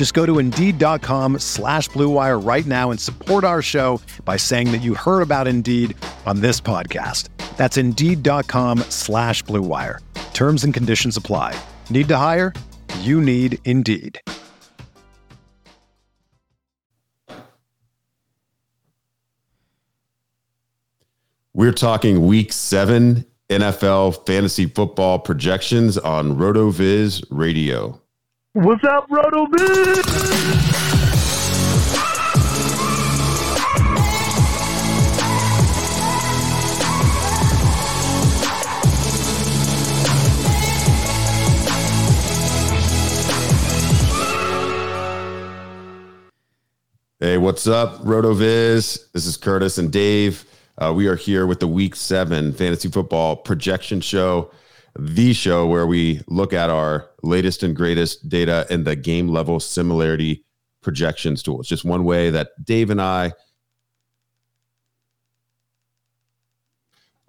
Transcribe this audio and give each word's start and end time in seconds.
Just 0.00 0.14
go 0.14 0.24
to 0.24 0.38
Indeed.com 0.38 1.40
slash 1.40 1.90
BlueWire 1.90 2.42
right 2.42 2.64
now 2.64 2.90
and 2.90 2.98
support 2.98 3.44
our 3.44 3.60
show 3.60 4.00
by 4.24 4.38
saying 4.38 4.72
that 4.72 4.80
you 4.80 4.94
heard 4.94 5.20
about 5.20 5.46
Indeed 5.46 5.94
on 6.24 6.40
this 6.40 6.58
podcast. 6.58 7.28
That's 7.58 7.76
Indeed.com 7.76 8.78
slash 8.88 9.44
BlueWire. 9.44 9.98
Terms 10.32 10.64
and 10.64 10.72
conditions 10.72 11.18
apply. 11.18 11.54
Need 11.90 12.08
to 12.08 12.16
hire? 12.16 12.54
You 13.00 13.20
need 13.20 13.58
Indeed. 13.66 14.22
We're 21.52 21.72
talking 21.72 22.26
week 22.26 22.54
seven 22.54 23.26
NFL 23.50 24.24
fantasy 24.26 24.64
football 24.64 25.18
projections 25.18 25.98
on 25.98 26.36
RotoViz 26.38 27.26
Radio. 27.28 27.99
What's 28.52 28.82
up, 28.82 29.06
Roto 29.08 29.46
RotoViz? 29.46 30.02
Hey, 47.20 47.38
what's 47.38 47.68
up, 47.68 47.98
RotoViz? 47.98 49.12
This 49.12 49.26
is 49.26 49.36
Curtis 49.36 49.78
and 49.78 49.92
Dave. 49.92 50.44
Uh, 50.76 50.92
we 50.92 51.06
are 51.06 51.14
here 51.14 51.46
with 51.46 51.60
the 51.60 51.68
Week 51.68 51.94
Seven 51.94 52.52
Fantasy 52.52 52.88
Football 52.88 53.36
Projection 53.36 54.00
Show, 54.00 54.50
the 54.98 55.32
show 55.32 55.66
where 55.66 55.86
we 55.86 56.20
look 56.26 56.52
at 56.52 56.70
our 56.70 57.10
latest 57.22 57.62
and 57.62 57.74
greatest 57.74 58.28
data 58.28 58.66
in 58.70 58.84
the 58.84 58.96
game 58.96 59.28
level 59.28 59.60
similarity 59.60 60.44
projections 60.80 61.42
tool. 61.42 61.60
It's 61.60 61.68
just 61.68 61.84
one 61.84 62.04
way 62.04 62.30
that 62.30 62.50
Dave 62.64 62.90
and 62.90 63.00
I, 63.00 63.32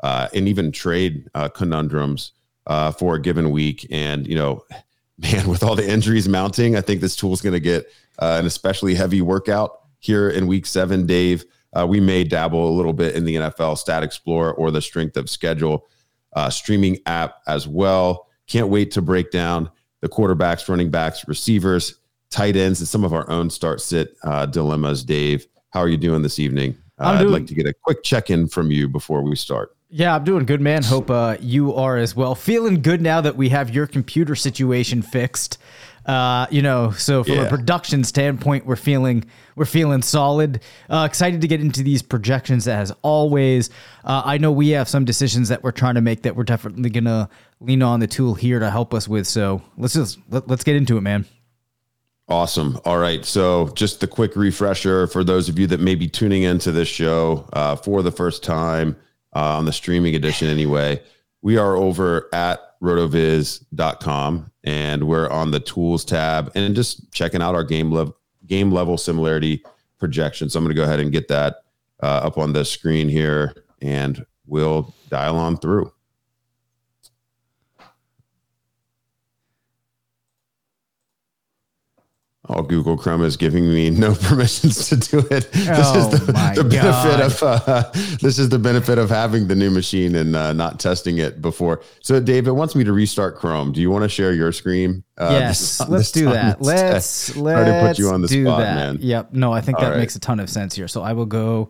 uh, 0.01 0.29
and 0.33 0.47
even 0.47 0.71
trade 0.71 1.29
uh, 1.35 1.49
conundrums 1.49 2.31
uh, 2.67 2.91
for 2.91 3.15
a 3.15 3.21
given 3.21 3.51
week. 3.51 3.85
And 3.91 4.27
you 4.27 4.35
know, 4.35 4.65
man, 5.17 5.47
with 5.47 5.63
all 5.63 5.75
the 5.75 5.87
injuries 5.87 6.27
mounting, 6.27 6.75
I 6.75 6.81
think 6.81 7.01
this 7.01 7.15
tool 7.15 7.33
is 7.33 7.41
going 7.41 7.53
to 7.53 7.59
get 7.59 7.85
uh, 8.19 8.37
an 8.39 8.45
especially 8.45 8.95
heavy 8.95 9.21
workout 9.21 9.81
here 9.99 10.29
in 10.29 10.47
Week 10.47 10.65
Seven, 10.65 11.05
Dave. 11.05 11.45
Uh, 11.73 11.85
we 11.87 11.99
may 11.99 12.23
dabble 12.23 12.67
a 12.67 12.73
little 12.75 12.91
bit 12.91 13.15
in 13.15 13.23
the 13.23 13.35
NFL 13.35 13.77
Stat 13.77 14.03
Explorer 14.03 14.53
or 14.53 14.71
the 14.71 14.81
Strength 14.81 15.15
of 15.15 15.29
Schedule 15.29 15.87
uh, 16.33 16.49
streaming 16.49 16.97
app 17.05 17.37
as 17.47 17.67
well. 17.67 18.27
Can't 18.47 18.69
wait 18.69 18.91
to 18.91 19.01
break 19.01 19.31
down 19.31 19.69
the 20.01 20.09
quarterbacks, 20.09 20.67
running 20.67 20.89
backs, 20.89 21.27
receivers, 21.27 21.99
tight 22.29 22.55
ends, 22.55 22.79
and 22.79 22.87
some 22.87 23.03
of 23.03 23.13
our 23.13 23.29
own 23.29 23.49
start 23.49 23.81
sit 23.81 24.15
uh, 24.23 24.45
dilemmas. 24.45 25.03
Dave, 25.03 25.45
how 25.71 25.79
are 25.79 25.89
you 25.89 25.97
doing 25.97 26.21
this 26.21 26.39
evening? 26.39 26.77
Uh, 26.97 27.17
doing- 27.17 27.29
I'd 27.29 27.33
like 27.33 27.47
to 27.47 27.53
get 27.53 27.65
a 27.65 27.73
quick 27.73 28.03
check 28.03 28.29
in 28.29 28.47
from 28.47 28.71
you 28.71 28.87
before 28.87 29.21
we 29.21 29.35
start. 29.35 29.75
Yeah, 29.93 30.15
I'm 30.15 30.23
doing 30.23 30.45
good, 30.45 30.61
man. 30.61 30.83
Hope 30.83 31.09
uh, 31.09 31.35
you 31.41 31.75
are 31.75 31.97
as 31.97 32.15
well. 32.15 32.33
Feeling 32.33 32.81
good 32.81 33.01
now 33.01 33.19
that 33.19 33.35
we 33.35 33.49
have 33.49 33.69
your 33.75 33.87
computer 33.87 34.35
situation 34.35 35.01
fixed. 35.01 35.57
Uh, 36.05 36.47
you 36.49 36.61
know, 36.63 36.91
so 36.91 37.23
from 37.23 37.35
Yeah. 37.35 37.41
a 37.43 37.49
production 37.49 38.03
standpoint, 38.03 38.65
we're 38.65 38.75
feeling 38.75 39.23
we're 39.55 39.65
feeling 39.65 40.01
solid. 40.01 40.61
Uh, 40.89 41.05
excited 41.07 41.41
to 41.41 41.47
get 41.47 41.61
into 41.61 41.83
these 41.83 42.01
projections 42.01 42.67
as 42.67 42.91
always. 43.03 43.69
Uh, 44.03 44.21
I 44.25 44.37
know 44.39 44.51
we 44.51 44.69
have 44.69 44.89
some 44.89 45.05
decisions 45.05 45.49
that 45.49 45.63
we're 45.63 45.71
trying 45.71 45.95
to 45.95 46.01
make 46.01 46.23
that 46.23 46.35
we're 46.35 46.43
definitely 46.43 46.89
gonna 46.89 47.29
lean 47.59 47.83
on 47.83 47.99
the 47.99 48.07
tool 48.07 48.33
here 48.33 48.59
to 48.59 48.71
help 48.71 48.93
us 48.93 49.07
with. 49.07 49.27
So 49.27 49.61
let's 49.77 49.93
just 49.93 50.17
let, 50.29 50.47
let's 50.47 50.63
get 50.63 50.75
into 50.75 50.97
it, 50.97 51.01
man. 51.01 51.25
Awesome. 52.27 52.79
All 52.85 52.97
right. 52.97 53.25
So, 53.25 53.67
just 53.75 53.99
the 53.99 54.07
quick 54.07 54.35
refresher 54.37 55.05
for 55.07 55.23
those 55.23 55.49
of 55.49 55.59
you 55.59 55.67
that 55.67 55.81
may 55.81 55.95
be 55.95 56.07
tuning 56.07 56.43
into 56.43 56.71
this 56.71 56.87
show 56.87 57.45
uh, 57.51 57.75
for 57.75 58.01
the 58.01 58.11
first 58.11 58.41
time 58.41 58.95
uh, 59.35 59.57
on 59.57 59.65
the 59.65 59.73
streaming 59.73 60.15
edition, 60.15 60.47
anyway, 60.47 61.01
we 61.41 61.57
are 61.57 61.75
over 61.75 62.29
at 62.33 62.61
rotoviz.com 62.81 64.51
and 64.63 65.03
we're 65.07 65.29
on 65.29 65.51
the 65.51 65.59
tools 65.59 66.03
tab 66.03 66.51
and 66.55 66.75
just 66.75 67.11
checking 67.11 67.41
out 67.41 67.55
our 67.55 67.63
game 67.63 67.91
level 67.91 68.17
game 68.47 68.71
level 68.71 68.97
similarity 68.97 69.63
projection. 69.99 70.49
So, 70.49 70.57
I'm 70.59 70.65
going 70.65 70.75
to 70.75 70.79
go 70.79 70.83
ahead 70.83 70.99
and 70.99 71.11
get 71.11 71.27
that 71.29 71.57
uh, 72.01 72.21
up 72.23 72.37
on 72.37 72.53
the 72.53 72.65
screen 72.65 73.07
here 73.07 73.53
and 73.81 74.25
we'll 74.45 74.93
dial 75.09 75.37
on 75.37 75.57
through. 75.57 75.91
Oh, 82.49 82.63
Google 82.63 82.97
Chrome 82.97 83.23
is 83.23 83.37
giving 83.37 83.71
me 83.71 83.91
no 83.91 84.15
permissions 84.21 84.89
to 84.89 84.97
do 84.97 85.19
it. 85.29 85.51
This 85.51 85.67
Oh, 85.69 85.99
is 85.99 86.19
the, 86.19 86.25
the 86.25 86.33
benefit 86.63 86.81
God. 86.81 87.21
of 87.21 87.43
uh, 87.43 87.91
this 88.19 88.39
is 88.39 88.49
the 88.49 88.57
benefit 88.57 88.97
of 88.97 89.09
having 89.11 89.47
the 89.47 89.53
new 89.55 89.69
machine 89.69 90.15
and 90.15 90.35
uh, 90.35 90.51
not 90.51 90.79
testing 90.79 91.19
it 91.19 91.39
before. 91.39 91.81
So, 92.01 92.19
Dave, 92.19 92.47
it 92.47 92.53
wants 92.53 92.73
me 92.75 92.83
to 92.83 92.91
restart 92.93 93.35
Chrome. 93.37 93.71
Do 93.71 93.79
you 93.79 93.91
want 93.91 94.03
to 94.03 94.09
share 94.09 94.33
your 94.33 94.51
screen? 94.51 95.03
Uh, 95.19 95.29
yes, 95.39 95.59
this- 95.77 95.79
let's 95.89 95.89
this 95.89 96.11
do 96.13 96.25
that. 96.31 96.59
Let's 96.61 97.35
let's 97.35 97.87
put 97.87 97.99
you 97.99 98.09
on 98.09 98.21
the 98.23 98.27
do 98.27 98.43
spot, 98.43 98.59
that. 98.61 98.75
man. 98.75 98.97
Yep. 99.01 99.33
No, 99.33 99.53
I 99.53 99.61
think 99.61 99.77
All 99.77 99.83
that 99.85 99.91
right. 99.91 99.97
makes 99.99 100.15
a 100.15 100.19
ton 100.19 100.39
of 100.39 100.49
sense 100.49 100.73
here. 100.75 100.87
So 100.87 101.03
I 101.03 101.13
will 101.13 101.27
go 101.27 101.69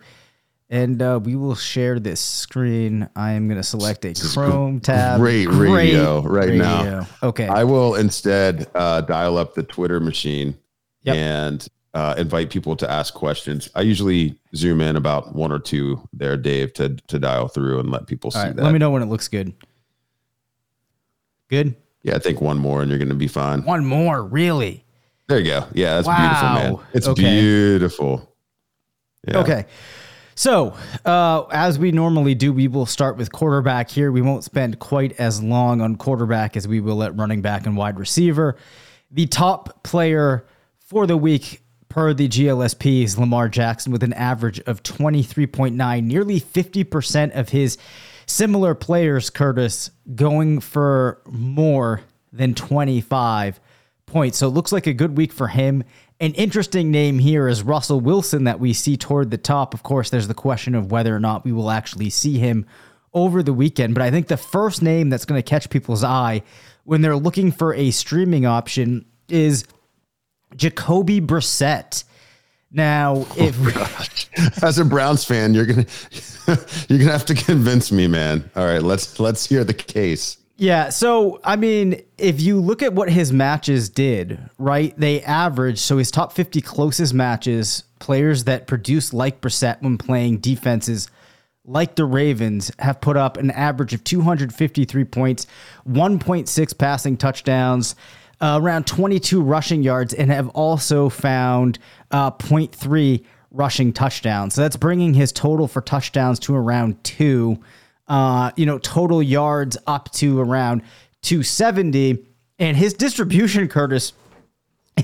and 0.72 1.02
uh, 1.02 1.20
we 1.22 1.36
will 1.36 1.54
share 1.54 2.00
this 2.00 2.20
screen. 2.22 3.08
I 3.16 3.34
am 3.34 3.48
going 3.48 3.58
to 3.60 3.64
select 3.64 4.06
a 4.06 4.14
Chrome 4.34 4.80
tab. 4.80 5.20
great 5.20 5.48
radio 5.48 6.22
right 6.22 6.54
now. 6.54 7.06
Okay. 7.22 7.48
I 7.48 7.66
will 7.66 7.96
instead 7.96 8.68
uh, 8.74 9.02
dial 9.02 9.38
up 9.38 9.54
the 9.54 9.64
Twitter 9.64 10.00
machine 10.00 10.58
Yep. 11.04 11.16
and 11.16 11.68
uh, 11.94 12.14
invite 12.18 12.52
people 12.52 12.76
to 12.78 12.90
ask 12.90 13.14
questions. 13.14 13.70
I 13.76 13.82
usually 13.82 14.40
zoom 14.56 14.82
in 14.82 14.96
about 14.96 15.36
one 15.36 15.52
or 15.52 15.60
two 15.60 16.08
there, 16.14 16.38
Dave, 16.38 16.74
to 16.74 16.96
to 17.08 17.20
dial 17.20 17.48
through 17.50 17.80
and 17.80 17.92
let 17.92 18.08
people 18.08 18.32
see 18.32 18.40
right. 18.40 18.56
that. 18.56 18.64
Let 18.64 18.72
me 18.72 18.80
know 18.80 18.92
when 18.92 19.02
it 19.02 19.08
looks 19.08 19.28
good. 19.28 19.54
Good. 21.50 21.76
Yeah, 22.04 22.16
I 22.16 22.20
think 22.20 22.40
one 22.40 22.58
more 22.58 22.82
and 22.82 22.90
you're 22.90 22.98
going 22.98 23.10
to 23.10 23.16
be 23.16 23.28
fine. 23.28 23.64
One 23.64 23.86
more, 23.86 24.24
really? 24.24 24.86
There 25.28 25.40
you 25.40 25.46
go. 25.46 25.66
Yeah, 25.74 26.02
that's 26.02 26.08
beautiful, 26.08 26.50
man. 26.50 26.74
Wow. 26.74 26.84
It's 26.94 27.08
Okay. 27.08 27.22
beautiful. 27.42 28.36
Yeah. 29.28 29.38
Okay. 29.40 29.66
So, 30.36 30.76
uh, 31.06 31.44
as 31.52 31.78
we 31.78 31.92
normally 31.92 32.36
do, 32.36 32.54
we 32.54 32.68
will 32.68 32.86
start 32.86 33.18
with 33.18 33.32
quarterback 33.32 33.90
here. 33.90 34.12
We 34.12 34.22
won't 34.22 34.44
spend 34.44 34.80
quite 34.80 35.20
as 35.20 35.42
long 35.42 35.82
on 35.82 35.96
quarterback 35.96 36.56
as 36.56 36.68
we 36.68 36.80
will 36.80 37.04
at 37.04 37.16
running 37.16 37.42
back 37.42 37.66
and 37.66 37.76
wide 37.76 38.00
receiver. 38.00 38.58
The 39.12 39.28
top 39.28 39.84
player 39.84 40.46
for 40.80 41.06
the 41.06 41.18
week 41.18 41.62
per 41.90 42.14
the 42.14 42.30
GLSP 42.30 43.04
is 43.04 43.18
Lamar 43.18 43.50
Jackson 43.50 43.92
with 43.92 44.04
an 44.04 44.14
average 44.14 44.62
of 44.62 44.82
23.9, 44.84 46.04
nearly 46.04 46.40
50% 46.40 47.36
of 47.38 47.50
his 47.50 47.78
similar 48.26 48.74
players, 48.74 49.30
Curtis, 49.30 49.92
going 50.16 50.62
for 50.62 51.22
more 51.26 52.02
than 52.32 52.56
25 52.56 53.60
points. 54.06 54.38
So 54.38 54.48
it 54.48 54.52
looks 54.52 54.72
like 54.72 54.88
a 54.88 54.94
good 54.94 55.18
week 55.18 55.34
for 55.34 55.50
him. 55.50 55.84
An 56.22 56.36
interesting 56.36 56.92
name 56.92 57.18
here 57.18 57.48
is 57.48 57.64
Russell 57.64 58.00
Wilson 58.00 58.44
that 58.44 58.60
we 58.60 58.74
see 58.74 58.96
toward 58.96 59.32
the 59.32 59.40
top. 59.40 59.74
Of 59.74 59.82
course, 59.82 60.12
there's 60.12 60.28
the 60.28 60.36
question 60.36 60.76
of 60.76 60.92
whether 60.92 61.16
or 61.16 61.20
not 61.20 61.44
we 61.44 61.52
will 61.52 61.72
actually 61.72 62.12
see 62.12 62.38
him 62.38 62.68
over 63.12 63.42
the 63.42 63.54
weekend. 63.54 63.96
But 63.96 64.04
I 64.04 64.12
think 64.12 64.28
the 64.28 64.38
first 64.38 64.84
name 64.84 65.10
that's 65.10 65.26
going 65.26 65.42
to 65.42 65.50
catch 65.50 65.72
people's 65.72 66.04
eye 66.04 66.44
when 66.84 67.02
they're 67.02 67.16
looking 67.16 67.52
for 67.52 67.74
a 67.74 67.90
streaming 67.90 68.46
option 68.46 69.04
is 69.30 69.66
Jacoby 70.56 71.22
Brissett. 71.22 72.04
Now, 72.72 73.26
oh 73.28 73.36
if 73.38 73.58
oh 73.76 74.66
as 74.68 74.78
a 74.78 74.86
Browns 74.86 75.26
fan, 75.26 75.56
you're 75.56 75.66
gonna 75.66 75.88
you're 76.88 77.00
gonna 77.00 77.12
have 77.12 77.26
to 77.26 77.34
convince 77.36 77.92
me, 77.92 78.08
man. 78.08 78.50
All 78.56 78.66
right, 78.66 78.84
let's 78.84 79.20
let's 79.20 79.48
hear 79.48 79.64
the 79.64 79.74
case. 79.74 80.38
Yeah, 80.62 80.90
so 80.90 81.40
I 81.44 81.56
mean, 81.56 82.04
if 82.20 82.40
you 82.40 82.62
look 82.62 82.84
at 82.84 82.94
what 82.94 83.10
his 83.10 83.34
matches 83.34 83.90
did, 83.90 84.38
right? 84.60 84.94
They 84.96 85.24
averaged 85.24 85.80
so 85.80 85.98
his 85.98 86.12
top 86.12 86.34
50 86.34 86.62
closest 86.62 87.16
matches, 87.16 87.84
players 87.98 88.44
that 88.44 88.68
produce 88.68 89.12
like 89.12 89.42
Brissett 89.42 89.82
when 89.82 89.98
playing 89.98 90.38
defenses 90.38 91.10
like 91.66 91.96
the 91.96 92.06
Ravens 92.06 92.70
have 92.78 93.02
put 93.02 93.18
up 93.18 93.38
an 93.38 93.50
average 93.50 93.96
of 93.96 94.04
253 94.04 95.04
points, 95.06 95.48
1.6 95.90 96.78
passing 96.78 97.18
touchdowns, 97.18 97.96
uh, 98.40 98.60
around 98.62 98.86
22 98.86 99.42
rushing 99.42 99.82
yards, 99.82 100.14
and 100.14 100.30
have 100.30 100.50
also 100.50 101.10
found 101.10 101.80
uh, 102.12 102.30
0.3 102.30 103.26
rushing 103.50 103.92
touchdowns. 103.92 104.54
So 104.54 104.62
that's 104.62 104.78
bringing 104.78 105.16
his 105.16 105.32
total 105.32 105.68
for 105.68 105.82
touchdowns 105.82 106.38
to 106.42 106.56
around 106.56 107.04
two. 107.04 107.60
Uh, 108.12 108.52
you 108.58 108.66
know, 108.66 108.78
total 108.78 109.24
yards 109.24 109.78
up 109.88 110.12
to 110.12 110.38
around 110.42 110.82
270. 111.22 112.18
And 112.60 112.76
his 112.76 112.94
distribution, 112.94 113.70
Curtis, 113.70 114.12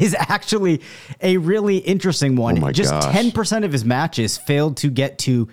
is 0.02 0.14
actually 0.20 0.82
a 1.22 1.38
really 1.38 1.78
interesting 1.78 2.36
one. 2.36 2.62
Oh 2.62 2.70
Just 2.70 2.92
gosh. 2.92 3.16
10% 3.16 3.64
of 3.64 3.72
his 3.72 3.86
matches 3.86 4.38
failed 4.38 4.76
to 4.78 4.90
get 4.90 5.20
to 5.20 5.48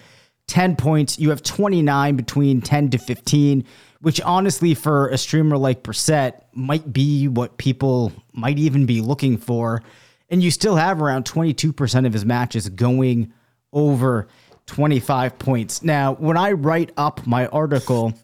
10 0.49 0.75
points. 0.75 1.21
You 1.21 1.31
have 1.31 1.45
29 1.45 2.17
between 2.17 2.61
10 2.61 2.91
to 2.91 2.99
15, 2.99 3.65
which 4.01 4.21
honestly, 4.23 4.75
for 4.75 5.09
a 5.11 5.17
streamer 5.17 5.57
like 5.57 5.85
Brissett, 5.85 6.41
might 6.55 6.93
be 6.93 7.29
what 7.29 7.57
people 7.57 8.11
might 8.33 8.59
even 8.59 8.85
be 8.85 9.01
looking 9.01 9.37
for. 9.37 9.81
And 10.29 10.43
you 10.43 10.51
still 10.51 10.75
have 10.75 11.01
around 11.01 11.25
22% 11.25 12.05
of 12.05 12.13
his 12.13 12.25
matches 12.25 12.69
going 12.69 13.33
over 13.73 14.27
25 14.67 15.39
points. 15.39 15.83
Now, 15.83 16.15
when 16.15 16.37
I 16.37 16.53
write 16.53 16.93
up 16.97 17.27
my 17.27 17.47
article, 17.49 18.15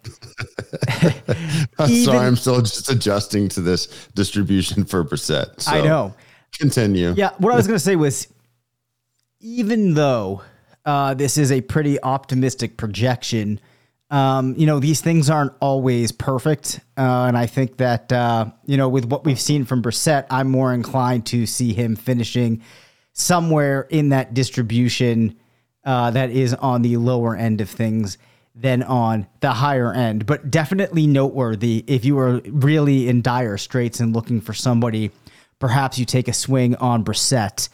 I'm 1.78 1.90
Even- 1.90 2.04
sorry, 2.04 2.18
I'm 2.18 2.36
still 2.36 2.60
just 2.62 2.90
adjusting 2.90 3.48
to 3.50 3.60
this 3.60 4.08
distribution 4.14 4.84
for 4.84 5.04
Brissett. 5.04 5.60
So 5.60 5.72
I 5.72 5.82
know. 5.82 6.14
Continue. 6.58 7.12
Yeah, 7.16 7.30
what 7.38 7.52
I 7.52 7.56
was 7.56 7.66
going 7.66 7.78
to 7.78 7.84
say 7.84 7.96
was 7.96 8.28
even 9.40 9.94
though 9.94 10.42
uh, 10.84 11.14
this 11.14 11.38
is 11.38 11.52
a 11.52 11.60
pretty 11.60 12.00
optimistic 12.02 12.76
projection, 12.76 13.60
um, 14.10 14.54
you 14.56 14.66
know, 14.66 14.80
these 14.80 15.00
things 15.00 15.30
aren't 15.30 15.52
always 15.60 16.10
perfect. 16.10 16.80
Uh, 16.96 17.26
and 17.26 17.38
I 17.38 17.46
think 17.46 17.76
that, 17.76 18.12
uh, 18.12 18.46
you 18.66 18.76
know, 18.76 18.88
with 18.88 19.04
what 19.04 19.24
we've 19.24 19.40
seen 19.40 19.64
from 19.64 19.82
Brissett, 19.82 20.26
I'm 20.30 20.50
more 20.50 20.74
inclined 20.74 21.26
to 21.26 21.46
see 21.46 21.72
him 21.72 21.96
finishing 21.96 22.62
somewhere 23.12 23.86
in 23.90 24.08
that 24.08 24.34
distribution 24.34 25.36
uh, 25.90 26.10
that 26.12 26.30
is 26.30 26.54
on 26.54 26.80
the 26.82 26.96
lower 26.98 27.34
end 27.34 27.60
of 27.60 27.68
things 27.68 28.16
than 28.54 28.84
on 28.84 29.26
the 29.40 29.50
higher 29.50 29.92
end. 29.92 30.24
But 30.24 30.48
definitely 30.48 31.08
noteworthy 31.08 31.84
if 31.88 32.04
you 32.04 32.16
are 32.20 32.40
really 32.46 33.08
in 33.08 33.22
dire 33.22 33.58
straits 33.58 33.98
and 33.98 34.14
looking 34.14 34.40
for 34.40 34.54
somebody, 34.54 35.10
perhaps 35.58 35.98
you 35.98 36.04
take 36.04 36.28
a 36.28 36.32
swing 36.32 36.76
on 36.76 37.02
Brissett. 37.02 37.68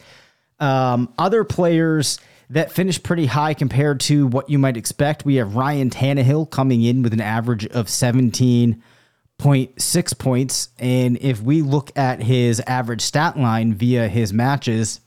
Um, 0.59 1.13
other 1.19 1.43
players 1.43 2.19
that 2.49 2.71
finished 2.71 3.03
pretty 3.03 3.27
high 3.27 3.53
compared 3.53 3.99
to 3.99 4.25
what 4.25 4.49
you 4.49 4.57
might 4.57 4.77
expect. 4.77 5.23
We 5.23 5.35
have 5.35 5.55
Ryan 5.55 5.91
Tannehill 5.91 6.49
coming 6.49 6.81
in 6.81 7.03
with 7.03 7.13
an 7.13 7.21
average 7.21 7.67
of 7.67 7.85
17.6 7.85 10.17
points. 10.17 10.69
And 10.79 11.19
if 11.21 11.39
we 11.39 11.61
look 11.61 11.95
at 11.95 12.23
his 12.23 12.61
average 12.61 13.01
stat 13.01 13.37
line 13.37 13.75
via 13.75 14.07
his 14.07 14.33
matches, 14.33 15.01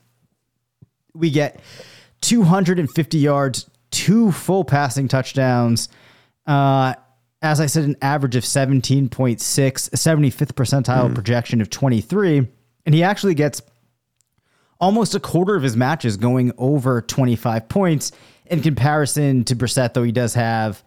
we 1.13 1.29
get 1.29 1.59
250 2.21 3.17
yards, 3.17 3.69
two 3.89 4.31
full 4.31 4.63
passing 4.63 5.07
touchdowns. 5.07 5.89
Uh, 6.45 6.93
as 7.41 7.59
I 7.59 7.65
said, 7.65 7.85
an 7.85 7.95
average 8.01 8.35
of 8.35 8.43
17.6, 8.43 9.09
75th 9.09 10.53
percentile 10.53 11.13
projection 11.13 11.59
of 11.61 11.69
23. 11.69 12.47
And 12.85 12.95
he 12.95 13.03
actually 13.03 13.33
gets 13.33 13.61
almost 14.79 15.15
a 15.15 15.19
quarter 15.19 15.55
of 15.55 15.63
his 15.63 15.75
matches 15.75 16.17
going 16.17 16.51
over 16.57 17.01
25 17.01 17.69
points 17.69 18.11
in 18.45 18.61
comparison 18.61 19.43
to 19.45 19.55
Brissett, 19.55 19.93
though 19.93 20.03
he 20.03 20.11
does 20.11 20.33
have 20.33 20.83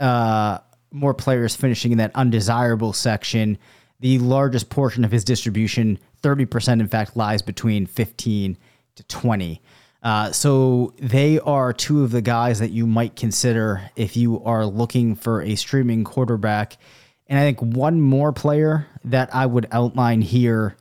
uh, 0.00 0.58
more 0.90 1.14
players 1.14 1.54
finishing 1.54 1.92
in 1.92 1.98
that 1.98 2.12
undesirable 2.14 2.92
section. 2.92 3.58
The 4.00 4.18
largest 4.18 4.70
portion 4.70 5.04
of 5.04 5.12
his 5.12 5.24
distribution, 5.24 5.98
30%, 6.22 6.80
in 6.80 6.88
fact, 6.88 7.16
lies 7.16 7.42
between 7.42 7.86
15 7.86 8.56
to 8.96 9.02
20. 9.04 9.60
Uh, 10.02 10.32
so 10.32 10.92
they 10.98 11.38
are 11.40 11.72
two 11.72 12.02
of 12.02 12.10
the 12.10 12.22
guys 12.22 12.58
that 12.58 12.70
you 12.70 12.86
might 12.86 13.14
consider 13.14 13.90
if 13.94 14.16
you 14.16 14.42
are 14.44 14.66
looking 14.66 15.14
for 15.14 15.42
a 15.42 15.54
streaming 15.54 16.02
quarterback. 16.02 16.76
And 17.28 17.38
I 17.38 17.42
think 17.42 17.60
one 17.60 18.00
more 18.00 18.32
player 18.32 18.88
that 19.04 19.34
I 19.34 19.46
would 19.46 19.68
outline 19.70 20.20
here 20.20 20.76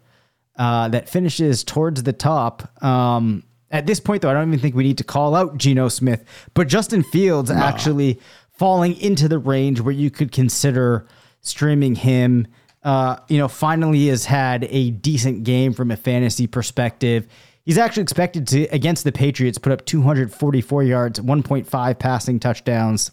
uh, 0.57 0.87
that 0.89 1.07
finishes 1.07 1.63
towards 1.63 2.03
the 2.03 2.13
top. 2.13 2.83
Um, 2.83 3.43
at 3.69 3.85
this 3.85 3.99
point, 3.99 4.21
though, 4.21 4.29
I 4.29 4.33
don't 4.33 4.49
even 4.49 4.59
think 4.59 4.75
we 4.75 4.83
need 4.83 4.97
to 4.97 5.03
call 5.03 5.35
out 5.35 5.57
Geno 5.57 5.87
Smith, 5.87 6.25
but 6.53 6.67
Justin 6.67 7.03
Fields 7.03 7.49
actually 7.49 8.19
falling 8.51 8.99
into 8.99 9.27
the 9.27 9.39
range 9.39 9.79
where 9.79 9.93
you 9.93 10.11
could 10.11 10.31
consider 10.31 11.07
streaming 11.39 11.95
him. 11.95 12.47
Uh, 12.83 13.17
you 13.29 13.37
know, 13.37 13.47
finally 13.47 14.07
has 14.07 14.25
had 14.25 14.65
a 14.69 14.89
decent 14.89 15.43
game 15.43 15.71
from 15.71 15.91
a 15.91 15.95
fantasy 15.95 16.47
perspective. 16.47 17.27
He's 17.63 17.77
actually 17.77 18.03
expected 18.03 18.47
to, 18.47 18.63
against 18.67 19.03
the 19.03 19.11
Patriots, 19.11 19.57
put 19.57 19.71
up 19.71 19.85
244 19.85 20.83
yards, 20.83 21.19
1.5 21.19 21.99
passing 21.99 22.39
touchdowns. 22.39 23.11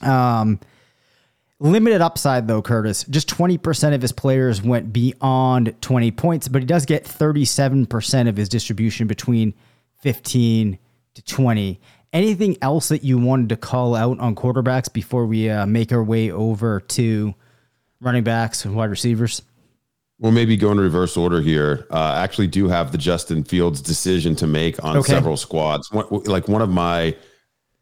Um, 0.00 0.60
Limited 1.60 2.00
upside 2.00 2.46
though, 2.46 2.62
Curtis. 2.62 3.04
Just 3.10 3.28
20% 3.28 3.92
of 3.92 4.00
his 4.00 4.12
players 4.12 4.62
went 4.62 4.92
beyond 4.92 5.74
20 5.80 6.12
points, 6.12 6.46
but 6.46 6.62
he 6.62 6.66
does 6.66 6.86
get 6.86 7.04
37% 7.04 8.28
of 8.28 8.36
his 8.36 8.48
distribution 8.48 9.08
between 9.08 9.54
15 10.02 10.78
to 11.14 11.22
20. 11.22 11.80
Anything 12.12 12.56
else 12.62 12.88
that 12.88 13.02
you 13.02 13.18
wanted 13.18 13.48
to 13.48 13.56
call 13.56 13.96
out 13.96 14.20
on 14.20 14.36
quarterbacks 14.36 14.92
before 14.92 15.26
we 15.26 15.50
uh, 15.50 15.66
make 15.66 15.90
our 15.90 16.02
way 16.02 16.30
over 16.30 16.78
to 16.80 17.34
running 18.00 18.22
backs 18.22 18.64
and 18.64 18.76
wide 18.76 18.90
receivers? 18.90 19.42
Well, 20.20 20.32
maybe 20.32 20.56
go 20.56 20.72
in 20.72 20.78
reverse 20.80 21.16
order 21.16 21.40
here. 21.40 21.86
Uh, 21.92 21.96
I 22.16 22.22
actually 22.24 22.48
do 22.48 22.68
have 22.68 22.90
the 22.90 22.98
Justin 22.98 23.44
Fields 23.44 23.80
decision 23.80 24.34
to 24.36 24.46
make 24.48 24.82
on 24.84 24.96
Okay. 24.96 25.12
several 25.12 25.36
squads. 25.36 25.92
One, 25.92 26.06
like 26.24 26.48
one 26.48 26.60
of 26.62 26.68
my 26.70 27.14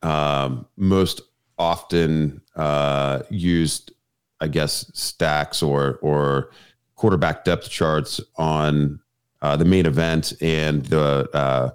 um, 0.03 0.67
most 0.77 1.23
often 1.59 2.43
uh, 2.55 3.23
used, 3.31 3.93
I 4.41 4.49
guess, 4.49 4.91
stacks 4.95 5.63
or 5.63 5.99
or 6.03 6.51
quarterback 6.95 7.45
depth 7.45 7.71
charts 7.71 8.21
on 8.37 9.01
uh, 9.43 9.57
the 9.57 9.65
main 9.65 9.87
event 9.87 10.35
and 10.43 10.85
the 10.87 11.29
uh, 11.33 11.71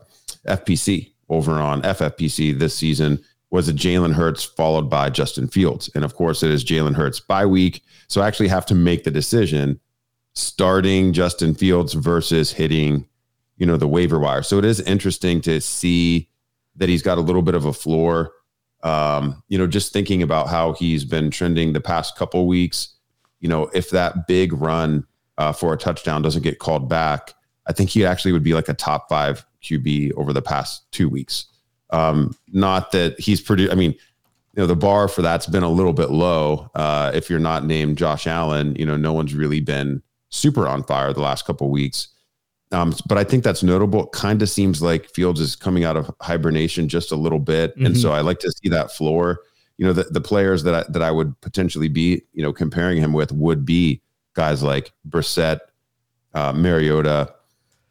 FPC 0.47 1.12
over 1.29 1.53
on 1.53 1.81
FFPC 1.81 2.57
this 2.57 2.75
season 2.75 3.24
was 3.50 3.67
a 3.67 3.74
Jalen 3.74 4.13
Hurts 4.13 4.43
followed 4.43 4.89
bye 4.89 5.09
Justin 5.09 5.47
Fields, 5.47 5.89
and 5.95 6.05
of 6.05 6.13
course 6.15 6.43
it 6.43 6.51
is 6.51 6.63
Jalen 6.63 6.95
Hurts 6.95 7.19
by 7.19 7.45
week. 7.47 7.83
So 8.07 8.21
I 8.21 8.27
actually 8.27 8.47
have 8.50 8.65
to 8.67 8.75
make 8.75 9.03
the 9.03 9.12
decision 9.12 9.79
starting 10.33 11.13
Justin 11.13 11.53
Fields 11.53 11.93
versus 11.93 12.51
hitting, 12.51 13.07
you 13.57 13.65
know, 13.65 13.77
the 13.77 13.88
waiver 13.88 14.19
wire. 14.19 14.43
So 14.43 14.57
it 14.57 14.65
is 14.65 14.79
interesting 14.81 15.41
to 15.41 15.59
see 15.61 16.29
that 16.75 16.89
he's 16.89 17.01
got 17.01 17.17
a 17.17 17.21
little 17.21 17.41
bit 17.41 17.55
of 17.55 17.65
a 17.65 17.73
floor. 17.73 18.31
Um, 18.83 19.43
you 19.47 19.57
know, 19.57 19.67
just 19.67 19.93
thinking 19.93 20.23
about 20.23 20.47
how 20.47 20.73
he's 20.73 21.05
been 21.05 21.29
trending 21.29 21.73
the 21.73 21.81
past 21.81 22.15
couple 22.15 22.47
weeks. 22.47 22.95
You 23.39 23.50
know, 23.50 23.69
if 23.73 23.89
that 23.91 24.27
big 24.27 24.53
run 24.53 25.05
uh, 25.38 25.51
for 25.51 25.73
a 25.73 25.77
touchdown 25.77 26.21
doesn't 26.21 26.43
get 26.43 26.59
called 26.59 26.89
back, 26.89 27.33
I 27.67 27.73
think 27.73 27.89
he 27.89 28.05
actually 28.05 28.31
would 28.31 28.43
be 28.43 28.53
like 28.53 28.69
a 28.69 28.73
top 28.73 29.09
five 29.09 29.45
QB 29.61 30.13
over 30.15 30.33
the 30.33 30.41
past 30.41 30.91
two 30.91 31.09
weeks. 31.09 31.45
Um, 31.91 32.35
not 32.51 32.91
that 32.93 33.19
he's 33.19 33.41
pretty. 33.41 33.69
I 33.69 33.75
mean, 33.75 33.91
you 33.91 34.63
know, 34.63 34.67
the 34.67 34.75
bar 34.75 35.07
for 35.07 35.21
that's 35.21 35.47
been 35.47 35.63
a 35.63 35.69
little 35.69 35.93
bit 35.93 36.09
low. 36.09 36.69
Uh, 36.73 37.11
if 37.13 37.29
you're 37.29 37.39
not 37.39 37.65
named 37.65 37.97
Josh 37.97 38.27
Allen, 38.27 38.75
you 38.75 38.85
know, 38.85 38.97
no 38.97 39.13
one's 39.13 39.33
really 39.33 39.59
been 39.59 40.01
super 40.31 40.67
on 40.67 40.83
fire 40.83 41.13
the 41.13 41.21
last 41.21 41.45
couple 41.45 41.69
weeks. 41.69 42.07
Um, 42.71 42.95
but 43.05 43.17
I 43.17 43.23
think 43.23 43.43
that's 43.43 43.63
notable. 43.63 44.05
It 44.05 44.11
kind 44.13 44.41
of 44.41 44.50
seems 44.50 44.81
like 44.81 45.09
Fields 45.09 45.41
is 45.41 45.55
coming 45.55 45.83
out 45.83 45.97
of 45.97 46.09
hibernation 46.21 46.88
just 46.88 47.11
a 47.11 47.17
little 47.17 47.39
bit, 47.39 47.75
and 47.75 47.97
so 47.97 48.13
I 48.13 48.21
like 48.21 48.39
to 48.39 48.51
see 48.51 48.69
that 48.69 48.91
floor. 48.91 49.41
You 49.77 49.88
know, 49.88 49.93
the, 49.93 50.03
the 50.03 50.21
players 50.21 50.63
that 50.63 50.73
I, 50.73 50.85
that 50.89 51.01
I 51.01 51.11
would 51.11 51.39
potentially 51.41 51.89
be, 51.89 52.21
you 52.31 52.41
know, 52.41 52.53
comparing 52.53 52.97
him 52.97 53.11
with 53.11 53.31
would 53.33 53.65
be 53.65 54.01
guys 54.35 54.63
like 54.63 54.93
Brissett, 55.09 55.59
uh, 56.33 56.53
Mariota, 56.53 57.33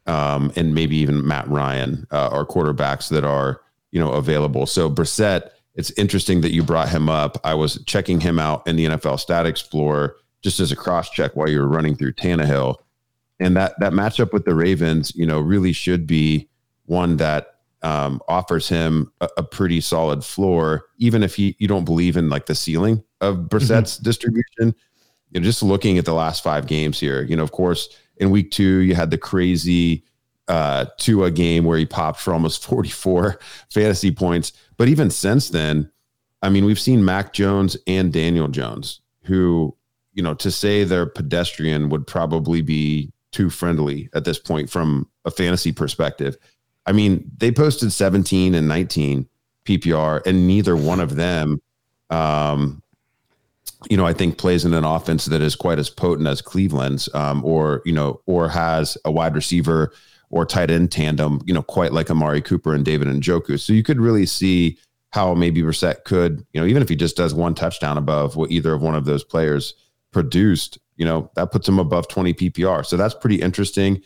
um, 0.07 0.51
and 0.55 0.73
maybe 0.73 0.97
even 0.97 1.27
Matt 1.27 1.47
Ryan 1.47 2.07
uh, 2.11 2.29
are 2.29 2.45
quarterbacks 2.45 3.09
that 3.09 3.23
are 3.23 3.61
you 3.91 3.99
know 3.99 4.13
available. 4.13 4.65
So 4.65 4.89
Brissett, 4.89 5.51
it's 5.75 5.91
interesting 5.91 6.41
that 6.41 6.53
you 6.53 6.63
brought 6.63 6.89
him 6.89 7.07
up. 7.07 7.37
I 7.43 7.53
was 7.53 7.83
checking 7.85 8.19
him 8.19 8.39
out 8.39 8.65
in 8.67 8.77
the 8.77 8.85
NFL 8.85 9.19
Stat 9.19 9.45
Explorer 9.45 10.15
just 10.41 10.59
as 10.59 10.71
a 10.71 10.75
cross 10.75 11.09
check 11.09 11.35
while 11.35 11.49
you 11.49 11.59
were 11.59 11.67
running 11.67 11.95
through 11.95 12.13
Tannehill, 12.13 12.77
and 13.39 13.55
that 13.57 13.79
that 13.79 13.93
matchup 13.93 14.33
with 14.33 14.45
the 14.45 14.55
Ravens, 14.55 15.15
you 15.15 15.25
know, 15.25 15.39
really 15.39 15.73
should 15.73 16.05
be 16.07 16.49
one 16.85 17.17
that 17.17 17.55
um, 17.83 18.21
offers 18.27 18.69
him 18.69 19.11
a, 19.21 19.29
a, 19.37 19.43
pretty 19.43 19.81
solid 19.81 20.23
floor, 20.23 20.85
even 20.97 21.23
if 21.23 21.35
he 21.35 21.55
you 21.57 21.67
don't 21.67 21.85
believe 21.85 22.15
in 22.15 22.29
like 22.29 22.45
the 22.45 22.53
ceiling 22.53 23.03
of 23.21 23.49
Brissett's 23.49 23.95
mm-hmm. 23.95 24.03
distribution. 24.03 24.75
You 25.31 25.39
know, 25.39 25.45
just 25.45 25.63
looking 25.63 25.97
at 25.97 26.05
the 26.05 26.13
last 26.13 26.43
five 26.43 26.67
games 26.67 26.99
here, 26.99 27.23
you 27.23 27.35
know, 27.35 27.43
of 27.43 27.51
course, 27.51 27.89
in 28.17 28.29
week 28.29 28.51
two 28.51 28.79
you 28.79 28.93
had 28.95 29.09
the 29.09 29.17
crazy 29.17 30.03
uh, 30.47 30.85
to 30.97 31.23
a 31.23 31.31
game 31.31 31.63
where 31.63 31.77
he 31.77 31.85
popped 31.85 32.19
for 32.19 32.33
almost 32.33 32.63
44 32.67 33.39
fantasy 33.69 34.11
points, 34.11 34.53
but 34.77 34.87
even 34.87 35.09
since 35.09 35.49
then, 35.49 35.89
I 36.43 36.49
mean, 36.49 36.65
we've 36.65 36.79
seen 36.79 37.05
Mac 37.05 37.33
Jones 37.33 37.77
and 37.87 38.11
Daniel 38.11 38.47
Jones, 38.47 39.01
who 39.23 39.75
you 40.13 40.23
know, 40.23 40.33
to 40.35 40.51
say 40.51 40.83
they're 40.83 41.05
pedestrian 41.05 41.89
would 41.89 42.05
probably 42.05 42.61
be 42.61 43.11
too 43.31 43.49
friendly 43.49 44.09
at 44.13 44.25
this 44.25 44.37
point 44.37 44.69
from 44.69 45.07
a 45.25 45.31
fantasy 45.31 45.71
perspective. 45.71 46.37
I 46.85 46.91
mean, 46.91 47.29
they 47.37 47.51
posted 47.51 47.93
17 47.93 48.55
and 48.55 48.67
19 48.67 49.27
PPR, 49.65 50.25
and 50.25 50.47
neither 50.47 50.75
one 50.75 50.99
of 50.99 51.15
them, 51.15 51.61
um, 52.09 52.81
you 53.89 53.97
know, 53.97 54.05
I 54.05 54.13
think 54.13 54.37
plays 54.37 54.65
in 54.65 54.73
an 54.73 54.83
offense 54.83 55.25
that 55.25 55.41
is 55.41 55.55
quite 55.55 55.79
as 55.79 55.89
potent 55.89 56.27
as 56.27 56.41
Cleveland's, 56.41 57.13
um, 57.15 57.43
or 57.45 57.81
you 57.85 57.93
know, 57.93 58.21
or 58.25 58.49
has 58.49 58.97
a 59.05 59.11
wide 59.11 59.35
receiver 59.35 59.93
or 60.29 60.45
tight 60.45 60.71
end 60.71 60.91
tandem, 60.91 61.41
you 61.45 61.53
know, 61.53 61.61
quite 61.61 61.93
like 61.93 62.09
Amari 62.09 62.41
Cooper 62.41 62.73
and 62.73 62.85
David 62.85 63.07
Njoku. 63.07 63.59
So 63.59 63.73
you 63.73 63.83
could 63.83 63.99
really 63.99 64.25
see 64.25 64.77
how 65.11 65.33
maybe 65.33 65.61
Brissett 65.61 66.05
could, 66.05 66.45
you 66.53 66.61
know, 66.61 66.65
even 66.65 66.81
if 66.81 66.89
he 66.89 66.95
just 66.95 67.17
does 67.17 67.33
one 67.33 67.53
touchdown 67.53 67.97
above 67.97 68.35
what 68.37 68.49
either 68.49 68.73
of 68.73 68.81
one 68.81 68.95
of 68.95 69.05
those 69.05 69.23
players 69.23 69.73
produced, 70.11 70.77
you 70.97 71.05
know, 71.05 71.31
that 71.35 71.51
puts 71.51 71.67
him 71.67 71.79
above 71.79 72.07
20 72.07 72.33
PPR. 72.33 72.85
So 72.85 72.97
that's 72.97 73.13
pretty 73.13 73.41
interesting. 73.41 74.01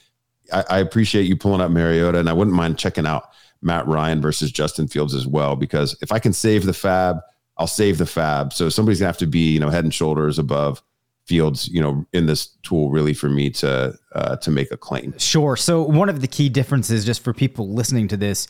I, 0.53 0.63
I, 0.69 0.79
appreciate 0.79 1.23
you 1.23 1.35
pulling 1.35 1.61
up 1.61 1.71
Mariota, 1.71 2.19
and 2.19 2.29
I 2.29 2.33
wouldn't 2.33 2.55
mind 2.55 2.77
checking 2.77 3.07
out 3.07 3.29
Matt 3.61 3.87
Ryan 3.87 4.21
versus 4.21 4.51
Justin 4.51 4.87
Fields 4.87 5.15
as 5.15 5.25
well, 5.25 5.55
because 5.55 5.97
if 6.01 6.11
I 6.11 6.19
can 6.19 6.33
save 6.33 6.65
the 6.65 6.71
FAAB, 6.71 7.19
I'll 7.57 7.67
save 7.67 7.97
the 7.97 8.05
FAAB. 8.05 8.53
So 8.53 8.69
somebody's 8.69 8.99
gonna 8.99 9.07
have 9.07 9.17
to 9.17 9.27
be, 9.27 9.53
you 9.53 9.59
know, 9.59 9.69
head 9.69 9.83
and 9.83 9.93
shoulders 9.93 10.37
above 10.37 10.83
Fields, 11.25 11.67
you 11.69 11.81
know, 11.81 12.05
in 12.13 12.27
this 12.27 12.49
tool 12.61 12.91
really 12.91 13.13
for 13.15 13.29
me 13.29 13.49
to 13.49 13.97
uh, 14.13 14.35
to 14.35 14.51
make 14.51 14.71
a 14.71 14.77
claim. 14.77 15.17
Sure. 15.17 15.55
So 15.55 15.81
one 15.81 16.07
of 16.07 16.21
the 16.21 16.27
key 16.27 16.49
differences, 16.49 17.03
just 17.03 17.23
for 17.23 17.33
people 17.33 17.73
listening 17.73 18.07
to 18.09 18.17
this, 18.17 18.47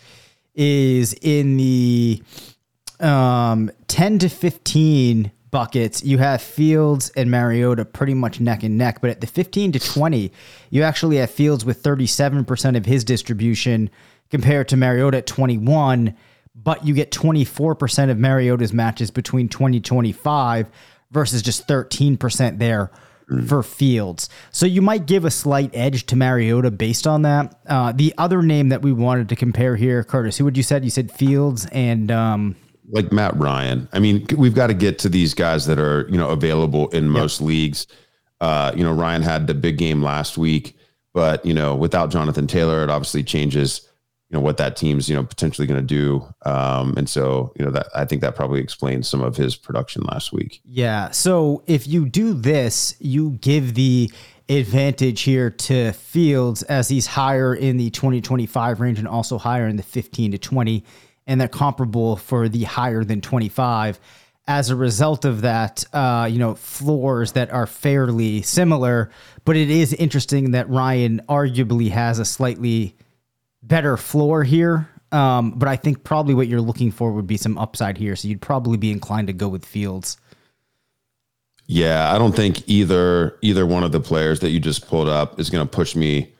is 0.55 1.13
in 1.21 1.55
the 1.55 2.21
um, 2.99 3.71
10 3.87 4.19
to 4.19 4.29
15 4.29 5.31
buckets, 5.55 6.03
you 6.03 6.17
have 6.17 6.41
Fields 6.41 7.11
and 7.11 7.31
Mariota 7.31 7.85
pretty 7.85 8.13
much 8.13 8.41
neck 8.41 8.63
and 8.63 8.77
neck. 8.77 8.99
But 8.99 9.09
at 9.09 9.21
the 9.21 9.27
15 9.27 9.71
to 9.71 9.79
20, 9.79 10.29
you 10.69 10.83
actually 10.83 11.15
have 11.15 11.31
Fields 11.31 11.63
with 11.63 11.81
37% 11.81 12.75
of 12.75 12.85
his 12.85 13.05
distribution 13.05 13.89
compared 14.29 14.67
to 14.67 14.75
Mariota 14.75 15.19
at 15.19 15.27
21. 15.27 16.13
But 16.61 16.85
you 16.85 16.93
get 16.93 17.09
24% 17.09 18.11
of 18.11 18.17
Mariota's 18.17 18.73
matches 18.73 19.11
between 19.11 19.47
2025 19.47 20.67
versus 21.11 21.41
just 21.41 21.65
13% 21.69 22.59
there 22.59 22.91
mm. 23.29 23.47
for 23.47 23.63
Fields. 23.63 24.27
So 24.51 24.65
you 24.65 24.81
might 24.81 25.05
give 25.05 25.23
a 25.23 25.31
slight 25.31 25.69
edge 25.73 26.05
to 26.07 26.17
Mariota 26.17 26.69
based 26.69 27.07
on 27.07 27.21
that. 27.21 27.57
Uh, 27.65 27.93
the 27.93 28.13
other 28.17 28.41
name 28.41 28.67
that 28.69 28.81
we 28.81 28.91
wanted 28.91 29.29
to 29.29 29.37
compare 29.37 29.77
here, 29.77 30.03
Curtis, 30.03 30.37
who 30.37 30.43
would 30.43 30.57
you 30.57 30.63
said? 30.63 30.83
You 30.83 30.91
said 30.91 31.13
Fields 31.13 31.65
and 31.71 32.11
um, 32.11 32.57
like 32.89 33.11
Matt 33.11 33.35
Ryan. 33.37 33.87
I 33.93 33.99
mean, 33.99 34.25
we've 34.37 34.55
got 34.55 34.67
to 34.67 34.73
get 34.73 34.99
to 34.99 35.09
these 35.09 35.33
guys 35.33 35.65
that 35.67 35.79
are 35.79 36.07
you 36.09 36.17
know 36.17 36.29
available 36.29 36.89
in 36.89 37.09
most 37.09 37.41
yep. 37.41 37.47
leagues. 37.47 37.87
Uh, 38.41 38.71
you 38.75 38.83
know, 38.83 38.93
Ryan 38.93 39.21
had 39.21 39.47
the 39.47 39.53
big 39.53 39.77
game 39.77 40.03
last 40.03 40.37
week, 40.37 40.77
but 41.13 41.45
you 41.45 41.53
know, 41.53 41.75
without 41.75 42.11
Jonathan 42.11 42.47
Taylor, 42.47 42.83
it 42.83 42.89
obviously 42.89 43.23
changes 43.23 43.89
you 44.29 44.37
know 44.37 44.41
what 44.41 44.57
that 44.57 44.75
team's 44.75 45.07
you 45.07 45.15
know 45.15 45.23
potentially 45.23 45.67
going 45.67 45.79
to 45.79 45.85
do. 45.85 46.25
Um, 46.49 46.95
and 46.97 47.09
so 47.09 47.53
you 47.57 47.65
know 47.65 47.71
that 47.71 47.87
I 47.95 48.05
think 48.05 48.21
that 48.21 48.35
probably 48.35 48.59
explains 48.59 49.07
some 49.07 49.21
of 49.21 49.37
his 49.37 49.55
production 49.55 50.03
last 50.03 50.33
week. 50.33 50.61
Yeah. 50.65 51.11
So 51.11 51.63
if 51.67 51.87
you 51.87 52.07
do 52.09 52.33
this, 52.33 52.95
you 52.99 53.31
give 53.41 53.75
the 53.75 54.11
advantage 54.49 55.21
here 55.21 55.49
to 55.49 55.91
Fields 55.93 56.63
as 56.63 56.87
he's 56.87 57.07
higher 57.07 57.55
in 57.55 57.77
the 57.77 57.89
2025 57.89 58.79
range 58.79 58.99
and 58.99 59.07
also 59.07 59.37
higher 59.37 59.67
in 59.67 59.75
the 59.75 59.83
15 59.83 60.31
to 60.31 60.37
20 60.37 60.83
and 61.27 61.39
they're 61.39 61.47
comparable 61.47 62.17
for 62.17 62.49
the 62.49 62.63
higher 62.63 63.03
than 63.03 63.21
25. 63.21 63.99
As 64.47 64.69
a 64.69 64.75
result 64.75 65.25
of 65.25 65.41
that, 65.41 65.83
uh, 65.91 66.27
you 66.31 66.37
know, 66.37 66.53
floors 66.53 67.31
that 67.31 67.51
are 67.51 67.65
fairly 67.65 68.43
similar, 68.43 69.09
but 69.43 69.55
it 69.55 69.71
is 69.71 69.91
interesting 69.93 70.51
that 70.51 70.69
Ryan 70.69 71.21
arguably 71.27 71.89
has 71.89 72.19
a 72.19 72.25
slightly 72.25 72.95
better 73.63 73.97
floor 73.97 74.43
here. 74.43 74.87
Um, 75.11 75.51
but 75.51 75.67
I 75.67 75.75
think 75.77 76.03
probably 76.03 76.33
what 76.33 76.47
you're 76.47 76.61
looking 76.61 76.91
for 76.91 77.11
would 77.11 77.25
be 77.25 77.37
some 77.37 77.57
upside 77.57 77.97
here. 77.97 78.15
So 78.15 78.27
you'd 78.27 78.41
probably 78.41 78.77
be 78.77 78.91
inclined 78.91 79.27
to 79.27 79.33
go 79.33 79.47
with 79.47 79.65
Fields. 79.65 80.17
Yeah, 81.67 82.13
I 82.13 82.19
don't 82.19 82.35
think 82.35 82.67
either 82.67 83.37
either 83.41 83.65
one 83.65 83.83
of 83.83 83.91
the 83.91 83.99
players 83.99 84.41
that 84.41 84.51
you 84.51 84.59
just 84.59 84.87
pulled 84.87 85.07
up 85.07 85.39
is 85.39 85.49
going 85.49 85.65
to 85.65 85.71
push 85.71 85.95
me 85.95 86.33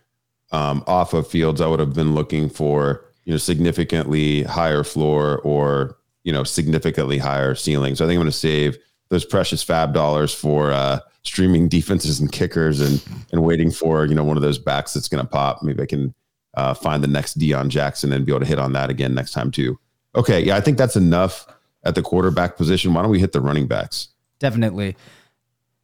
um, 0.51 0.83
off 0.85 1.13
of 1.13 1.27
Fields. 1.27 1.61
I 1.61 1.67
would 1.67 1.79
have 1.79 1.93
been 1.93 2.13
looking 2.13 2.49
for 2.49 3.04
you 3.25 3.34
know 3.34 3.38
significantly 3.38 4.44
higher 4.44 4.84
floor 4.84 5.39
or 5.39 5.98
you 6.24 6.32
know 6.32 6.44
significantly 6.44 7.17
higher 7.17 7.55
ceiling. 7.55 7.96
So 7.96 8.05
I 8.05 8.08
think 8.08 8.17
I'm 8.17 8.24
going 8.24 8.32
to 8.32 8.38
save 8.38 8.77
those 9.10 9.25
precious 9.25 9.63
FAAB 9.63 9.94
dollars 9.94 10.34
for 10.34 10.72
uh, 10.72 11.00
streaming 11.24 11.67
defenses 11.70 12.20
and 12.20 12.32
kickers 12.32 12.79
and 12.79 13.03
and 13.32 13.44
waiting 13.44 13.72
for 13.72 14.05
you 14.05 14.15
know 14.15 14.24
one 14.24 14.38
of 14.38 14.44
those 14.44 14.60
backs 14.60 14.94
that's 14.94 15.08
going 15.08 15.24
to 15.24 15.29
pop. 15.29 15.62
Maybe 15.63 15.84
I 15.84 15.88
can 15.88 16.13
uh, 16.55 16.74
find 16.74 17.03
the 17.03 17.08
next 17.08 17.38
Deon 17.38 17.70
Jackson 17.70 18.13
and 18.13 18.25
be 18.25 18.32
able 18.32 18.41
to 18.41 18.46
hit 18.46 18.60
on 18.60 18.74
that 18.74 18.89
again 18.89 19.13
next 19.13 19.32
time 19.32 19.51
too. 19.51 19.77
Okay, 20.15 20.41
yeah, 20.41 20.55
I 20.55 20.62
think 20.62 20.77
that's 20.77 20.96
enough 20.96 21.46
at 21.84 21.96
the 21.96 22.01
quarterback 22.01 22.58
position. 22.58 22.94
Why 22.94 23.01
don't 23.01 23.12
we 23.12 23.20
hit 23.20 23.34
the 23.34 23.41
running 23.41 23.67
backs? 23.67 24.10
Definitely. 24.39 24.96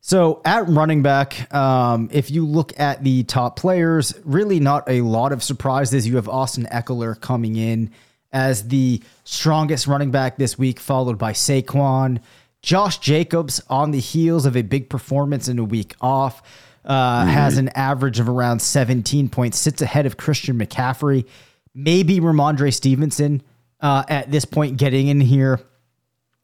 So 0.04 0.42
at 0.44 0.68
running 0.68 1.04
back, 1.04 1.54
um, 1.54 2.10
if 2.12 2.32
you 2.32 2.46
look 2.46 2.78
at 2.80 3.04
the 3.04 3.24
top 3.24 3.56
players, 3.56 4.16
really 4.26 4.60
not 4.60 4.90
a 4.90 5.02
lot 5.02 5.32
of 5.32 5.44
surprises. 5.44 6.08
You 6.08 6.16
have 6.16 6.28
Austin 6.28 6.68
Ekeler 6.72 7.20
coming 7.22 7.56
in 7.56 7.92
as 8.32 8.68
the 8.68 9.04
strongest 9.26 9.86
running 9.86 10.10
back 10.10 10.38
this 10.38 10.58
week, 10.58 10.80
followed 10.80 11.20
by 11.20 11.34
Saquon. 11.34 12.20
Josh 12.64 12.98
Jacobs 12.98 13.62
on 13.70 13.92
the 13.92 14.00
heels 14.00 14.48
of 14.48 14.58
a 14.58 14.64
big 14.64 14.90
performance 14.90 15.48
in 15.48 15.60
a 15.60 15.64
week 15.64 15.96
off. 16.02 16.42
Uh, 16.84 17.22
mm-hmm. 17.22 17.30
has 17.30 17.60
an 17.60 17.70
average 17.70 18.20
of 18.20 18.28
around 18.28 18.60
17 18.60 19.30
points, 19.30 19.60
sits 19.60 19.84
ahead 19.84 20.08
of 20.08 20.18
Christian 20.18 20.58
McCaffrey, 20.58 21.28
maybe 21.76 22.20
Rhamondre 22.20 22.74
Stevenson 22.74 23.44
uh, 23.82 24.04
at 24.10 24.32
this 24.32 24.46
point 24.46 24.78
getting 24.78 25.08
in 25.08 25.22
here 25.22 25.60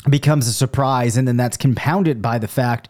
becomes 0.08 0.48
a 0.48 0.54
surprise. 0.54 1.18
And 1.18 1.28
then 1.28 1.38
that's 1.38 1.58
compounded 1.58 2.22
by 2.22 2.38
the 2.38 2.48
fact 2.48 2.88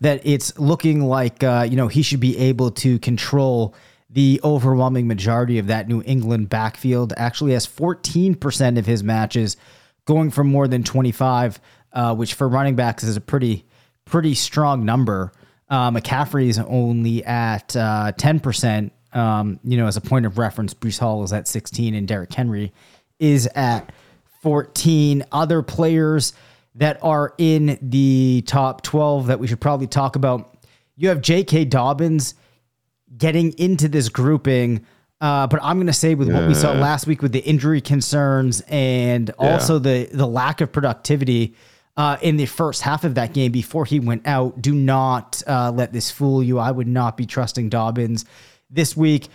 that 0.00 0.20
it's 0.24 0.58
looking 0.58 1.02
like 1.02 1.42
uh, 1.42 1.66
you 1.68 1.76
know 1.76 1.88
he 1.88 2.02
should 2.02 2.20
be 2.20 2.36
able 2.38 2.70
to 2.70 2.98
control 2.98 3.74
the 4.08 4.40
overwhelming 4.42 5.06
majority 5.06 5.58
of 5.58 5.68
that 5.68 5.88
New 5.88 6.02
England 6.04 6.48
backfield. 6.48 7.12
Actually, 7.16 7.52
has 7.52 7.66
14% 7.66 8.78
of 8.78 8.86
his 8.86 9.04
matches 9.04 9.56
going 10.04 10.30
for 10.30 10.42
more 10.42 10.66
than 10.66 10.82
25, 10.82 11.60
uh, 11.92 12.14
which 12.14 12.34
for 12.34 12.48
running 12.48 12.74
backs 12.74 13.04
is 13.04 13.16
a 13.16 13.20
pretty 13.20 13.64
pretty 14.04 14.34
strong 14.34 14.84
number. 14.84 15.32
Uh, 15.68 15.90
McCaffrey 15.90 16.48
is 16.48 16.58
only 16.58 17.24
at 17.24 17.76
uh, 17.76 18.12
10%. 18.18 18.90
Um, 19.12 19.60
you 19.62 19.76
know, 19.76 19.86
as 19.86 19.96
a 19.96 20.00
point 20.00 20.26
of 20.26 20.36
reference, 20.36 20.74
Breece 20.74 20.98
Hall 20.98 21.22
is 21.22 21.32
at 21.32 21.46
16 21.46 21.94
and 21.94 22.08
Derrick 22.08 22.32
Henry 22.32 22.72
is 23.20 23.48
at 23.54 23.92
14. 24.42 25.24
Other 25.30 25.62
players 25.62 26.32
that 26.80 26.98
are 27.02 27.34
in 27.36 27.78
the 27.82 28.42
top 28.46 28.80
12 28.82 29.26
that 29.26 29.38
we 29.38 29.46
should 29.46 29.60
probably 29.60 29.86
talk 29.86 30.16
about. 30.16 30.56
You 30.96 31.10
have 31.10 31.20
J.K. 31.20 31.66
Dobbins 31.66 32.34
getting 33.16 33.52
into 33.58 33.86
this 33.86 34.08
grouping. 34.08 34.86
Uh, 35.20 35.46
but 35.46 35.60
I'm 35.62 35.76
going 35.76 35.88
to 35.88 35.92
say 35.92 36.14
with 36.14 36.32
what 36.32 36.48
we 36.48 36.54
saw 36.54 36.72
last 36.72 37.06
week 37.06 37.20
with 37.20 37.32
the 37.32 37.40
injury 37.40 37.82
concerns 37.82 38.62
and 38.66 39.28
yeah. 39.28 39.52
also 39.52 39.78
the 39.78 40.08
the 40.10 40.26
lack 40.26 40.62
of 40.62 40.72
productivity 40.72 41.54
uh, 41.98 42.16
in 42.22 42.38
the 42.38 42.46
first 42.46 42.80
half 42.80 43.04
of 43.04 43.16
that 43.16 43.34
game 43.34 43.52
before 43.52 43.84
he 43.84 44.00
went 44.00 44.26
out, 44.26 44.62
do 44.62 44.74
not 44.74 45.42
uh, 45.46 45.70
let 45.70 45.92
this 45.92 46.10
fool 46.10 46.42
you. 46.42 46.58
I 46.58 46.70
would 46.70 46.88
not 46.88 47.18
be 47.18 47.26
trusting 47.26 47.68
Dobbins 47.68 48.24
this 48.70 48.96
week. 48.96 49.28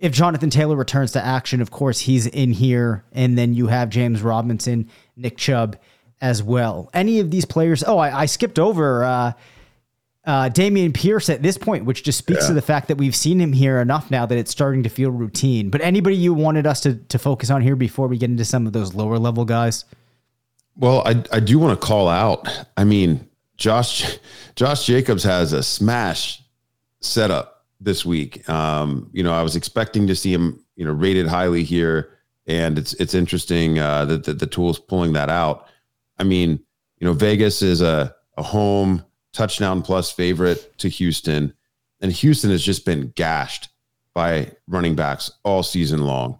If 0.00 0.10
Jonathan 0.10 0.50
Taylor 0.50 0.74
returns 0.74 1.12
to 1.12 1.24
action, 1.24 1.60
of 1.60 1.70
course 1.70 2.00
he's 2.00 2.26
in 2.26 2.50
here, 2.50 3.04
and 3.12 3.38
then 3.38 3.54
you 3.54 3.68
have 3.68 3.88
James 3.88 4.20
Robinson, 4.20 4.90
Nick 5.16 5.36
Chubb, 5.36 5.76
as 6.20 6.42
well. 6.42 6.90
Any 6.92 7.20
of 7.20 7.30
these 7.30 7.44
players? 7.44 7.84
Oh, 7.84 7.98
I, 7.98 8.22
I 8.22 8.26
skipped 8.26 8.58
over 8.58 9.04
uh, 9.04 9.32
uh, 10.24 10.50
Dameon 10.50 10.94
Pierce 10.94 11.28
at 11.28 11.42
this 11.42 11.56
point, 11.56 11.84
which 11.84 12.02
just 12.02 12.18
speaks 12.18 12.42
yeah. 12.42 12.48
to 12.48 12.54
the 12.54 12.62
fact 12.62 12.88
that 12.88 12.98
we've 12.98 13.16
seen 13.16 13.40
him 13.40 13.52
here 13.52 13.80
enough 13.80 14.10
now 14.10 14.26
that 14.26 14.36
it's 14.36 14.50
starting 14.50 14.82
to 14.82 14.88
feel 14.88 15.10
routine. 15.10 15.70
But 15.70 15.80
anybody 15.80 16.16
you 16.16 16.34
wanted 16.34 16.66
us 16.66 16.80
to 16.82 16.96
to 16.96 17.18
focus 17.18 17.50
on 17.50 17.62
here 17.62 17.76
before 17.76 18.08
we 18.08 18.18
get 18.18 18.30
into 18.30 18.44
some 18.44 18.66
of 18.66 18.72
those 18.72 18.94
lower 18.94 19.18
level 19.18 19.44
guys? 19.44 19.84
Well, 20.76 21.02
I 21.06 21.22
I 21.32 21.40
do 21.40 21.58
want 21.58 21.78
to 21.78 21.86
call 21.86 22.08
out. 22.08 22.48
I 22.76 22.84
mean, 22.84 23.28
Josh 23.56 24.18
Josh 24.56 24.86
Jacobs 24.86 25.24
has 25.24 25.52
a 25.52 25.62
smash 25.62 26.42
setup 27.00 27.66
this 27.80 28.04
week. 28.04 28.48
Um, 28.48 29.08
you 29.12 29.22
know, 29.22 29.32
I 29.32 29.42
was 29.42 29.56
expecting 29.56 30.08
to 30.08 30.16
see 30.16 30.32
him, 30.32 30.64
you 30.74 30.84
know, 30.84 30.92
rated 30.92 31.26
highly 31.28 31.62
here 31.62 32.18
and 32.48 32.78
it's 32.78 32.94
it's 32.94 33.14
interesting 33.14 33.78
uh, 33.78 34.06
that 34.06 34.24
the, 34.24 34.32
the 34.32 34.46
tool's 34.46 34.78
pulling 34.78 35.12
that 35.12 35.28
out. 35.28 35.67
I 36.18 36.24
mean, 36.24 36.60
you 36.98 37.06
know, 37.06 37.12
Vegas 37.12 37.62
is 37.62 37.80
a 37.80 38.14
a 38.36 38.42
home 38.42 39.04
touchdown 39.32 39.82
plus 39.82 40.10
favorite 40.10 40.78
to 40.78 40.88
Houston, 40.88 41.52
and 42.00 42.12
Houston 42.12 42.50
has 42.50 42.62
just 42.62 42.84
been 42.84 43.12
gashed 43.16 43.68
by 44.14 44.52
running 44.66 44.94
backs 44.94 45.30
all 45.44 45.62
season 45.62 46.04
long. 46.04 46.38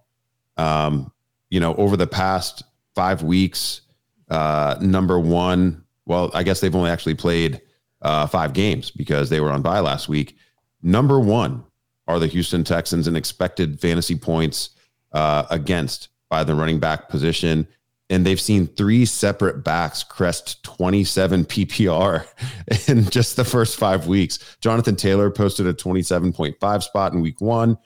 Um, 0.56 1.12
you 1.50 1.60
know, 1.60 1.74
over 1.74 1.96
the 1.96 2.06
past 2.06 2.62
five 2.94 3.22
weeks, 3.22 3.82
uh, 4.30 4.76
number 4.80 5.18
one, 5.18 5.84
well, 6.06 6.30
I 6.34 6.42
guess 6.42 6.60
they've 6.60 6.74
only 6.74 6.90
actually 6.90 7.14
played 7.14 7.60
uh, 8.02 8.26
five 8.26 8.52
games 8.52 8.90
because 8.90 9.30
they 9.30 9.40
were 9.40 9.50
on 9.50 9.62
bye 9.62 9.80
last 9.80 10.08
week. 10.08 10.36
Number 10.82 11.20
one 11.20 11.64
are 12.06 12.18
the 12.18 12.26
Houston 12.26 12.64
Texans 12.64 13.08
in 13.08 13.16
expected 13.16 13.80
fantasy 13.80 14.16
points 14.16 14.70
uh, 15.12 15.44
against 15.50 16.08
by 16.28 16.44
the 16.44 16.54
running 16.54 16.78
back 16.78 17.08
position. 17.08 17.66
And 18.10 18.24
they've 18.24 18.40
seen 18.40 18.66
three 18.66 19.04
separate 19.04 19.62
backs 19.62 20.02
crest 20.02 20.62
27 20.64 21.44
PPR 21.44 22.26
in 22.88 23.04
just 23.10 23.36
the 23.36 23.44
first 23.44 23.78
five 23.78 24.06
weeks. 24.06 24.38
Jonathan 24.60 24.96
Taylor 24.96 25.30
posted 25.30 25.66
a 25.66 25.74
27.5 25.74 26.82
spot 26.82 27.12
in 27.12 27.20
week 27.20 27.40
one. 27.40 27.76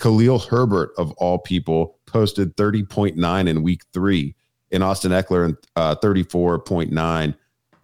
Khalil 0.00 0.38
Herbert, 0.38 0.90
of 0.98 1.12
all 1.12 1.38
people, 1.38 1.98
posted 2.06 2.56
30.9 2.56 3.48
in 3.48 3.62
week 3.62 3.82
three. 3.92 4.34
In 4.70 4.82
Austin 4.82 5.12
Ekeler, 5.12 5.56
uh, 5.76 5.94
34.9 5.96 7.34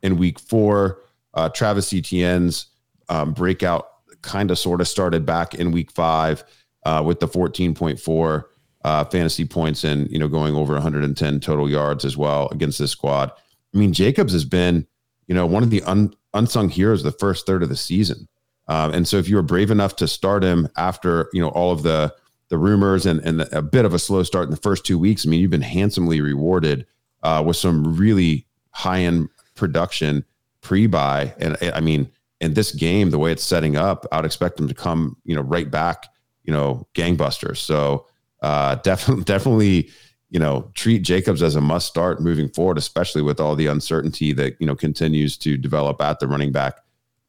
in 0.02 0.16
week 0.16 0.38
four. 0.38 1.00
Uh, 1.32 1.48
Travis 1.48 1.92
Etienne's 1.92 2.66
um, 3.08 3.32
breakout 3.32 3.88
kind 4.22 4.50
of 4.50 4.58
sort 4.58 4.80
of 4.80 4.88
started 4.88 5.26
back 5.26 5.54
in 5.54 5.72
week 5.72 5.90
five 5.90 6.44
uh, 6.84 7.02
with 7.04 7.20
the 7.20 7.28
14.4 7.28 8.44
uh, 8.84 9.04
fantasy 9.04 9.46
points 9.46 9.82
and 9.82 10.10
you 10.10 10.18
know 10.18 10.28
going 10.28 10.54
over 10.54 10.74
110 10.74 11.40
total 11.40 11.68
yards 11.68 12.04
as 12.04 12.16
well 12.16 12.48
against 12.50 12.78
this 12.78 12.90
squad. 12.90 13.32
I 13.74 13.78
mean, 13.78 13.92
Jacobs 13.92 14.32
has 14.32 14.44
been 14.44 14.86
you 15.26 15.34
know 15.34 15.46
one 15.46 15.62
of 15.62 15.70
the 15.70 15.82
un, 15.82 16.14
unsung 16.34 16.68
heroes 16.68 17.02
the 17.02 17.10
first 17.12 17.46
third 17.46 17.62
of 17.62 17.70
the 17.70 17.76
season, 17.76 18.28
um, 18.68 18.92
and 18.92 19.08
so 19.08 19.16
if 19.16 19.28
you 19.28 19.36
were 19.36 19.42
brave 19.42 19.70
enough 19.70 19.96
to 19.96 20.06
start 20.06 20.44
him 20.44 20.68
after 20.76 21.28
you 21.32 21.40
know 21.40 21.48
all 21.48 21.72
of 21.72 21.82
the 21.82 22.14
the 22.48 22.58
rumors 22.58 23.06
and 23.06 23.20
and 23.20 23.40
a 23.52 23.62
bit 23.62 23.86
of 23.86 23.94
a 23.94 23.98
slow 23.98 24.22
start 24.22 24.44
in 24.44 24.50
the 24.50 24.56
first 24.58 24.84
two 24.84 24.98
weeks, 24.98 25.26
I 25.26 25.30
mean, 25.30 25.40
you've 25.40 25.50
been 25.50 25.62
handsomely 25.62 26.20
rewarded 26.20 26.86
uh, 27.22 27.42
with 27.44 27.56
some 27.56 27.96
really 27.96 28.46
high 28.70 29.00
end 29.00 29.30
production 29.54 30.24
pre 30.60 30.86
bye, 30.86 31.34
and 31.38 31.56
I 31.74 31.80
mean. 31.80 32.10
In 32.40 32.52
this 32.52 32.72
game, 32.72 33.08
the 33.08 33.18
way 33.18 33.32
it's 33.32 33.44
setting 33.44 33.76
up, 33.76 34.06
I'd 34.12 34.26
expect 34.26 34.60
him 34.60 34.68
to 34.68 34.74
come, 34.74 35.16
you 35.24 35.34
know, 35.34 35.40
right 35.40 35.70
back, 35.70 36.08
you 36.42 36.52
know, 36.52 36.86
gangbusters. 36.92 37.56
So 37.56 38.06
uh, 38.44 38.74
definitely, 38.82 39.24
definitely, 39.24 39.90
you 40.30 40.38
know, 40.38 40.70
treat 40.74 41.00
Jacobs 41.00 41.42
as 41.42 41.56
a 41.56 41.60
must 41.60 41.88
start 41.88 42.20
moving 42.20 42.48
forward, 42.48 42.78
especially 42.78 43.22
with 43.22 43.40
all 43.40 43.56
the 43.56 43.66
uncertainty 43.66 44.32
that 44.32 44.60
you 44.60 44.66
know 44.66 44.76
continues 44.76 45.36
to 45.38 45.56
develop 45.56 46.00
at 46.00 46.20
the 46.20 46.28
running 46.28 46.52
back 46.52 46.80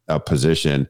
uh, 0.07 0.19
position. 0.19 0.87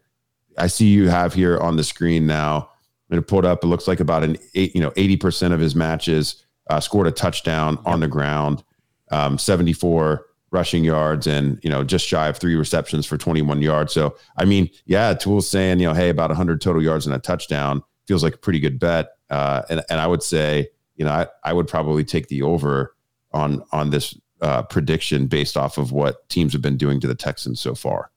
I 0.58 0.67
see 0.67 0.88
you 0.88 1.10
have 1.10 1.34
here 1.34 1.60
on 1.60 1.75
the 1.75 1.84
screen 1.84 2.25
now. 2.25 2.70
I'm 3.10 3.15
going 3.15 3.22
to 3.22 3.27
pull 3.27 3.39
it 3.39 3.46
up. 3.46 3.63
It 3.63 3.67
looks 3.67 3.88
like 3.88 4.00
about 4.00 4.24
an 4.24 4.38
eight, 4.55 4.74
you 4.74 4.82
know, 4.82 4.91
80% 4.91 5.51
of 5.51 5.60
his 5.60 5.75
matches 5.75 6.44
uh, 6.70 6.79
scored 6.79 7.08
a 7.08 7.12
touchdown 7.12 7.77
on 7.86 8.00
the 8.00 8.08
ground, 8.08 8.63
um, 9.12 9.38
74 9.38 10.25
rushing 10.51 10.84
yards, 10.84 11.27
and 11.27 11.60
you 11.62 11.70
know, 11.70 11.84
just 11.84 12.08
shy 12.08 12.27
of 12.27 12.38
three 12.38 12.55
receptions 12.55 13.05
for 13.05 13.17
21 13.17 13.62
yards. 13.62 13.94
So, 13.94 14.15
I 14.38 14.46
mean, 14.46 14.70
yeah, 14.86 15.13
Tool's 15.13 15.50
saying, 15.50 15.79
you 15.79 15.88
know, 15.88 15.94
hey, 15.94 16.10
about 16.10 16.29
100 16.29 16.62
total 16.62 16.82
yards 16.82 17.05
and 17.05 17.13
a 17.13 17.20
touchdown 17.20 17.84
feels 18.08 18.24
like 18.24 18.36
a 18.36 18.39
pretty 18.39 18.60
good 18.60 18.79
bet. 18.79 19.10
Uh, 19.29 19.63
and 19.70 19.84
and 19.89 20.00
I 20.00 20.08
would 20.08 20.24
say, 20.24 20.70
you 20.96 21.05
know, 21.05 21.12
I, 21.12 21.27
I 21.44 21.53
would 21.53 21.67
probably 21.67 22.03
take 22.03 22.27
the 22.27 22.41
over 22.41 22.96
on 23.32 23.63
on 23.72 23.89
this 23.89 24.15
uh, 24.41 24.63
prediction 24.63 25.27
based 25.27 25.58
off 25.58 25.77
of 25.77 25.91
what 25.91 26.27
teams 26.29 26.53
have 26.53 26.62
been 26.62 26.77
doing 26.77 27.00
to 27.01 27.08
the 27.08 27.15
Texans 27.15 27.60
so 27.60 27.75
far. 27.75 28.12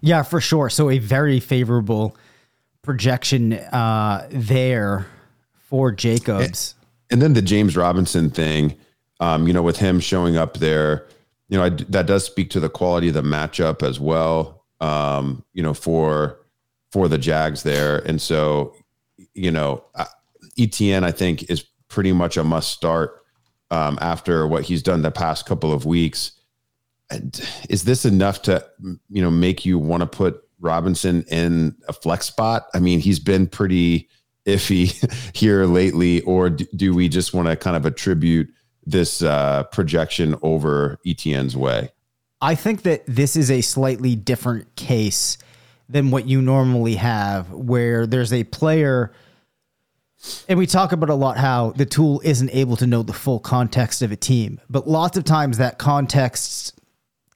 Yeah, 0.00 0.22
for 0.22 0.40
sure. 0.40 0.70
So 0.70 0.90
a 0.90 0.98
very 0.98 1.40
favorable 1.40 2.16
projection 2.82 3.54
uh, 3.54 4.28
there 4.30 5.06
for 5.54 5.90
Jacobs. 5.90 6.74
And, 7.10 7.14
and, 7.14 7.22
then 7.22 7.32
the 7.34 7.42
James 7.42 7.76
Robinson 7.76 8.30
thing, 8.30 8.76
um, 9.20 9.46
you 9.48 9.52
know, 9.52 9.62
with 9.62 9.78
him 9.78 9.98
showing 9.98 10.36
up 10.36 10.58
there, 10.58 11.06
you 11.48 11.58
know, 11.58 11.64
I, 11.64 11.70
that 11.70 12.06
does 12.06 12.24
speak 12.24 12.50
to 12.50 12.60
the 12.60 12.68
quality 12.68 13.08
of 13.08 13.14
the 13.14 13.22
matchup 13.22 13.82
as 13.82 13.98
well. 13.98 14.64
Um, 14.80 15.44
you 15.52 15.62
know, 15.62 15.74
for 15.74 16.38
for 16.92 17.08
the 17.08 17.18
Jags 17.18 17.62
there, 17.62 17.98
and 18.06 18.20
so 18.20 18.74
you 19.36 19.50
know, 19.50 19.84
ETN, 20.58 21.04
I 21.04 21.12
think, 21.12 21.48
is 21.50 21.64
pretty 21.88 22.12
much 22.12 22.36
a 22.36 22.44
must 22.44 22.70
start 22.70 23.22
um, 23.70 23.98
after 24.00 24.46
what 24.46 24.64
he's 24.64 24.82
done 24.82 25.02
the 25.02 25.10
past 25.10 25.46
couple 25.46 25.72
of 25.72 25.84
weeks. 25.84 26.32
And 27.10 27.40
is 27.68 27.84
this 27.84 28.04
enough 28.04 28.42
to, 28.42 28.66
you 29.10 29.22
know, 29.22 29.30
make 29.30 29.64
you 29.64 29.78
want 29.78 30.00
to 30.00 30.06
put 30.06 30.42
Robinson 30.60 31.24
in 31.30 31.76
a 31.88 31.92
flex 31.92 32.26
spot? 32.26 32.66
I 32.74 32.80
mean, 32.80 33.00
he's 33.00 33.20
been 33.20 33.46
pretty 33.46 34.08
iffy 34.46 34.92
here 35.36 35.66
lately, 35.66 36.22
or 36.22 36.50
do 36.50 36.94
we 36.94 37.08
just 37.08 37.34
want 37.34 37.48
to 37.48 37.56
kind 37.56 37.76
of 37.76 37.86
attribute 37.86 38.48
this 38.84 39.22
uh, 39.22 39.64
projection 39.64 40.36
over 40.42 40.98
ETN's 41.06 41.56
way? 41.56 41.90
I 42.40 42.54
think 42.54 42.82
that 42.82 43.04
this 43.06 43.36
is 43.36 43.50
a 43.50 43.60
slightly 43.60 44.14
different 44.14 44.74
case 44.76 45.38
than 45.88 46.10
what 46.10 46.26
you 46.26 46.42
normally 46.42 46.96
have, 46.96 47.50
where 47.52 48.06
there's 48.06 48.32
a 48.32 48.44
player– 48.44 49.12
and 50.48 50.58
we 50.58 50.66
talk 50.66 50.92
about 50.92 51.10
a 51.10 51.14
lot 51.14 51.36
how 51.36 51.70
the 51.72 51.86
tool 51.86 52.20
isn't 52.24 52.50
able 52.52 52.76
to 52.76 52.86
know 52.86 53.02
the 53.02 53.12
full 53.12 53.38
context 53.38 54.02
of 54.02 54.12
a 54.12 54.16
team, 54.16 54.60
but 54.68 54.88
lots 54.88 55.16
of 55.16 55.24
times 55.24 55.58
that 55.58 55.78
context 55.78 56.78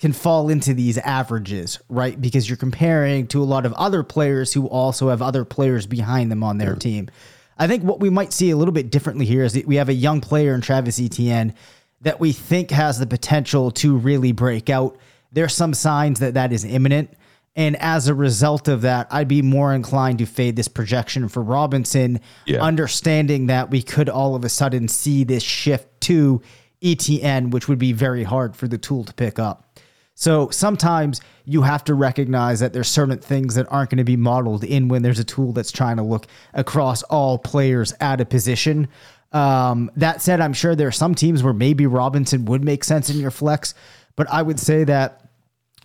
can 0.01 0.13
fall 0.13 0.49
into 0.49 0.73
these 0.73 0.97
averages, 0.99 1.79
right? 1.91 2.19
Because 2.19 2.49
you're 2.49 2.57
comparing 2.57 3.27
to 3.29 3.43
a 3.43 3.45
lot 3.45 3.67
of 3.67 3.73
other 3.75 4.03
players 4.03 4.53
who 4.53 4.67
also 4.67 5.11
have 5.11 5.21
other 5.21 5.45
players 5.45 5.87
behind 5.87 6.33
them 6.33 6.43
on 6.43 6.57
their 6.57 6.75
team. 6.75 7.11
I 7.59 7.67
think 7.67 7.85
what 7.85 8.01
we 8.01 8.09
might 8.09 8.33
see 8.33 8.51
a 8.51 8.57
little 8.57 8.73
bit 8.73 8.91
differently 8.91 9.27
here 9.27 9.45
is 9.45 9.53
that 9.53 9.67
we 9.67 9.77
have 9.77 9.91
a 9.91 9.95
young 9.95 10.23
player 10.23 10.55
in 10.55 10.63
Travis 10.63 10.99
Etienne 10.99 11.55
that 12.01 12.19
we 12.19 12.33
think 12.33 12.71
has 12.71 12.99
the 12.99 13.07
potential 13.07 13.71
to 13.73 13.99
really 13.99 14.33
break 14.33 14.71
out. 14.71 14.97
There's 15.33 15.55
some 15.55 15.75
signs 15.75 16.21
that 16.21 16.33
that 16.33 16.51
is 16.51 16.65
imminent. 16.65 17.13
And 17.57 17.77
as 17.77 18.07
a 18.07 18.15
result 18.15 18.69
of 18.69 18.83
that, 18.83 19.09
I'd 19.11 19.29
be 19.29 19.43
more 19.43 19.75
inclined 19.75 20.19
to 20.21 20.27
fade 20.27 20.57
this 20.57 20.69
projection 20.69 21.29
for 21.29 21.43
Robinson, 21.43 22.21
yeah. 22.47 22.63
understanding 22.63 23.47
that 23.47 23.71
we 23.71 23.83
could 23.83 24.09
all 24.09 24.35
of 24.35 24.45
a 24.45 24.49
sudden 24.49 24.87
see 24.89 25.25
this 25.25 25.43
shift 25.43 25.89
to 26.03 26.41
ETN, 26.81 27.51
which 27.51 27.69
would 27.69 27.79
be 27.79 27.93
very 27.93 28.23
hard 28.23 28.55
for 28.55 28.69
the 28.69 28.79
tool 28.79 29.05
to 29.05 29.13
pick 29.13 29.39
up. 29.39 29.67
So 30.15 30.51
sometimes 30.51 31.21
you 31.45 31.63
have 31.63 31.83
to 31.85 31.95
recognize 31.95 32.61
that 32.61 32.73
there's 32.73 32.89
certain 32.89 33.19
things 33.19 33.55
that 33.55 33.67
aren't 33.71 33.91
going 33.91 33.99
to 33.99 34.05
be 34.05 34.17
modeled 34.17 34.65
in 34.65 34.89
when 34.89 35.03
there's 35.03 35.19
a 35.19 35.25
tool 35.25 35.53
that's 35.53 35.73
trying 35.73 35.97
to 35.97 36.03
look 36.03 36.27
across 36.53 37.03
all 37.05 37.39
players 37.39 37.95
at 38.01 38.21
a 38.21 38.27
position. 38.27 38.89
Um, 39.33 39.91
that 39.97 40.21
said, 40.21 40.41
I'm 40.41 40.53
sure 40.53 40.75
there 40.75 40.89
are 40.89 40.93
some 40.93 41.15
teams 41.15 41.43
where 41.43 41.55
maybe 41.55 41.87
Robinson 41.87 42.45
would 42.45 42.63
make 42.63 42.85
sense 42.85 43.09
in 43.09 43.19
your 43.19 43.31
flex, 43.31 43.75
but 44.15 44.29
I 44.31 44.43
would 44.43 44.61
say 44.61 44.85
that 44.85 45.20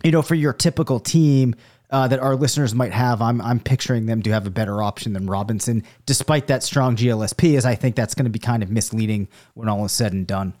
you 0.04 0.10
know, 0.10 0.22
for 0.22 0.34
your 0.34 0.52
typical 0.52 1.00
team 1.00 1.54
uh, 1.90 2.08
that 2.08 2.18
our 2.18 2.34
listeners 2.34 2.74
might 2.74 2.92
have, 2.92 3.22
I'm 3.22 3.40
I'm 3.40 3.60
picturing 3.60 4.06
them 4.06 4.22
to 4.22 4.30
have 4.30 4.46
a 4.46 4.50
better 4.50 4.82
option 4.82 5.12
than 5.12 5.26
Robinson, 5.26 5.84
despite 6.04 6.48
that 6.48 6.62
strong 6.62 6.96
GLSP. 6.96 7.56
As 7.56 7.64
I 7.64 7.74
think 7.74 7.96
that's 7.96 8.14
going 8.14 8.24
to 8.24 8.30
be 8.30 8.38
kind 8.38 8.62
of 8.62 8.70
misleading 8.70 9.28
when 9.54 9.68
all 9.68 9.84
is 9.84 9.92
said 9.92 10.12
and 10.12 10.26
done. 10.26 10.54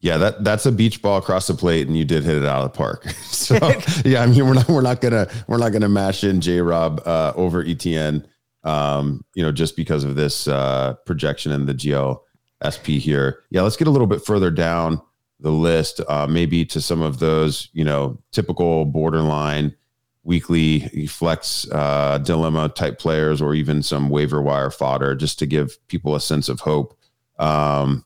Yeah, 0.00 0.16
that 0.16 0.42
that's 0.44 0.64
a 0.64 0.72
beach 0.72 1.02
ball 1.02 1.18
across 1.18 1.46
the 1.46 1.54
plate, 1.54 1.86
and 1.86 1.96
you 1.96 2.06
did 2.06 2.24
hit 2.24 2.36
it 2.36 2.46
out 2.46 2.64
of 2.64 2.72
the 2.72 2.76
park. 2.76 3.08
so 3.26 3.54
yeah, 4.04 4.22
I 4.22 4.26
mean 4.26 4.46
we're 4.46 4.54
not 4.54 4.68
we're 4.68 4.80
not 4.80 5.00
gonna 5.00 5.28
we're 5.46 5.58
not 5.58 5.72
gonna 5.72 5.88
mash 5.88 6.24
in 6.24 6.40
J 6.40 6.62
Rob 6.62 7.02
uh, 7.04 7.32
over 7.36 7.62
ETN, 7.62 8.24
um, 8.64 9.22
you 9.34 9.42
know, 9.42 9.52
just 9.52 9.76
because 9.76 10.04
of 10.04 10.16
this 10.16 10.48
uh, 10.48 10.94
projection 11.04 11.52
in 11.52 11.66
the 11.66 11.74
GLSP 11.74 12.98
here. 12.98 13.44
Yeah, 13.50 13.60
let's 13.60 13.76
get 13.76 13.88
a 13.88 13.90
little 13.90 14.06
bit 14.06 14.24
further 14.24 14.50
down 14.50 15.02
the 15.40 15.50
list, 15.50 16.00
uh, 16.08 16.26
maybe 16.26 16.64
to 16.66 16.80
some 16.80 17.02
of 17.02 17.18
those, 17.18 17.68
you 17.72 17.84
know, 17.84 18.18
typical 18.32 18.84
borderline 18.84 19.74
weekly 20.22 20.80
flex 21.06 21.66
uh, 21.72 22.18
dilemma 22.18 22.68
type 22.68 22.98
players, 22.98 23.40
or 23.40 23.54
even 23.54 23.82
some 23.82 24.10
waiver 24.10 24.42
wire 24.42 24.70
fodder, 24.70 25.14
just 25.14 25.38
to 25.38 25.46
give 25.46 25.76
people 25.88 26.14
a 26.14 26.20
sense 26.20 26.48
of 26.48 26.60
hope. 26.60 26.96
Um, 27.38 28.04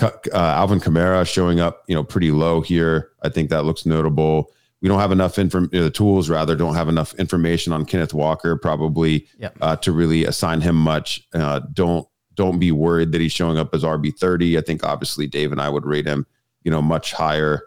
uh, 0.00 0.10
Alvin 0.32 0.80
Kamara 0.80 1.26
showing 1.26 1.60
up, 1.60 1.82
you 1.86 1.94
know, 1.94 2.04
pretty 2.04 2.30
low 2.30 2.60
here. 2.60 3.10
I 3.22 3.28
think 3.28 3.50
that 3.50 3.64
looks 3.64 3.86
notable. 3.86 4.52
We 4.80 4.88
don't 4.88 5.00
have 5.00 5.12
enough 5.12 5.38
inform. 5.38 5.68
You 5.72 5.80
know, 5.80 5.84
the 5.84 5.90
tools 5.90 6.30
rather 6.30 6.56
don't 6.56 6.74
have 6.74 6.88
enough 6.88 7.14
information 7.14 7.72
on 7.72 7.84
Kenneth 7.84 8.14
Walker, 8.14 8.56
probably 8.56 9.26
yep. 9.38 9.56
uh, 9.60 9.76
to 9.76 9.92
really 9.92 10.24
assign 10.24 10.60
him 10.60 10.76
much. 10.76 11.26
Uh, 11.34 11.60
don't 11.72 12.06
don't 12.34 12.58
be 12.58 12.72
worried 12.72 13.12
that 13.12 13.20
he's 13.20 13.32
showing 13.32 13.58
up 13.58 13.74
as 13.74 13.82
RB 13.82 14.16
thirty. 14.16 14.56
I 14.56 14.62
think 14.62 14.84
obviously 14.84 15.26
Dave 15.26 15.52
and 15.52 15.60
I 15.60 15.68
would 15.68 15.84
rate 15.84 16.06
him 16.06 16.26
you 16.62 16.70
know, 16.70 16.82
much 16.82 17.12
higher 17.12 17.62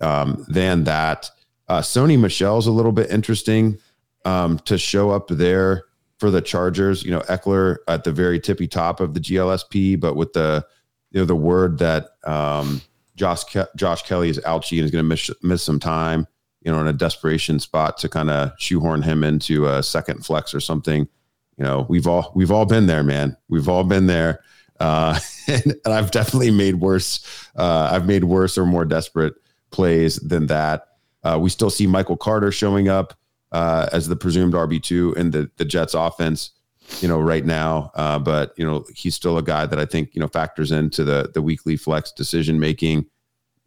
um, 0.00 0.44
than 0.48 0.84
that. 0.84 1.30
Uh, 1.68 1.80
Sony 1.80 2.18
Michel's 2.18 2.66
a 2.66 2.72
little 2.72 2.92
bit 2.92 3.10
interesting 3.10 3.78
um, 4.24 4.58
to 4.60 4.76
show 4.76 5.10
up 5.10 5.28
there 5.28 5.84
for 6.18 6.30
the 6.30 6.40
Chargers. 6.40 7.02
You 7.02 7.12
know, 7.12 7.20
Ekeler 7.20 7.78
at 7.88 8.04
the 8.04 8.12
very 8.12 8.40
tippy 8.40 8.68
top 8.68 9.00
of 9.00 9.14
the 9.14 9.20
GLSP, 9.20 9.98
but 9.98 10.16
with 10.16 10.32
the 10.32 10.64
you 11.10 11.20
know 11.20 11.26
the 11.26 11.36
word 11.36 11.78
that 11.78 12.10
um, 12.24 12.80
Josh 13.16 13.44
Ke- 13.44 13.74
Josh 13.76 14.02
Kelley 14.02 14.28
is 14.28 14.40
ouchy 14.44 14.78
and 14.78 14.84
is 14.84 14.90
going 14.90 15.04
to 15.04 15.08
miss 15.08 15.30
miss 15.42 15.62
some 15.62 15.80
time. 15.80 16.26
You 16.62 16.70
know, 16.70 16.80
in 16.80 16.86
a 16.86 16.92
desperation 16.92 17.58
spot 17.58 17.96
to 17.98 18.08
kind 18.08 18.28
of 18.28 18.52
shoehorn 18.58 19.00
him 19.00 19.24
into 19.24 19.66
a 19.66 19.82
second 19.82 20.26
flex 20.26 20.52
or 20.54 20.60
something. 20.60 21.08
You 21.56 21.64
know, 21.64 21.86
we've 21.88 22.06
all 22.06 22.32
we've 22.34 22.50
all 22.50 22.66
been 22.66 22.86
there, 22.86 23.02
man. 23.02 23.36
We've 23.48 23.68
all 23.68 23.84
been 23.84 24.06
there, 24.06 24.40
uh, 24.80 25.18
and, 25.46 25.76
and, 25.84 25.94
I've 25.94 26.10
definitely 26.10 26.50
made 26.50 26.76
worse. 26.76 27.24
Uh, 27.56 27.90
I've 27.92 28.06
made 28.06 28.24
worse 28.24 28.58
or 28.58 28.66
more 28.66 28.84
desperate 28.84 29.34
plays 29.70 30.16
than 30.16 30.46
that. 30.46 30.88
Uh, 31.22 31.38
we 31.40 31.50
still 31.50 31.70
see 31.70 31.86
Michael 31.86 32.16
Carter 32.16 32.50
showing 32.50 32.88
up 32.88 33.14
uh, 33.52 33.88
as 33.92 34.08
the 34.08 34.16
presumed 34.16 34.54
RB 34.54 34.82
two 34.82 35.14
in 35.16 35.30
the 35.30 35.50
the 35.56 35.64
Jets 35.64 35.94
offense. 35.94 36.52
You 37.00 37.06
know, 37.06 37.20
right 37.20 37.44
now, 37.44 37.92
uh, 37.94 38.18
but 38.18 38.52
you 38.56 38.66
know 38.66 38.84
he's 38.92 39.14
still 39.14 39.38
a 39.38 39.42
guy 39.42 39.64
that 39.64 39.78
I 39.78 39.84
think 39.84 40.12
you 40.12 40.20
know 40.20 40.26
factors 40.26 40.72
into 40.72 41.04
the 41.04 41.30
the 41.32 41.42
weekly 41.42 41.76
flex 41.76 42.10
decision 42.10 42.58
making. 42.58 43.06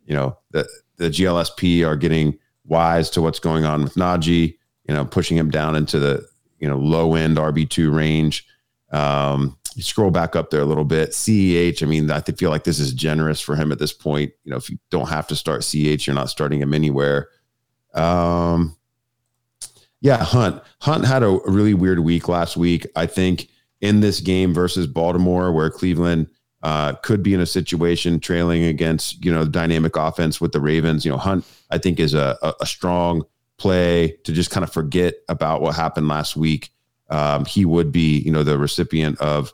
You 0.05 0.15
know, 0.15 0.37
the 0.51 0.67
the 0.97 1.09
GLSP 1.09 1.85
are 1.87 1.95
getting 1.95 2.37
wise 2.65 3.09
to 3.11 3.21
what's 3.21 3.39
going 3.39 3.63
on 3.63 3.83
with 3.83 3.95
Najee. 3.95 4.57
You 4.87 4.93
know, 4.93 5.05
pushing 5.05 5.37
him 5.37 5.51
down 5.51 5.75
into 5.75 5.99
the 5.99 6.27
you 6.59 6.67
know 6.67 6.77
low 6.77 7.15
end 7.15 7.37
RB 7.37 7.69
two 7.69 7.91
range. 7.91 8.45
Um, 8.91 9.57
you 9.75 9.83
scroll 9.83 10.11
back 10.11 10.35
up 10.35 10.49
there 10.49 10.61
a 10.61 10.65
little 10.65 10.85
bit. 10.85 11.11
CEH, 11.11 11.83
I 11.83 11.85
mean, 11.85 12.09
I 12.11 12.21
feel 12.21 12.49
like 12.49 12.63
this 12.63 12.79
is 12.79 12.93
generous 12.93 13.41
for 13.41 13.55
him 13.55 13.71
at 13.71 13.79
this 13.79 13.93
point. 13.93 14.31
You 14.43 14.51
know, 14.51 14.57
if 14.57 14.69
you 14.69 14.77
don't 14.89 15.09
have 15.09 15.27
to 15.27 15.35
start 15.35 15.63
CH, 15.63 16.07
you're 16.07 16.15
not 16.15 16.29
starting 16.29 16.61
him 16.61 16.73
anywhere. 16.73 17.29
Um, 17.93 18.75
yeah, 20.01 20.17
Hunt. 20.17 20.61
Hunt 20.81 21.05
had 21.05 21.23
a 21.23 21.39
really 21.45 21.73
weird 21.73 21.99
week 21.99 22.27
last 22.27 22.57
week. 22.57 22.85
I 22.95 23.05
think 23.05 23.47
in 23.79 24.01
this 24.01 24.19
game 24.19 24.53
versus 24.53 24.87
Baltimore, 24.87 25.51
where 25.51 25.69
Cleveland 25.69 26.27
uh, 26.63 26.93
could 27.03 27.21
be 27.21 27.33
in 27.33 27.41
a 27.41 27.45
situation 27.45 28.19
trailing 28.19 28.63
against 28.63 29.23
you 29.23 29.31
know 29.31 29.45
dynamic 29.45 29.95
offense 29.95 30.41
with 30.41 30.51
the 30.51 30.61
Ravens. 30.61 31.05
You 31.05 31.11
know, 31.11 31.17
Hunt 31.17 31.45
I 31.69 31.77
think 31.77 31.99
is 31.99 32.13
a, 32.13 32.37
a 32.59 32.65
strong 32.65 33.23
play 33.57 34.17
to 34.23 34.33
just 34.33 34.51
kind 34.51 34.63
of 34.63 34.71
forget 34.71 35.15
about 35.29 35.61
what 35.61 35.75
happened 35.75 36.07
last 36.07 36.35
week. 36.35 36.71
Um, 37.09 37.45
he 37.45 37.65
would 37.65 37.91
be 37.91 38.19
you 38.19 38.31
know 38.31 38.43
the 38.43 38.57
recipient 38.57 39.19
of 39.19 39.53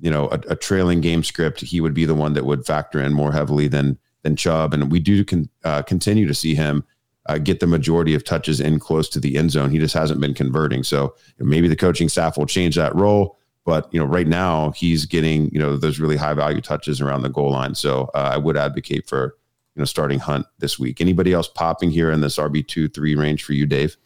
you 0.00 0.10
know 0.10 0.28
a, 0.28 0.40
a, 0.48 0.56
trailing 0.56 1.00
game 1.00 1.22
script. 1.22 1.60
He 1.60 1.80
would 1.80 1.94
be 1.94 2.04
the 2.04 2.14
one 2.14 2.34
that 2.34 2.44
would 2.44 2.66
factor 2.66 3.00
in 3.00 3.12
more 3.12 3.32
heavily 3.32 3.68
than 3.68 3.98
than 4.22 4.36
Chubb, 4.36 4.74
and 4.74 4.90
we 4.90 5.00
do 5.00 5.24
con- 5.24 5.48
uh, 5.64 5.82
continue 5.82 6.26
to 6.26 6.34
see 6.34 6.54
him 6.54 6.84
uh, 7.26 7.38
get 7.38 7.60
the 7.60 7.66
majority 7.66 8.14
of 8.14 8.24
touches 8.24 8.60
in 8.60 8.78
close 8.78 9.08
to 9.08 9.20
the 9.20 9.36
end 9.36 9.50
zone. 9.50 9.70
He 9.70 9.78
just 9.78 9.94
hasn't 9.94 10.20
been 10.20 10.34
converting. 10.34 10.82
So 10.82 11.14
maybe 11.38 11.68
the 11.68 11.76
coaching 11.76 12.08
staff 12.08 12.36
will 12.36 12.46
change 12.46 12.76
that 12.76 12.94
role. 12.94 13.38
But 13.64 13.92
you 13.92 14.00
know, 14.00 14.06
right 14.06 14.26
now 14.26 14.70
he's 14.72 15.06
getting 15.06 15.50
you 15.50 15.58
know 15.60 15.76
those 15.76 16.00
really 16.00 16.16
high 16.16 16.34
value 16.34 16.60
touches 16.60 17.00
around 17.00 17.22
the 17.22 17.28
goal 17.28 17.52
line. 17.52 17.74
So 17.74 18.10
uh, 18.14 18.30
I 18.34 18.36
would 18.36 18.56
advocate 18.56 19.06
for 19.06 19.36
you 19.74 19.80
know 19.80 19.84
starting 19.84 20.18
Hunt 20.18 20.46
this 20.58 20.78
week. 20.78 21.00
Anybody 21.00 21.32
else 21.32 21.46
popping 21.46 21.90
here 21.90 22.10
in 22.10 22.20
this 22.20 22.36
RB 22.36 22.66
two 22.66 22.88
three 22.88 23.14
range 23.14 23.44
for 23.44 23.52
you, 23.52 23.66
Dave? 23.66 23.96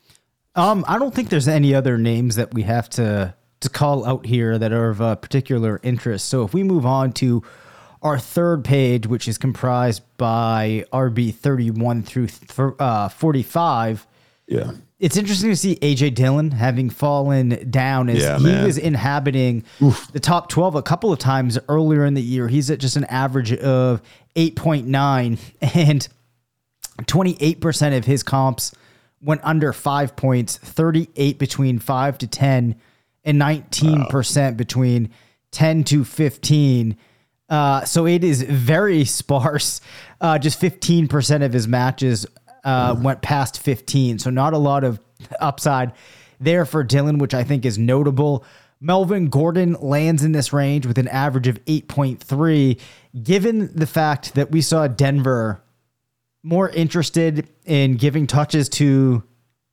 Um, 0.57 0.85
I 0.87 0.99
don't 0.99 1.15
think 1.15 1.31
there's 1.31 1.49
any 1.49 1.75
other 1.75 1.99
names 1.99 2.37
that 2.37 2.53
we 2.53 2.63
have 2.63 2.89
to 2.91 3.35
to 3.65 3.71
call 3.71 4.07
out 4.07 4.27
here 4.27 4.59
that 4.59 4.73
are 4.73 4.91
of 4.91 5.01
a 5.01 5.17
particular 5.17 5.81
interest. 5.83 6.29
So 6.29 6.45
if 6.45 6.55
we 6.55 6.63
move 6.63 6.87
on 6.87 7.13
to 7.15 7.43
our 8.05 8.19
third 8.19 8.65
page, 8.65 9.07
which 9.07 9.27
is 9.27 9.39
comprised 9.39 10.03
by 10.19 10.85
RB 10.93 11.35
31 11.35 12.03
through 12.03 12.29
uh, 12.79 13.09
45. 13.09 14.07
Yeah. 14.47 14.73
It's 15.01 15.17
interesting 15.17 15.51
to 15.51 15.57
see 15.57 15.77
AJ 15.77 16.15
Dillon 16.15 16.51
having 16.51 16.91
fallen 16.91 17.71
down 17.71 18.11
as 18.11 18.23
yeah, 18.23 18.39
he 18.39 18.45
man. 18.45 18.65
was 18.65 18.77
inhabiting 18.79 19.65
Oof. 19.83 20.13
the 20.13 20.21
top 20.21 20.51
12 20.51 20.77
a 20.77 20.83
couple 20.83 21.13
of 21.13 21.19
times 21.19 21.59
earlier 21.69 22.05
in 22.05 22.13
the 22.15 22.23
year. 22.23 22.47
He's 22.47 22.71
at 22.71 22.79
just 22.79 22.97
an 22.97 23.05
average 23.05 23.53
of 23.55 24.03
8.9 24.37 25.39
and 25.75 26.09
28% 26.99 27.97
of 27.97 28.05
his 28.05 28.23
comps 28.23 28.75
went 29.21 29.41
under 29.43 29.73
five 29.73 30.15
points, 30.15 30.59
38 30.59 31.39
between 31.39 31.79
five 31.79 32.19
to 32.19 32.27
10, 32.27 32.77
and 33.25 33.41
19% 33.41 34.37
wow. 34.37 34.51
between 34.53 35.11
10 35.51 35.85
to 35.85 36.05
15. 36.05 36.97
Uh, 37.49 37.85
so 37.85 38.07
it 38.07 38.25
is 38.25 38.43
very 38.43 39.05
sparse. 39.05 39.81
Uh, 40.21 40.39
just 40.39 40.61
15% 40.61 41.45
of 41.45 41.53
his 41.53 41.69
matches 41.69 42.27
uh, 42.65 42.97
went 42.99 43.23
past 43.23 43.61
15. 43.61 44.19
So 44.19 44.31
not 44.31 44.53
a 44.53 44.59
lot 44.59 44.85
of 44.85 45.01
upside 45.41 45.93
there 46.41 46.65
for 46.65 46.83
Dillon, 46.83 47.19
which 47.19 47.35
I 47.35 47.45
think 47.45 47.65
is 47.65 47.79
notable. 47.79 48.45
Melvin 48.81 49.29
Gordon 49.29 49.75
lands 49.81 50.25
in 50.25 50.33
this 50.33 50.53
range 50.53 50.87
with 50.87 50.99
an 50.99 51.09
average 51.09 51.47
of 51.47 51.65
8.3. 51.65 52.79
Given 53.23 53.75
the 53.75 53.87
fact 53.87 54.35
that 54.35 54.51
we 54.51 54.61
saw 54.61 54.87
Denver 54.89 55.63
more 56.45 56.69
interested 56.69 57.49
in 57.65 57.97
giving 57.97 58.27
touches 58.27 58.69
to 58.69 59.23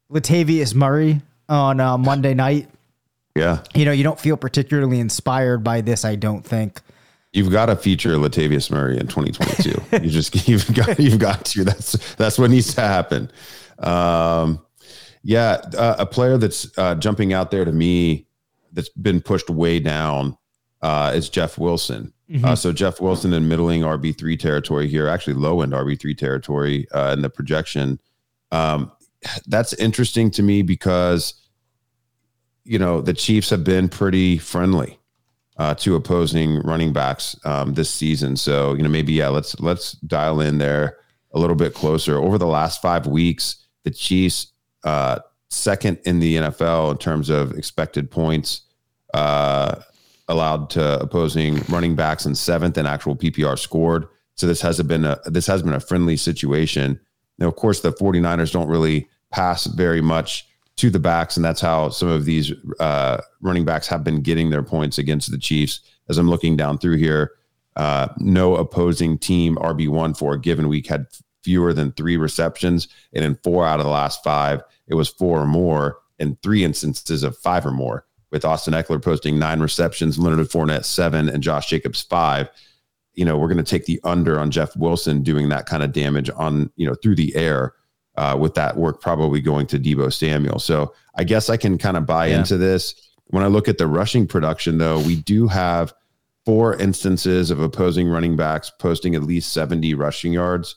Latavius 0.09 0.73
Murray 0.73 1.21
on 1.49 1.79
uh, 1.79 1.97
Monday 1.97 2.33
night. 2.33 2.69
Yeah. 3.35 3.63
You 3.73 3.85
know, 3.85 3.91
you 3.91 4.03
don't 4.03 4.19
feel 4.19 4.37
particularly 4.37 4.99
inspired 4.99 5.63
by 5.63 5.81
this, 5.81 6.03
I 6.03 6.15
don't 6.15 6.43
think. 6.43 6.81
You've 7.33 7.51
got 7.51 7.67
to 7.67 7.77
feature 7.77 8.17
Latavius 8.17 8.69
Murray 8.69 8.99
in 8.99 9.07
2022. 9.07 9.81
you 10.03 10.09
just 10.09 10.47
you've 10.47 10.73
got 10.73 10.99
you've 10.99 11.19
got 11.19 11.45
to. 11.45 11.63
That's 11.63 12.15
that's 12.15 12.37
what 12.37 12.51
needs 12.51 12.73
to 12.75 12.81
happen. 12.81 13.31
Um, 13.79 14.59
yeah, 15.23 15.61
uh, 15.77 15.95
a 15.99 16.05
player 16.05 16.37
that's 16.37 16.77
uh, 16.77 16.95
jumping 16.95 17.31
out 17.31 17.51
there 17.51 17.63
to 17.63 17.71
me 17.71 18.27
that's 18.73 18.89
been 18.89 19.21
pushed 19.21 19.49
way 19.49 19.79
down 19.79 20.37
uh, 20.81 21.13
is 21.15 21.29
Jeff 21.29 21.57
Wilson. 21.57 22.11
Mm-hmm. 22.29 22.45
Uh, 22.45 22.55
so 22.55 22.71
Jeff 22.71 22.99
Wilson 22.99 23.33
in 23.33 23.47
middling 23.47 23.81
RB 23.81 24.17
three 24.17 24.35
territory 24.35 24.87
here, 24.87 25.07
actually 25.07 25.33
low 25.33 25.61
end 25.61 25.73
RB 25.73 25.99
three 25.99 26.15
territory 26.15 26.87
uh, 26.91 27.13
in 27.13 27.21
the 27.21 27.29
projection. 27.29 27.99
Um, 28.51 28.91
that's 29.47 29.73
interesting 29.73 30.31
to 30.31 30.43
me 30.43 30.63
because 30.63 31.35
you 32.63 32.79
know 32.79 33.01
the 33.01 33.13
Chiefs 33.13 33.49
have 33.49 33.63
been 33.63 33.89
pretty 33.89 34.37
friendly 34.37 34.99
uh, 35.57 35.75
to 35.75 35.95
opposing 35.95 36.59
running 36.61 36.93
backs 36.93 37.35
um, 37.45 37.73
this 37.73 37.89
season. 37.89 38.35
So 38.35 38.73
you 38.73 38.83
know 38.83 38.89
maybe 38.89 39.13
yeah, 39.13 39.29
let's 39.29 39.59
let's 39.59 39.93
dial 39.93 40.41
in 40.41 40.57
there 40.57 40.97
a 41.33 41.39
little 41.39 41.55
bit 41.55 41.73
closer. 41.73 42.17
Over 42.17 42.37
the 42.37 42.47
last 42.47 42.81
five 42.81 43.07
weeks, 43.07 43.67
the 43.83 43.91
Chiefs 43.91 44.53
uh, 44.83 45.19
second 45.49 45.99
in 46.05 46.19
the 46.19 46.37
NFL 46.37 46.91
in 46.91 46.97
terms 46.97 47.29
of 47.29 47.51
expected 47.53 48.09
points 48.09 48.61
uh, 49.13 49.75
allowed 50.27 50.69
to 50.71 50.99
opposing 51.01 51.61
running 51.69 51.95
backs, 51.95 52.25
and 52.25 52.37
seventh 52.37 52.77
in 52.77 52.85
actual 52.85 53.15
PPR 53.15 53.57
scored. 53.59 54.07
So 54.35 54.47
this 54.47 54.61
has 54.61 54.81
been 54.83 55.05
a 55.05 55.19
this 55.25 55.47
has 55.47 55.61
been 55.61 55.73
a 55.73 55.79
friendly 55.79 56.17
situation. 56.17 56.99
Now, 57.37 57.47
of 57.47 57.55
course, 57.55 57.81
the 57.81 57.91
49ers 57.91 58.51
don't 58.51 58.67
really 58.67 59.07
pass 59.31 59.65
very 59.65 60.01
much 60.01 60.47
to 60.81 60.89
the 60.89 60.99
backs, 60.99 61.37
and 61.37 61.45
that's 61.45 61.61
how 61.61 61.89
some 61.89 62.07
of 62.07 62.25
these 62.25 62.51
uh, 62.79 63.21
running 63.41 63.65
backs 63.65 63.85
have 63.87 64.03
been 64.03 64.21
getting 64.21 64.49
their 64.49 64.63
points 64.63 64.97
against 64.97 65.29
the 65.29 65.37
Chiefs. 65.37 65.81
As 66.09 66.17
I'm 66.17 66.27
looking 66.27 66.57
down 66.57 66.79
through 66.79 66.97
here, 66.97 67.33
uh, 67.75 68.07
no 68.17 68.55
opposing 68.55 69.19
team 69.19 69.57
RB 69.57 69.87
one 69.87 70.15
for 70.15 70.33
a 70.33 70.41
given 70.41 70.67
week 70.67 70.87
had 70.87 71.05
fewer 71.43 71.71
than 71.71 71.91
three 71.91 72.17
receptions, 72.17 72.87
and 73.13 73.23
in 73.23 73.37
four 73.43 73.63
out 73.63 73.79
of 73.79 73.85
the 73.85 73.91
last 73.91 74.23
five, 74.23 74.63
it 74.87 74.95
was 74.95 75.07
four 75.07 75.39
or 75.39 75.45
more. 75.45 75.99
In 76.17 76.35
three 76.43 76.63
instances 76.63 77.23
of 77.23 77.37
five 77.37 77.65
or 77.65 77.71
more, 77.71 78.05
with 78.31 78.45
Austin 78.45 78.73
Ekeler 78.73 79.01
posting 79.01 79.39
nine 79.39 79.59
receptions, 79.59 80.19
Leonard 80.19 80.47
Fournette 80.49 80.85
seven, 80.85 81.29
and 81.29 81.43
Josh 81.43 81.67
Jacobs 81.67 82.01
five. 82.01 82.49
You 83.13 83.25
know, 83.25 83.37
we're 83.37 83.47
going 83.47 83.57
to 83.57 83.63
take 83.63 83.85
the 83.85 83.99
under 84.03 84.39
on 84.39 84.51
Jeff 84.51 84.75
Wilson 84.75 85.21
doing 85.21 85.49
that 85.49 85.65
kind 85.65 85.83
of 85.83 85.91
damage 85.91 86.29
on 86.35 86.71
you 86.75 86.87
know 86.87 86.95
through 86.95 87.15
the 87.15 87.35
air 87.35 87.73
uh, 88.21 88.37
with 88.37 88.53
that 88.53 88.77
work 88.77 89.01
probably 89.01 89.41
going 89.41 89.65
to 89.65 89.79
Deebo 89.79 90.13
Samuel. 90.13 90.59
So 90.59 90.93
I 91.15 91.23
guess 91.23 91.49
I 91.49 91.57
can 91.57 91.79
kind 91.79 91.97
of 91.97 92.05
buy 92.05 92.27
yeah. 92.27 92.37
into 92.37 92.55
this. 92.55 92.93
When 93.25 93.43
I 93.43 93.47
look 93.47 93.67
at 93.67 93.79
the 93.79 93.87
rushing 93.87 94.27
production, 94.27 94.77
though, 94.77 94.99
we 94.99 95.15
do 95.15 95.47
have 95.47 95.91
four 96.45 96.75
instances 96.75 97.49
of 97.49 97.59
opposing 97.59 98.07
running 98.07 98.35
backs 98.35 98.71
posting 98.77 99.15
at 99.15 99.23
least 99.23 99.53
70 99.53 99.95
rushing 99.95 100.33
yards 100.33 100.75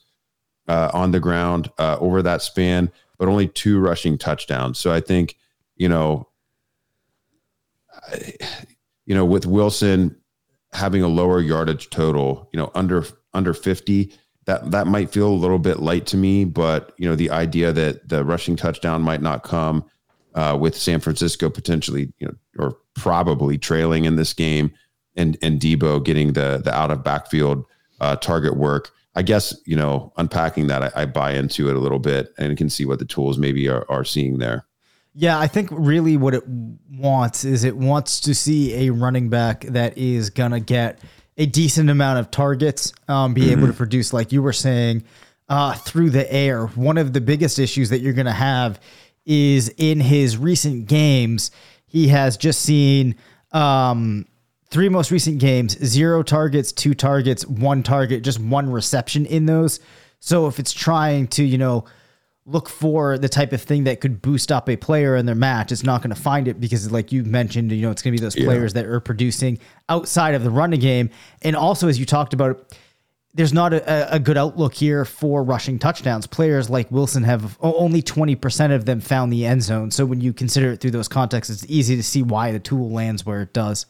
uh, 0.69 0.91
on 0.95 1.11
the 1.11 1.21
ground 1.21 1.71
uh, 1.79 1.99
over 2.01 2.23
that 2.23 2.41
span, 2.41 2.91
but 3.19 3.29
only 3.29 3.49
two 3.49 3.79
rushing 3.79 4.17
touchdowns. 4.17 4.79
So 4.79 4.91
I 4.91 5.01
think, 5.01 5.37
you 5.77 5.89
know, 5.91 6.27
you 9.05 9.15
know, 9.15 9.27
with 9.27 9.45
Wilson 9.45 10.17
having 10.73 11.03
a 11.03 11.09
lower 11.09 11.43
yardage 11.43 11.91
total, 11.91 12.49
you 12.55 12.59
know, 12.59 12.71
under 12.75 13.05
under 13.35 13.53
50, 13.53 14.13
that 14.47 14.71
that 14.71 14.87
might 14.87 15.11
feel 15.11 15.29
a 15.29 15.35
little 15.35 15.59
bit 15.59 15.81
light 15.81 16.07
to 16.07 16.17
me, 16.17 16.45
but 16.45 16.93
you 16.99 17.09
know 17.09 17.17
the 17.17 17.31
idea 17.31 17.73
that 17.73 18.09
the 18.09 18.25
rushing 18.25 18.57
touchdown 18.57 19.03
might 19.03 19.23
not 19.23 19.43
come 19.43 19.85
uh, 20.35 20.57
with 20.61 20.77
San 20.77 21.01
Francisco 21.01 21.49
potentially, 21.49 22.13
you 22.19 22.27
know, 22.27 22.35
or 22.59 22.77
probably 22.95 23.59
trailing 23.59 24.05
in 24.05 24.17
this 24.17 24.33
game, 24.33 24.73
and 25.17 25.39
and 25.43 25.61
Deebo 25.61 26.05
getting 26.05 26.33
the 26.33 26.61
the 26.63 26.75
out 26.75 26.91
of 26.91 27.03
backfield 27.03 27.65
uh, 28.01 28.17
target 28.17 28.57
work. 28.57 28.91
I 29.15 29.23
guess 29.23 29.55
you 29.65 29.77
know 29.77 30.13
unpacking 30.17 30.67
that, 30.67 30.83
I, 30.83 31.03
I, 31.03 31.07
buy 31.07 31.33
into 31.33 31.69
it 31.69 31.77
a 31.77 31.79
little 31.79 32.01
bit 32.01 32.35
and 32.37 32.57
can 32.59 32.69
see 32.69 32.85
what 32.85 32.99
the 32.99 33.05
tools 33.05 33.39
maybe 33.39 33.69
are, 33.69 33.87
are 33.89 34.05
seeing 34.05 34.39
there. 34.39 34.67
Yeah, 35.15 35.39
I 35.39 35.47
think 35.47 35.69
really 35.71 36.17
what 36.17 36.35
it 36.35 36.43
wants 36.47 37.45
is 37.45 37.63
it 37.63 37.77
wants 37.77 38.21
to 38.23 38.35
see 38.35 38.89
a 38.89 38.91
running 38.91 39.29
back 39.29 39.61
that 39.67 39.97
is 39.97 40.31
gonna 40.31 40.59
get 40.59 40.99
a 41.37 41.47
decent 41.47 41.91
amount 41.91 42.19
of 42.19 42.31
targets, 42.31 42.93
um, 43.09 43.35
be 43.35 43.51
able 43.51 43.67
to 43.67 43.73
produce, 43.73 44.13
like 44.13 44.33
you 44.33 44.43
were 44.43 44.53
saying, 44.53 45.03
uh, 45.49 45.75
through 45.75 46.11
the 46.11 46.33
air. 46.33 46.67
One 46.67 46.97
of 46.99 47.13
the 47.13 47.21
biggest 47.21 47.59
issues 47.59 47.91
that 47.91 48.01
you're 48.01 48.13
gonna 48.13 48.33
have 48.33 48.81
is 49.27 49.69
in 49.77 50.01
his 50.01 50.37
recent 50.37 50.87
games, 50.87 51.51
he 51.87 52.09
has 52.09 52.37
just 52.37 52.63
seen 52.63 53.17
um, 53.53 54.27
three 54.71 54.89
most 54.89 55.11
recent 55.11 55.39
games 55.39 55.79
zero 55.85 56.23
targets, 56.23 56.73
two 56.73 56.95
targets, 56.95 57.47
one 57.47 57.83
target, 57.83 58.23
just 58.23 58.41
one 58.41 58.71
reception 58.71 59.27
in 59.27 59.47
those. 59.47 59.81
So 60.21 60.47
if 60.47 60.59
it's 60.59 60.73
trying 60.73 61.29
to, 61.29 61.45
you 61.45 61.59
know, 61.59 61.85
look 62.47 62.69
for 62.69 63.17
the 63.17 63.29
type 63.29 63.53
of 63.53 63.63
thing 63.63 63.85
that 63.85 64.01
could 64.01 64.21
boost 64.21 64.53
up 64.53 64.69
a 64.69 64.77
player 64.77 65.17
in 65.17 65.25
their 65.25 65.35
match, 65.35 65.73
it's 65.73 65.83
not 65.83 66.03
going 66.03 66.15
to 66.15 66.21
find 66.21 66.47
it 66.47 66.61
because, 66.61 66.93
like 66.93 67.11
you 67.11 67.25
mentioned, 67.25 67.73
you 67.73 67.83
know, 67.83 67.91
it's 67.91 68.03
going 68.03 68.15
to 68.15 68.21
be 68.21 68.25
those 68.25 68.37
players 68.37 68.75
that 68.75 68.85
are 68.87 69.01
producing 69.01 69.59
outside 69.89 70.35
of 70.35 70.45
the 70.45 70.51
running 70.51 70.81
game. 70.81 71.09
And 71.43 71.57
also, 71.57 71.89
as 71.89 71.99
you 71.99 72.05
talked 72.05 72.35
about, 72.35 72.77
there's 73.33 73.53
not 73.53 73.73
a, 73.73 74.15
a 74.15 74.19
good 74.19 74.37
outlook 74.37 74.75
here 74.75 75.05
for 75.05 75.43
rushing 75.43 75.79
touchdowns. 75.79 76.27
Players 76.27 76.71
like 76.71 76.91
Wilson 76.91 77.25
have 77.25 77.59
only 77.61 78.03
20% 78.03 78.75
of 78.75 78.85
them 78.85 79.01
found 79.01 79.33
the 79.33 79.45
end 79.45 79.63
zone. 79.63 79.91
So 79.91 80.07
when 80.07 80.21
you 80.21 80.33
consider 80.33 80.73
it 80.73 80.81
through 80.81 80.93
those 80.93 81.09
contexts, 81.09 81.63
it's 81.63 81.71
easy 81.71 81.97
to 81.97 82.03
see 82.03 82.23
why 82.23 82.53
the 82.53 82.61
tool 82.61 82.91
lands 82.91 83.27
where 83.27 83.43
it 83.43 83.53
does. 83.53 83.87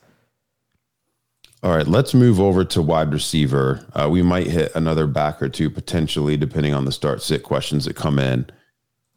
All 1.65 1.75
right, 1.75 1.87
let's 1.87 2.13
move 2.13 2.43
over 2.43 2.63
to 2.63 2.83
wide 2.83 3.11
receiver. 3.11 3.87
Uh, 3.95 4.07
we 4.11 4.21
might 4.21 4.49
hit 4.49 4.71
another 4.75 5.07
back 5.07 5.41
or 5.41 5.49
two 5.49 5.71
potentially, 5.71 6.37
depending 6.37 6.75
on 6.75 6.85
the 6.85 6.93
start 6.93 7.23
sit 7.23 7.43
questions 7.43 7.87
that 7.87 7.97
come 7.97 8.19
in. 8.19 8.47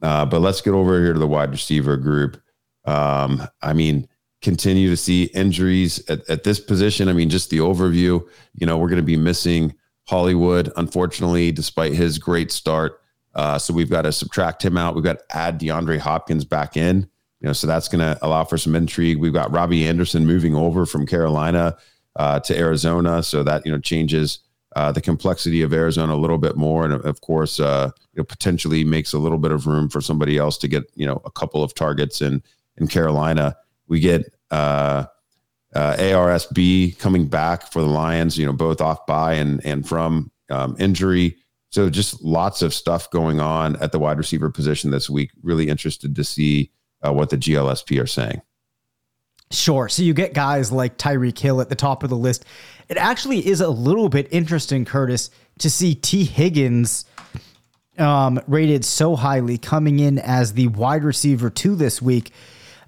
Uh, 0.02 0.24
but 0.26 0.40
let's 0.40 0.62
get 0.62 0.72
over 0.72 0.98
here 1.04 1.12
to 1.12 1.20
the 1.20 1.28
wide 1.28 1.52
receiver 1.52 1.98
group. 1.98 2.42
Um, 2.86 3.46
I 3.62 3.74
mean, 3.74 4.08
continue 4.42 4.90
to 4.90 4.96
see 4.96 5.24
injuries 5.34 6.02
at, 6.10 6.22
at 6.30 6.46
this 6.46 6.62
position. 6.62 7.10
I 7.10 7.14
mean, 7.14 7.30
just 7.30 7.50
the 7.50 7.58
overview. 7.58 8.26
You 8.54 8.66
know, 8.66 8.78
we're 8.78 8.88
going 8.88 8.96
to 8.96 9.04
be 9.04 9.18
missing 9.18 9.76
Hollywood, 10.08 10.72
unfortunately, 10.78 11.52
despite 11.52 11.96
his 11.96 12.18
great 12.18 12.50
start. 12.50 13.02
Uh, 13.36 13.58
so 13.60 13.74
we've 13.74 13.90
got 13.90 14.04
to 14.04 14.14
subtract 14.14 14.64
him 14.64 14.78
out. 14.78 14.96
We've 14.96 15.04
got 15.04 15.20
to 15.20 15.38
add 15.38 15.60
DeAndre 15.60 16.00
Hopkins 16.00 16.46
back 16.46 16.78
in. 16.78 17.10
You 17.42 17.48
know, 17.48 17.54
so 17.54 17.68
that's 17.68 17.90
going 17.90 18.00
to 18.00 18.18
allow 18.26 18.46
for 18.46 18.58
some 18.58 18.74
intrigue. 18.74 19.18
We've 19.18 19.34
got 19.34 19.52
Robbie 19.52 19.86
Anderson 19.86 20.26
moving 20.26 20.56
over 20.56 20.86
from 20.86 21.06
Carolina 21.06 21.76
uh, 22.18 22.40
to 22.42 22.58
Arizona, 22.58 23.24
so 23.24 23.44
that 23.44 23.66
you 23.66 23.72
know 23.72 23.80
changes 23.80 24.40
uh, 24.76 24.92
the 24.92 25.02
complexity 25.02 25.62
of 25.62 25.74
Arizona 25.74 26.14
a 26.14 26.18
little 26.18 26.38
bit 26.38 26.56
more, 26.56 26.86
and 26.86 26.94
of 26.94 27.22
course, 27.22 27.60
uh, 27.60 27.90
you 28.14 28.20
know, 28.20 28.24
potentially 28.24 28.84
makes 28.84 29.14
a 29.14 29.18
little 29.18 29.38
bit 29.38 29.52
of 29.52 29.66
room 29.66 29.90
for 29.90 30.02
somebody 30.02 30.38
else 30.38 30.58
to 30.58 30.68
get 30.68 30.84
you 30.96 31.06
know 31.06 31.22
a 31.26 31.32
couple 31.32 31.64
of 31.64 31.74
targets 31.74 32.22
in 32.22 32.44
in 32.78 32.88
Carolina. 32.88 33.56
We 33.88 34.00
get 34.00 34.34
uh, 34.52 35.06
uh, 35.74 35.96
ARSB 35.96 36.98
coming 37.00 37.28
back 37.28 37.72
for 37.72 37.82
the 37.82 37.88
Lions, 37.88 38.38
you 38.38 38.46
know, 38.46 38.54
both 38.54 38.82
off 38.82 39.06
bye 39.06 39.34
and 39.34 39.66
and 39.66 39.88
from 39.88 40.32
um, 40.50 40.76
injury. 40.80 41.38
So 41.70 41.90
just 41.90 42.22
lots 42.22 42.62
of 42.62 42.74
stuff 42.74 43.10
going 43.12 43.40
on 43.40 43.76
at 43.78 43.92
the 43.92 44.00
wide 44.00 44.18
receiver 44.18 44.50
position 44.50 44.92
this 44.92 45.10
week. 45.10 45.32
Really 45.44 45.70
interested 45.70 46.16
to 46.16 46.24
see 46.24 46.72
uh, 47.06 47.14
what 47.14 47.30
the 47.30 47.38
GLSP 47.38 48.02
are 48.02 48.08
saying. 48.08 48.42
Sure. 49.52 49.88
So 49.88 50.02
you 50.04 50.14
get 50.14 50.34
guys 50.34 50.72
like 50.72 50.98
Tyreek 50.98 51.38
Hill 51.40 51.62
at 51.62 51.70
the 51.70 51.76
top 51.76 52.04
of 52.04 52.10
the 52.10 52.18
list. 52.18 52.44
It 52.90 52.98
actually 52.98 53.48
is 53.48 53.62
a 53.62 53.70
little 53.70 54.10
bit 54.10 54.28
interesting, 54.32 54.86
Curtis, 54.86 55.30
to 55.60 55.70
see 55.70 55.96
Tee 55.96 56.26
Higgins 56.26 57.06
um, 57.98 58.40
rated 58.48 58.86
so 58.86 59.16
highly 59.16 59.58
coming 59.58 60.00
in 60.00 60.20
as 60.20 60.54
the 60.54 60.68
wide 60.68 61.04
receiver 61.04 61.50
two 61.50 61.76
this 61.76 62.02
week. 62.02 62.32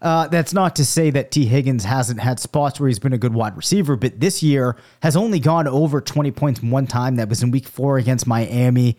Uh, 0.02 0.28
that's 0.28 0.54
not 0.54 0.78
to 0.78 0.86
say 0.86 1.10
that 1.10 1.32
Tee 1.32 1.45
Higgins 1.45 1.84
hasn't 1.84 2.22
had 2.22 2.39
spots 2.39 2.80
where 2.80 2.88
he's 2.88 3.00
been 3.00 3.12
a 3.12 3.17
good 3.17 3.34
wide 3.34 3.58
receiver, 3.58 3.98
but 3.98 4.19
this 4.19 4.41
year 4.41 4.78
has 5.02 5.17
only 5.17 5.39
gone 5.39 5.67
over 5.67 6.00
20 6.00 6.32
points 6.32 6.63
one 6.63 6.88
time. 6.88 7.17
That 7.17 7.28
was 7.28 7.43
in 7.43 7.52
week 7.52 7.67
four 7.67 7.98
against 7.98 8.26
Miami. 8.26 8.98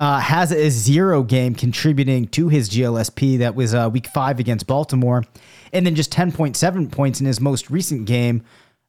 Uh, 0.00 0.18
has 0.18 0.50
a 0.50 0.70
zero 0.70 1.22
game 1.22 1.54
contributing 1.54 2.26
to 2.28 2.48
his 2.48 2.70
GLSP. 2.70 3.38
That 3.38 3.54
was 3.54 3.74
uh, 3.74 3.90
week 3.92 4.06
five 4.06 4.40
against 4.40 4.66
Baltimore. 4.66 5.24
And 5.74 5.84
then 5.84 5.94
just 5.94 6.10
10.7 6.10 6.90
points 6.90 7.20
in 7.20 7.26
his 7.26 7.38
most 7.38 7.70
recent 7.70 8.06
game, 8.06 8.42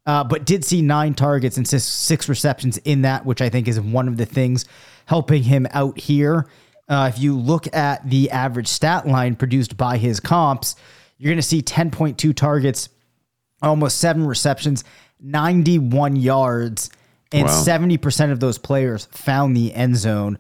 uh, 0.06 0.24
but 0.24 0.46
did 0.46 0.64
see 0.64 0.82
nine 0.82 1.14
targets 1.14 1.58
and 1.58 1.68
six, 1.68 2.30
receptions 2.30 2.78
in 2.78 3.02
that, 3.02 3.26
which 3.26 3.42
I 3.42 3.50
think 3.50 3.68
is 3.68 3.80
one 3.80 4.08
of 4.08 4.16
the 4.16 4.26
things 4.26 4.64
helping 5.06 5.44
him 5.44 5.68
out 5.72 6.00
here. 6.00 6.48
Uh, 6.88 7.12
if 7.14 7.20
you 7.22 7.38
look 7.38 7.74
at 7.76 8.10
the 8.10 8.32
average 8.32 8.68
stat 8.70 9.06
line 9.06 9.36
produced 9.36 9.76
by 9.76 9.98
his 9.98 10.22
comps, 10.22 10.78
you're 11.18 11.30
going 11.30 11.38
to 11.38 11.44
see 11.44 11.62
10.2 11.62 12.34
targets, 12.34 12.88
almost 13.62 13.98
seven 13.98 14.26
receptions, 14.26 14.86
91 15.20 16.16
yards, 16.16 16.90
and 17.34 17.48
Wow. 17.48 17.64
70% 17.64 18.32
of 18.32 18.40
those 18.40 18.58
players 18.58 19.06
found 19.12 19.56
the 19.56 19.74
end 19.74 19.98
zone, 19.98 20.40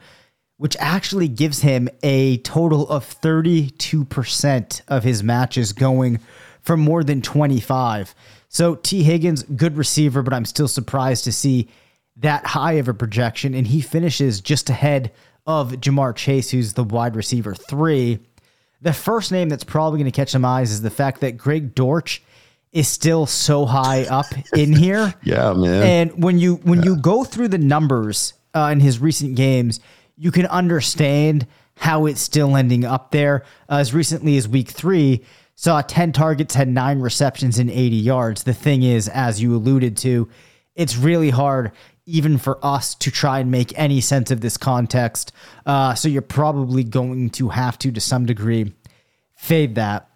which 0.61 0.77
actually 0.79 1.27
gives 1.27 1.61
him 1.61 1.89
a 2.03 2.37
total 2.37 2.87
of 2.87 3.03
32% 3.19 4.81
of 4.87 5.03
his 5.03 5.23
matches 5.23 5.73
going 5.73 6.19
for 6.61 6.77
more 6.77 7.03
than 7.03 7.19
25. 7.19 8.13
So 8.47 8.75
Tee 8.75 9.01
Higgins, 9.01 9.41
good 9.41 9.75
receiver, 9.75 10.21
but 10.21 10.35
I'm 10.35 10.45
still 10.45 10.67
surprised 10.67 11.23
to 11.23 11.31
see 11.31 11.67
that 12.17 12.45
high 12.45 12.73
of 12.73 12.87
a 12.87 12.93
projection. 12.93 13.55
And 13.55 13.65
he 13.65 13.81
finishes 13.81 14.39
just 14.39 14.69
ahead 14.69 15.11
of 15.47 15.71
Ja'Marr 15.71 16.15
Chase, 16.15 16.51
who's 16.51 16.73
the 16.73 16.83
wide 16.83 17.15
receiver 17.15 17.55
three. 17.55 18.19
The 18.83 18.93
first 18.93 19.31
name 19.31 19.49
that's 19.49 19.63
probably 19.63 19.97
going 19.97 20.11
to 20.11 20.15
catch 20.15 20.29
some 20.29 20.45
eyes 20.45 20.71
is 20.71 20.83
the 20.83 20.91
fact 20.91 21.21
that 21.21 21.37
Greg 21.37 21.73
Dortch 21.73 22.21
is 22.71 22.87
still 22.87 23.25
so 23.25 23.65
high 23.65 24.03
up 24.03 24.27
in 24.55 24.73
here. 24.77 25.15
Yeah, 25.23 25.53
man. 25.53 25.81
And 26.11 26.23
when 26.23 26.37
you 26.37 26.57
when 26.57 26.83
you 26.83 26.97
go 26.97 27.23
through 27.23 27.47
the 27.47 27.57
numbers 27.57 28.33
uh, 28.53 28.69
in 28.71 28.79
his 28.79 28.99
recent 28.99 29.35
games, 29.35 29.79
you 30.21 30.31
can 30.31 30.45
understand 30.45 31.47
how 31.77 32.05
it's 32.05 32.21
still 32.21 32.55
ending 32.55 32.85
up 32.85 33.09
there. 33.09 33.43
Uh, 33.67 33.77
as 33.77 33.91
recently 33.91 34.37
as 34.37 34.47
week 34.47 34.69
three, 34.69 35.25
saw 35.55 35.81
ten 35.81 36.11
targets, 36.11 36.53
had 36.53 36.67
nine 36.67 36.99
receptions 36.99 37.57
and 37.57 37.71
eighty 37.71 37.95
yards. 37.95 38.43
The 38.43 38.53
thing 38.53 38.83
is, 38.83 39.07
as 39.09 39.41
you 39.41 39.55
alluded 39.55 39.97
to, 39.97 40.29
it's 40.75 40.95
really 40.95 41.31
hard 41.31 41.71
even 42.05 42.37
for 42.37 42.63
us 42.63 42.93
to 42.95 43.09
try 43.09 43.39
and 43.39 43.49
make 43.49 43.77
any 43.79 43.99
sense 43.99 44.29
of 44.29 44.41
this 44.41 44.57
context. 44.57 45.31
Uh, 45.65 45.95
so 45.95 46.07
you're 46.07 46.21
probably 46.21 46.83
going 46.83 47.29
to 47.31 47.49
have 47.49 47.79
to, 47.79 47.91
to 47.91 48.01
some 48.01 48.25
degree, 48.25 48.73
fade 49.33 49.75
that. 49.75 50.07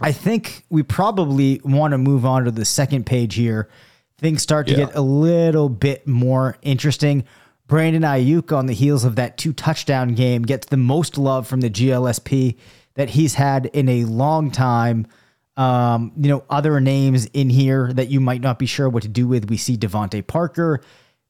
I 0.00 0.12
think 0.12 0.64
we 0.68 0.82
probably 0.82 1.60
want 1.64 1.92
to 1.92 1.98
move 1.98 2.26
on 2.26 2.44
to 2.44 2.50
the 2.50 2.64
second 2.64 3.06
page 3.06 3.36
here. 3.36 3.70
Things 4.18 4.42
start 4.42 4.66
to 4.66 4.72
Yeah. 4.72 4.86
get 4.86 4.96
a 4.96 5.00
little 5.02 5.68
bit 5.68 6.06
more 6.06 6.56
interesting. 6.62 7.24
Brandon 7.66 8.02
Aiyuk, 8.02 8.56
on 8.56 8.66
the 8.66 8.74
heels 8.74 9.04
of 9.04 9.16
that 9.16 9.38
two 9.38 9.52
touchdown 9.52 10.14
game, 10.14 10.42
gets 10.42 10.66
the 10.66 10.76
most 10.76 11.16
love 11.16 11.46
from 11.46 11.62
the 11.62 11.70
GLSP 11.70 12.56
that 12.94 13.10
he's 13.10 13.34
had 13.34 13.66
in 13.66 13.88
a 13.88 14.04
long 14.04 14.50
time. 14.50 15.06
Um, 15.56 16.12
you 16.16 16.28
know, 16.28 16.44
other 16.50 16.80
names 16.80 17.26
in 17.26 17.48
here 17.48 17.92
that 17.94 18.08
you 18.08 18.20
might 18.20 18.40
not 18.40 18.58
be 18.58 18.66
sure 18.66 18.88
what 18.88 19.02
to 19.04 19.08
do 19.08 19.26
with. 19.26 19.48
We 19.48 19.56
see 19.56 19.76
DeVante 19.76 20.26
Parker, 20.26 20.82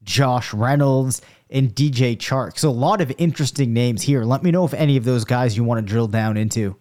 Josh 0.02 0.52
Reynolds, 0.52 1.22
and 1.50 1.74
DJ 1.74 2.16
Chark. 2.16 2.58
So 2.58 2.68
a 2.68 2.72
lot 2.72 3.00
of 3.00 3.12
interesting 3.18 3.72
names 3.72 4.02
here. 4.02 4.24
Let 4.24 4.42
me 4.42 4.50
know 4.50 4.64
if 4.64 4.74
any 4.74 4.96
of 4.96 5.04
those 5.04 5.24
guys 5.24 5.56
you 5.56 5.62
want 5.62 5.78
to 5.78 5.82
drill 5.82 6.08
down 6.08 6.36
into. 6.36 6.76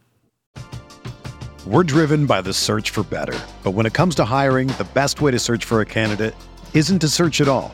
We're 1.67 1.83
driven 1.83 2.25
by 2.25 2.41
the 2.41 2.53
search 2.53 2.89
for 2.89 3.03
better. 3.03 3.39
But 3.63 3.71
when 3.71 3.85
it 3.85 3.93
comes 3.93 4.15
to 4.15 4.25
hiring, 4.25 4.67
the 4.67 4.87
best 4.93 5.21
way 5.21 5.31
to 5.31 5.39
search 5.39 5.63
for 5.63 5.81
a 5.81 5.85
candidate 5.85 6.33
isn't 6.73 6.99
to 6.99 7.07
search 7.07 7.39
at 7.39 7.47
all. 7.47 7.73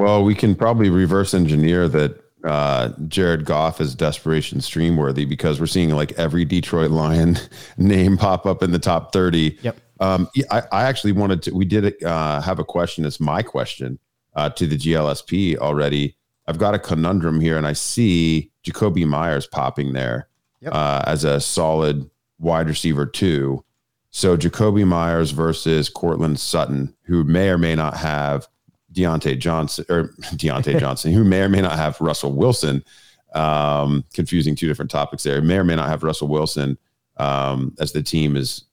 Well, 0.00 0.24
we 0.24 0.34
can 0.34 0.54
probably 0.54 0.88
reverse 0.88 1.34
engineer 1.34 1.86
that 1.88 2.24
uh, 2.42 2.88
Jared 3.06 3.44
Goff 3.44 3.82
is 3.82 3.94
desperation 3.94 4.62
stream 4.62 4.96
worthy 4.96 5.26
because 5.26 5.60
we're 5.60 5.66
seeing 5.66 5.90
like 5.90 6.12
every 6.12 6.46
Detroit 6.46 6.90
Lion 6.90 7.36
name 7.76 8.16
pop 8.16 8.46
up 8.46 8.62
in 8.62 8.70
the 8.70 8.78
top 8.78 9.12
30. 9.12 9.58
Yep. 9.60 9.78
Um, 10.00 10.26
I, 10.50 10.62
I 10.72 10.84
actually 10.84 11.12
wanted 11.12 11.42
to, 11.42 11.54
we 11.54 11.66
did 11.66 12.02
uh, 12.02 12.40
have 12.40 12.58
a 12.58 12.64
question. 12.64 13.04
It's 13.04 13.20
my 13.20 13.42
question 13.42 13.98
uh, 14.34 14.48
to 14.48 14.66
the 14.66 14.78
GLSP 14.78 15.58
already. 15.58 16.16
I've 16.46 16.56
got 16.56 16.74
a 16.74 16.78
conundrum 16.78 17.38
here 17.38 17.58
and 17.58 17.66
I 17.66 17.74
see 17.74 18.50
Jakobi 18.64 19.06
Myers 19.06 19.46
popping 19.46 19.92
there 19.92 20.28
Yep. 20.62 20.74
uh, 20.74 21.02
as 21.06 21.24
a 21.24 21.40
solid 21.40 22.08
wide 22.38 22.68
receiver 22.68 23.04
too. 23.04 23.62
So 24.12 24.38
Jakobi 24.38 24.86
Myers 24.86 25.32
versus 25.32 25.90
Courtland 25.90 26.40
Sutton, 26.40 26.94
who 27.02 27.22
may 27.22 27.50
or 27.50 27.58
may 27.58 27.74
not 27.74 27.98
have 27.98 28.48
Diontae 28.92 29.38
Johnson 29.38 29.84
or 29.88 30.08
Diontae 30.34 30.78
Johnson, 30.78 31.12
who 31.12 31.24
may 31.24 31.42
or 31.42 31.48
may 31.48 31.60
not 31.60 31.76
have 31.76 32.00
Russell 32.00 32.32
Wilson. 32.32 32.84
Um, 33.34 34.04
confusing 34.12 34.56
two 34.56 34.66
different 34.66 34.90
topics 34.90 35.22
there. 35.22 35.40
May 35.40 35.58
or 35.58 35.64
may 35.64 35.76
not 35.76 35.88
have 35.88 36.02
Russell 36.02 36.26
Wilson 36.26 36.76
um, 37.16 37.76
as 37.78 37.92
the 37.92 38.02
team 38.02 38.36
is 38.36 38.64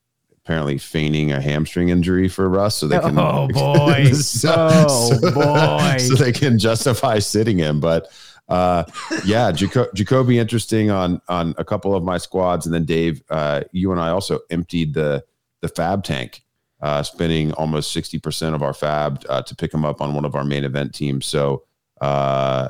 apparently 0.44 0.78
feigning 0.80 1.32
a 1.32 1.40
hamstring 1.42 1.90
injury 1.90 2.28
for 2.28 2.50
Russ, 2.50 2.78
so 2.78 2.88
they 2.88 2.98
can. 2.98 3.20
Oh, 3.20 3.48
boy. 3.54 4.12
Oh, 4.46 5.20
boy. 5.34 5.98
So 5.98 6.16
they 6.16 6.32
can 6.32 6.58
justify 6.58 7.20
sitting 7.20 7.58
him, 7.58 7.80
but. 7.80 8.12
Uh, 8.50 8.86
yeah, 9.26 9.52
Jaco- 9.52 9.92
Jakobi 9.94 10.36
interesting 10.36 10.90
on 10.90 11.22
on 11.28 11.54
a 11.58 11.66
couple 11.66 11.94
of 11.94 12.02
my 12.02 12.18
squads, 12.18 12.66
and 12.66 12.74
then 12.74 12.86
Dave, 12.86 13.22
uh, 13.30 13.64
you 13.74 13.92
and 13.92 14.00
I 14.00 14.08
also 14.12 14.40
emptied 14.50 14.94
the 14.94 15.22
the 15.60 15.68
FAAB 15.68 16.02
tank 16.06 16.44
uh, 16.82 17.04
spending 17.04 17.52
almost 17.54 17.96
60% 17.96 18.54
of 18.54 18.62
our 18.62 18.74
FAAB 18.74 19.26
uh, 19.30 19.42
to 19.42 19.56
pick 19.56 19.74
him 19.74 19.86
up 19.86 20.02
on 20.02 20.14
one 20.14 20.26
of 20.26 20.36
our 20.36 20.44
main 20.44 20.64
event 20.64 20.94
teams. 20.94 21.26
So, 21.26 21.64
uh, 22.02 22.70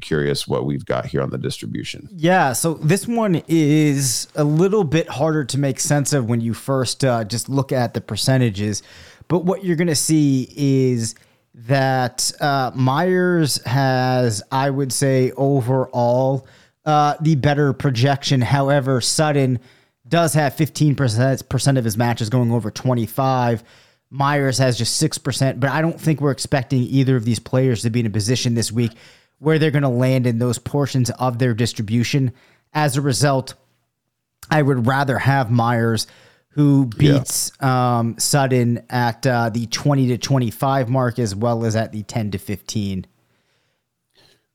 curious 0.00 0.46
what 0.46 0.66
we've 0.66 0.84
got 0.84 1.06
here 1.06 1.22
on 1.22 1.30
the 1.30 1.38
distribution. 1.38 2.08
Yeah, 2.12 2.52
so 2.52 2.74
this 2.74 3.08
one 3.08 3.42
is 3.48 4.28
a 4.34 4.44
little 4.44 4.84
bit 4.84 5.08
harder 5.08 5.44
to 5.46 5.58
make 5.58 5.80
sense 5.80 6.12
of 6.12 6.28
when 6.28 6.40
you 6.40 6.54
first 6.54 7.04
uh, 7.04 7.24
just 7.24 7.48
look 7.48 7.72
at 7.72 7.94
the 7.94 8.00
percentages. 8.00 8.82
But 9.28 9.44
what 9.44 9.64
you're 9.64 9.76
going 9.76 9.88
to 9.88 9.94
see 9.94 10.48
is 10.56 11.14
that 11.54 12.32
uh, 12.40 12.72
Myers 12.74 13.62
has, 13.64 14.42
I 14.50 14.70
would 14.70 14.92
say, 14.92 15.32
overall 15.32 16.46
uh, 16.84 17.14
the 17.20 17.36
better 17.36 17.72
projection. 17.72 18.40
However, 18.40 19.00
Sutton 19.00 19.60
does 20.06 20.34
have 20.34 20.54
15% 20.54 21.78
of 21.78 21.84
his 21.84 21.96
matches 21.96 22.28
going 22.28 22.52
over 22.52 22.70
25. 22.70 23.64
Myers 24.10 24.58
has 24.58 24.78
just 24.78 25.02
6%, 25.02 25.60
but 25.60 25.70
I 25.70 25.80
don't 25.80 26.00
think 26.00 26.20
we're 26.20 26.30
expecting 26.30 26.82
either 26.82 27.16
of 27.16 27.24
these 27.24 27.38
players 27.38 27.82
to 27.82 27.90
be 27.90 28.00
in 28.00 28.06
a 28.06 28.10
position 28.10 28.54
this 28.54 28.70
week 28.70 28.92
where 29.38 29.58
they're 29.58 29.70
going 29.70 29.82
to 29.82 29.88
land 29.88 30.26
in 30.26 30.38
those 30.38 30.58
portions 30.58 31.10
of 31.10 31.38
their 31.38 31.54
distribution. 31.54 32.32
As 32.72 32.96
a 32.96 33.00
result, 33.00 33.54
I 34.50 34.62
would 34.62 34.86
rather 34.86 35.18
have 35.18 35.50
Myers, 35.50 36.06
who 36.50 36.86
beats 36.86 37.50
um, 37.60 38.16
Sutton 38.18 38.84
at 38.90 39.26
uh, 39.26 39.50
the 39.50 39.66
20 39.66 40.08
to 40.08 40.18
25 40.18 40.88
mark 40.88 41.18
as 41.18 41.34
well 41.34 41.64
as 41.64 41.74
at 41.74 41.92
the 41.92 42.02
10 42.04 42.30
to 42.32 42.38
15. 42.38 43.06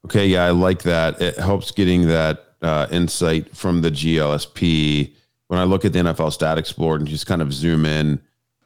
Okay, 0.06 0.28
yeah, 0.28 0.46
I 0.46 0.52
like 0.52 0.84
that. 0.84 1.22
It 1.22 1.38
helps 1.38 1.72
getting 1.72 2.08
that 2.08 2.46
uh, 2.62 2.88
insight 2.90 3.56
from 3.56 3.82
the 3.82 3.92
GLSP. 3.92 5.14
When 5.50 5.60
I 5.60 5.66
look 5.66 5.86
at 5.86 5.94
the 5.94 6.00
NFL 6.00 6.32
Stat 6.32 6.58
Explorer 6.58 6.98
and 6.98 7.08
just 7.08 7.28
kind 7.28 7.42
of 7.42 7.54
zoom 7.54 7.86
in 7.86 8.22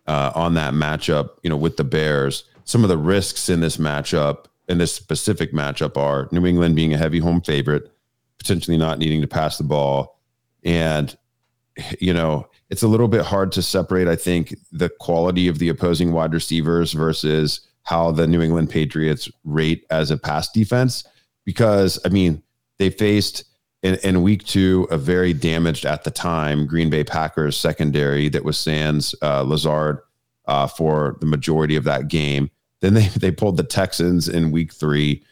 uh, 0.06 0.32
on 0.36 0.54
that 0.54 0.74
matchup, 0.74 1.32
you 1.42 1.50
know, 1.50 1.58
with 1.58 1.78
the 1.78 1.84
Bears, 1.84 2.44
some 2.66 2.84
of 2.84 2.90
the 2.90 2.98
risks 2.98 3.50
in 3.50 3.60
this 3.60 3.78
matchup, 3.78 4.46
in 4.68 4.78
this 4.78 4.94
specific 4.94 5.54
matchup, 5.54 5.98
are 5.98 6.30
New 6.32 6.46
England 6.46 6.76
being 6.76 6.94
a 6.94 6.98
heavy 6.98 7.20
home 7.20 7.42
favorite, 7.42 7.92
potentially 8.38 8.78
not 8.78 9.00
needing 9.00 9.22
to 9.22 9.28
pass 9.28 9.58
the 9.58 9.64
ball, 9.64 10.20
and 10.64 11.18
you 12.00 12.14
know, 12.14 12.48
it's 12.70 12.84
a 12.84 12.88
little 12.88 13.08
bit 13.08 13.26
hard 13.26 13.52
to 13.54 13.62
separate. 13.62 14.08
I 14.08 14.16
think 14.16 14.56
the 14.72 14.90
quality 14.90 15.48
of 15.48 15.60
the 15.60 15.70
opposing 15.70 16.12
wide 16.12 16.34
receivers 16.34 16.94
versus 16.94 17.62
how 17.84 18.12
the 18.12 18.28
New 18.28 18.42
England 18.42 18.70
Patriots 18.70 19.30
rate 19.44 19.86
as 19.90 20.12
a 20.12 20.18
pass 20.18 20.52
defense 20.52 21.04
because 21.46 22.00
I 22.06 22.10
mean 22.10 22.42
they 22.78 22.90
faced 22.90 23.44
in, 23.84 23.96
in 23.96 24.24
week 24.24 24.46
two 24.46 24.88
a 24.90 24.98
very 24.98 25.34
damaged 25.34 25.86
at 25.86 26.06
the 26.06 26.12
time 26.12 26.66
Green 26.66 26.90
Bay 26.90 27.04
Packers 27.04 27.58
secondary 27.58 28.30
that 28.30 28.46
was 28.46 28.58
Sans 28.58 29.14
uh, 29.22 29.44
Lazard 29.44 30.00
uh, 30.48 30.68
for 30.68 31.18
the 31.20 31.26
majority 31.26 31.76
of 31.76 31.84
that 31.84 32.08
game. 32.08 32.50
Then 32.80 32.96
they 32.96 33.08
they 33.18 33.32
pulled 33.32 33.58
the 33.58 33.64
Texans 33.64 34.28
in 34.28 34.52
week 34.52 34.74
three, 34.74 35.24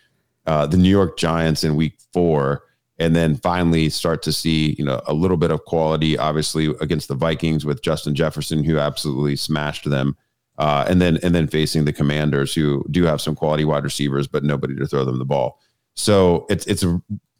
uh, 0.46 0.68
the 0.68 0.78
New 0.78 0.90
York 0.90 1.18
Giants 1.18 1.64
in 1.64 1.76
week 1.76 1.98
four, 2.14 2.64
and 3.00 3.16
then 3.16 3.38
finally 3.38 3.90
start 3.90 4.22
to 4.24 4.34
see 4.34 4.76
you 4.78 4.86
know 4.86 5.02
a 5.08 5.14
little 5.14 5.38
bit 5.38 5.52
of 5.52 5.64
quality, 5.66 6.18
obviously 6.18 6.68
against 6.82 7.08
the 7.08 7.16
Vikings 7.16 7.66
with 7.66 7.82
Justin 7.82 8.14
Jefferson 8.14 8.64
who 8.64 8.78
absolutely 8.78 9.36
smashed 9.36 9.90
them. 9.90 10.16
Uh, 10.58 10.86
and 10.88 11.02
then 11.02 11.18
and 11.24 11.34
then 11.34 11.48
facing 11.48 11.86
the 11.86 11.94
Commanders, 11.94 12.54
who 12.54 12.86
do 12.92 13.04
have 13.06 13.22
some 13.22 13.34
quality 13.34 13.64
wide 13.64 13.86
receivers, 13.86 14.28
but 14.28 14.44
nobody 14.44 14.76
to 14.76 14.86
throw 14.86 15.06
them 15.06 15.18
the 15.18 15.26
ball. 15.26 15.60
So 15.96 16.46
it's 16.50 16.66
it's 16.68 16.86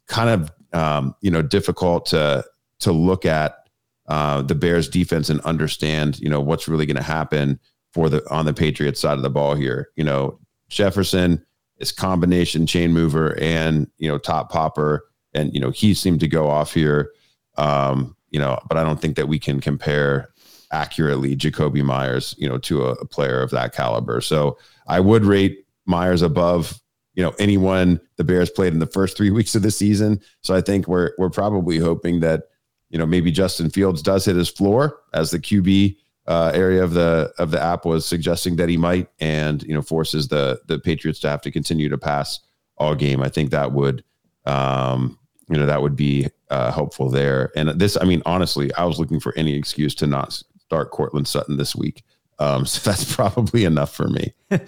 kind 0.08 0.30
of 0.30 0.50
um, 0.72 1.14
you 1.20 1.30
know 1.30 1.42
difficult 1.42 2.06
to 2.06 2.44
to 2.80 2.92
look 2.92 3.24
at 3.24 3.68
uh, 4.08 4.42
the 4.42 4.54
Bears 4.54 4.88
defense 4.88 5.28
and 5.28 5.40
understand 5.42 6.18
you 6.18 6.28
know 6.28 6.40
what's 6.40 6.68
really 6.68 6.86
going 6.86 6.96
to 6.96 7.02
happen 7.02 7.58
for 7.92 8.08
the 8.08 8.22
on 8.30 8.46
the 8.46 8.54
Patriots 8.54 9.00
side 9.00 9.16
of 9.16 9.22
the 9.22 9.30
ball 9.30 9.54
here. 9.54 9.90
You 9.96 10.04
know 10.04 10.38
Jefferson 10.68 11.44
is 11.78 11.92
combination 11.92 12.66
chain 12.66 12.92
mover 12.92 13.38
and 13.38 13.90
you 13.98 14.08
know 14.08 14.18
top 14.18 14.50
popper, 14.50 15.04
and 15.34 15.52
you 15.54 15.60
know 15.60 15.70
he 15.70 15.94
seemed 15.94 16.20
to 16.20 16.28
go 16.28 16.48
off 16.48 16.74
here. 16.74 17.12
Um, 17.56 18.16
you 18.30 18.38
know, 18.38 18.58
but 18.66 18.78
I 18.78 18.84
don't 18.84 19.00
think 19.00 19.16
that 19.16 19.28
we 19.28 19.38
can 19.38 19.60
compare 19.60 20.32
accurately 20.72 21.36
Jakobi 21.36 21.84
Myers, 21.84 22.34
you 22.38 22.48
know, 22.48 22.58
to 22.58 22.86
a, 22.86 22.92
a 22.92 23.06
player 23.06 23.42
of 23.42 23.50
that 23.50 23.74
caliber. 23.74 24.20
So 24.22 24.58
I 24.86 25.00
would 25.00 25.24
rate 25.24 25.66
Myers 25.84 26.22
above 26.22 26.80
you 27.14 27.22
know 27.22 27.34
anyone 27.38 28.00
the 28.16 28.24
Bears 28.24 28.50
played 28.50 28.72
in 28.72 28.78
the 28.78 28.86
first 28.86 29.16
three 29.16 29.30
weeks 29.30 29.54
of 29.54 29.62
the 29.62 29.70
season. 29.70 30.20
So 30.40 30.54
I 30.54 30.60
think 30.60 30.88
we're 30.88 31.12
we're 31.18 31.30
probably 31.30 31.78
hoping 31.78 32.20
that 32.20 32.44
you 32.90 32.98
know 32.98 33.06
maybe 33.06 33.30
Justin 33.30 33.70
Fields 33.70 34.02
does 34.02 34.24
hit 34.24 34.36
his 34.36 34.48
floor 34.48 35.00
as 35.12 35.30
the 35.30 35.38
QB 35.38 35.96
uh, 36.26 36.52
area 36.54 36.82
of 36.82 36.94
the 36.94 37.32
of 37.38 37.50
the 37.50 37.60
app 37.60 37.84
was 37.84 38.06
suggesting 38.06 38.56
that 38.56 38.68
he 38.68 38.76
might, 38.76 39.08
and 39.20 39.62
you 39.64 39.74
know 39.74 39.82
forces 39.82 40.28
the 40.28 40.60
the 40.66 40.78
Patriots 40.78 41.20
to 41.20 41.28
have 41.28 41.42
to 41.42 41.50
continue 41.50 41.88
to 41.88 41.98
pass 41.98 42.40
all 42.78 42.94
game. 42.94 43.22
I 43.22 43.28
think 43.28 43.50
that 43.50 43.72
would 43.72 44.04
um, 44.46 45.18
you 45.48 45.58
know 45.58 45.66
that 45.66 45.82
would 45.82 45.96
be 45.96 46.28
uh, 46.50 46.72
helpful 46.72 47.10
there. 47.10 47.50
And 47.56 47.70
this, 47.70 47.96
I 48.00 48.04
mean, 48.04 48.22
honestly, 48.24 48.72
I 48.74 48.84
was 48.84 48.98
looking 48.98 49.20
for 49.20 49.34
any 49.36 49.54
excuse 49.54 49.94
to 49.96 50.06
not 50.06 50.32
start 50.60 50.90
Courtland 50.90 51.28
Sutton 51.28 51.56
this 51.56 51.74
week. 51.74 52.04
Um, 52.38 52.64
so 52.66 52.88
that's 52.88 53.14
probably 53.14 53.64
enough 53.64 53.94
for 53.94 54.08
me. 54.08 54.32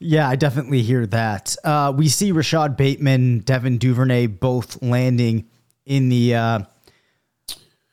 Yeah, 0.00 0.28
I 0.28 0.36
definitely 0.36 0.82
hear 0.82 1.06
that. 1.06 1.56
Uh, 1.64 1.92
we 1.96 2.08
see 2.08 2.32
Rashad 2.32 2.76
Bateman, 2.76 3.40
Devin 3.40 3.78
Duvernay 3.78 4.26
both 4.28 4.80
landing 4.82 5.46
in 5.86 6.08
the 6.08 6.34
uh, 6.36 6.58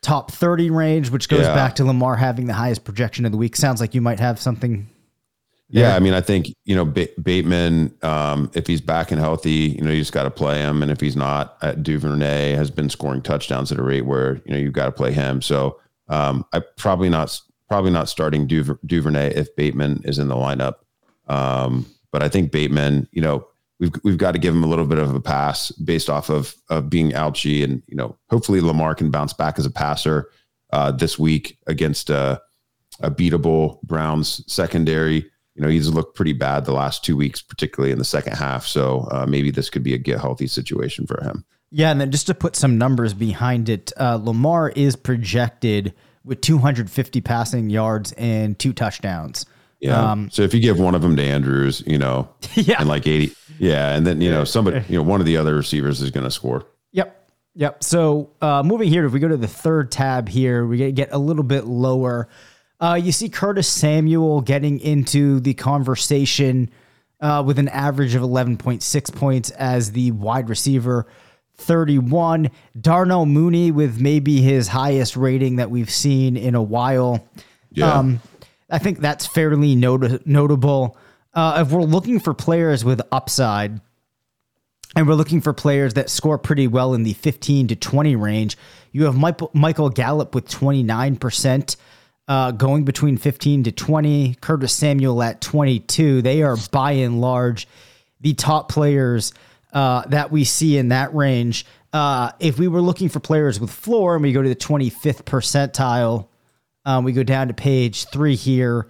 top 0.02 0.32
30 0.32 0.70
range, 0.70 1.10
which 1.10 1.30
goes 1.30 1.42
Yeah. 1.42 1.56
back 1.56 1.76
to 1.76 1.86
Lamar 1.86 2.16
having 2.16 2.46
the 2.46 2.54
highest 2.54 2.84
projection 2.84 3.26
of 3.26 3.32
the 3.32 3.38
week. 3.38 3.56
Sounds 3.56 3.82
like 3.82 3.96
you 3.96 4.02
might 4.02 4.20
have 4.20 4.40
something. 4.40 4.88
Yeah, 5.68 5.96
I 5.96 6.00
mean, 6.00 6.14
I 6.14 6.22
think 6.22 6.54
you 6.66 6.76
know 6.76 6.86
ba- 6.86 7.10
Bateman. 7.22 7.92
Um, 8.04 8.52
if 8.54 8.68
he's 8.68 8.82
back 8.82 9.12
and 9.12 9.20
healthy, 9.20 9.50
you 9.76 9.82
know, 9.82 9.90
you 9.90 10.00
just 10.00 10.14
got 10.14 10.24
to 10.24 10.30
play 10.30 10.60
him, 10.60 10.84
and 10.84 10.92
if 10.92 11.02
he's 11.02 11.16
not, 11.16 11.58
uh, 11.64 11.72
Duvernay 11.72 12.52
has 12.52 12.70
been 12.70 12.88
scoring 12.88 13.24
touchdowns 13.24 13.72
at 13.72 13.80
a 13.80 13.84
rate 13.84 14.06
where 14.06 14.36
you 14.46 14.52
know 14.54 14.58
you've 14.58 14.74
got 14.74 14.86
to 14.86 14.92
play 14.92 15.12
him. 15.12 15.42
So 15.42 15.80
um, 16.08 16.46
I 16.54 16.60
probably 16.78 17.10
not 17.10 17.42
probably 17.68 17.90
not 17.90 18.10
starting 18.10 18.48
Duver- 18.48 18.78
Duvernay 18.86 19.34
if 19.34 19.56
Bateman 19.56 20.02
is 20.06 20.20
in 20.20 20.28
the 20.28 20.36
lineup. 20.36 20.76
Um, 21.28 21.88
but 22.16 22.24
I 22.24 22.30
think 22.30 22.50
Bateman, 22.50 23.10
you 23.12 23.22
know, 23.22 23.46
we've 23.78 23.92
we've 24.06 24.18
got 24.18 24.32
to 24.32 24.40
give 24.40 24.56
him 24.56 24.64
a 24.64 24.68
little 24.68 24.86
bit 24.86 25.00
of 25.00 25.14
a 25.14 25.20
pass 25.20 25.70
based 25.72 26.10
off 26.10 26.30
of 26.30 26.56
of 26.70 26.90
being 26.90 27.14
ouchy, 27.14 27.62
and 27.62 27.84
you 27.88 27.96
know, 27.98 28.16
hopefully 28.30 28.62
Lamar 28.62 28.96
can 28.96 29.12
bounce 29.12 29.34
back 29.34 29.60
as 29.60 29.66
a 29.66 29.70
passer 29.70 30.30
uh, 30.72 30.94
this 30.94 31.20
week 31.20 31.58
against 31.68 32.10
a, 32.10 32.42
a 33.02 33.12
beatable 33.12 33.82
Browns 33.82 34.42
secondary. 34.48 35.30
You 35.56 35.62
know, 35.62 35.68
he's 35.68 35.90
looked 35.90 36.16
pretty 36.16 36.32
bad 36.32 36.64
the 36.64 36.72
last 36.72 37.04
two 37.04 37.18
weeks, 37.18 37.42
particularly 37.42 37.92
in 37.92 37.98
the 37.98 38.06
second 38.06 38.38
half. 38.38 38.66
So 38.66 39.10
uh, 39.12 39.26
maybe 39.28 39.52
this 39.52 39.70
could 39.70 39.84
be 39.84 39.94
a 39.94 39.98
get 39.98 40.22
healthy 40.22 40.48
situation 40.48 41.06
for 41.06 41.22
him. 41.22 41.44
Yeah, 41.70 41.92
and 41.92 42.00
then 42.00 42.12
just 42.12 42.28
to 42.28 42.34
put 42.34 42.56
some 42.56 42.78
numbers 42.78 43.14
behind 43.14 43.68
it, 43.68 43.92
uh, 43.98 44.22
Lamar 44.24 44.70
is 44.70 44.96
projected 44.96 45.94
with 46.24 46.40
250 46.40 47.20
passing 47.20 47.70
yards 47.70 48.14
and 48.14 48.58
two 48.58 48.72
touchdowns. 48.72 49.46
Yeah. 49.80 50.12
Um, 50.12 50.30
so 50.32 50.42
if 50.42 50.54
you 50.54 50.60
give 50.60 50.80
one 50.80 50.96
of 50.96 51.02
them 51.02 51.16
to 51.16 51.24
Andrews, 51.24 51.84
you 51.86 51.98
know, 51.98 52.30
yeah, 52.56 52.78
and 52.80 52.90
like 52.90 53.06
80, 53.08 53.34
yeah, 53.60 53.96
and 53.96 54.06
then 54.06 54.22
you 54.22 54.32
know 54.32 54.44
somebody, 54.44 54.84
you 54.90 54.98
know, 54.98 55.04
one 55.04 55.20
of 55.20 55.26
the 55.26 55.38
other 55.38 55.56
receivers 55.56 56.02
is 56.02 56.12
going 56.12 56.24
to 56.24 56.32
score. 56.32 56.66
Yep. 56.92 57.30
Yep. 57.56 57.84
So 57.84 58.32
uh, 58.42 58.64
moving 58.64 58.90
here, 58.90 59.06
if 59.06 59.14
we 59.14 59.20
go 59.20 59.28
to 59.28 59.38
the 59.38 59.48
third 59.48 59.92
tab 59.92 60.28
here, 60.28 60.66
we 60.66 60.92
get 60.92 61.10
a 61.12 61.18
little 61.18 61.44
bit 61.44 61.66
lower. 61.66 62.28
Uh, 62.80 63.00
you 63.02 63.12
see 63.12 63.30
Curtis 63.30 63.68
Samuel 63.68 64.42
getting 64.42 64.80
into 64.80 65.40
the 65.40 65.54
conversation 65.54 66.70
uh, 67.22 67.44
with 67.46 67.58
an 67.58 67.70
average 67.70 68.16
of 68.16 68.22
11.6 68.22 69.16
points 69.16 69.50
as 69.52 69.94
the 69.94 70.12
wide 70.12 70.50
receiver 70.50 71.08
31. 71.58 72.52
Darnell 72.80 73.26
Mooney 73.26 73.72
with 73.72 74.00
maybe 74.00 74.42
his 74.42 74.68
highest 74.68 75.16
rating 75.16 75.56
that 75.56 75.72
we've 75.72 75.90
seen 75.90 76.36
in 76.36 76.56
a 76.56 76.62
while. 76.62 77.26
Yeah. 77.72 77.94
Um, 77.94 78.22
I 78.70 78.80
think 78.80 79.00
that's 79.00 79.26
fairly 79.26 79.76
not- 79.76 80.26
notable. 80.26 80.98
Uh, 81.34 81.64
if 81.66 81.72
we're 81.72 81.84
looking 81.84 82.20
for 82.20 82.34
players 82.34 82.84
with 82.84 83.02
upside, 83.12 83.82
and 84.96 85.08
we're 85.08 85.16
looking 85.16 85.42
for 85.42 85.54
players 85.54 85.96
that 85.96 86.10
score 86.10 86.38
pretty 86.38 86.68
well 86.68 86.94
in 86.94 87.04
the 87.04 87.14
15 87.14 87.68
to 87.68 87.76
20 87.76 88.16
range, 88.16 88.58
you 88.92 89.04
have 89.06 89.18
Michael, 89.18 89.90
Gallup 89.90 90.34
with 90.34 90.48
29%. 90.48 91.76
Uh, 92.28 92.50
going 92.50 92.86
between 92.86 93.18
15 93.18 93.66
to 93.66 93.72
20, 93.72 94.36
Curtis 94.42 94.74
Samuel 94.74 95.22
at 95.22 95.42
22. 95.42 96.24
They 96.24 96.42
are 96.42 96.58
by 96.72 96.94
and 96.94 97.22
large 97.22 97.68
the 98.22 98.34
top 98.34 98.72
players 98.72 99.32
uh, 99.74 100.04
that 100.08 100.32
we 100.32 100.44
see 100.44 100.78
in 100.78 100.88
that 100.90 101.14
range. 101.14 101.68
Uh, 101.94 102.32
if 102.40 102.58
we 102.58 102.68
were 102.68 102.82
looking 102.82 103.10
for 103.10 103.20
players 103.20 103.60
with 103.60 103.70
floor 103.70 104.16
and 104.16 104.24
we 104.24 104.32
go 104.32 104.42
to 104.42 104.50
the 104.50 104.56
25th 104.56 105.24
percentile, 105.24 106.30
um, 106.86 107.04
we 107.04 107.12
go 107.12 107.24
down 107.24 107.48
to 107.48 107.54
page 107.54 108.06
three 108.06 108.36
here. 108.36 108.88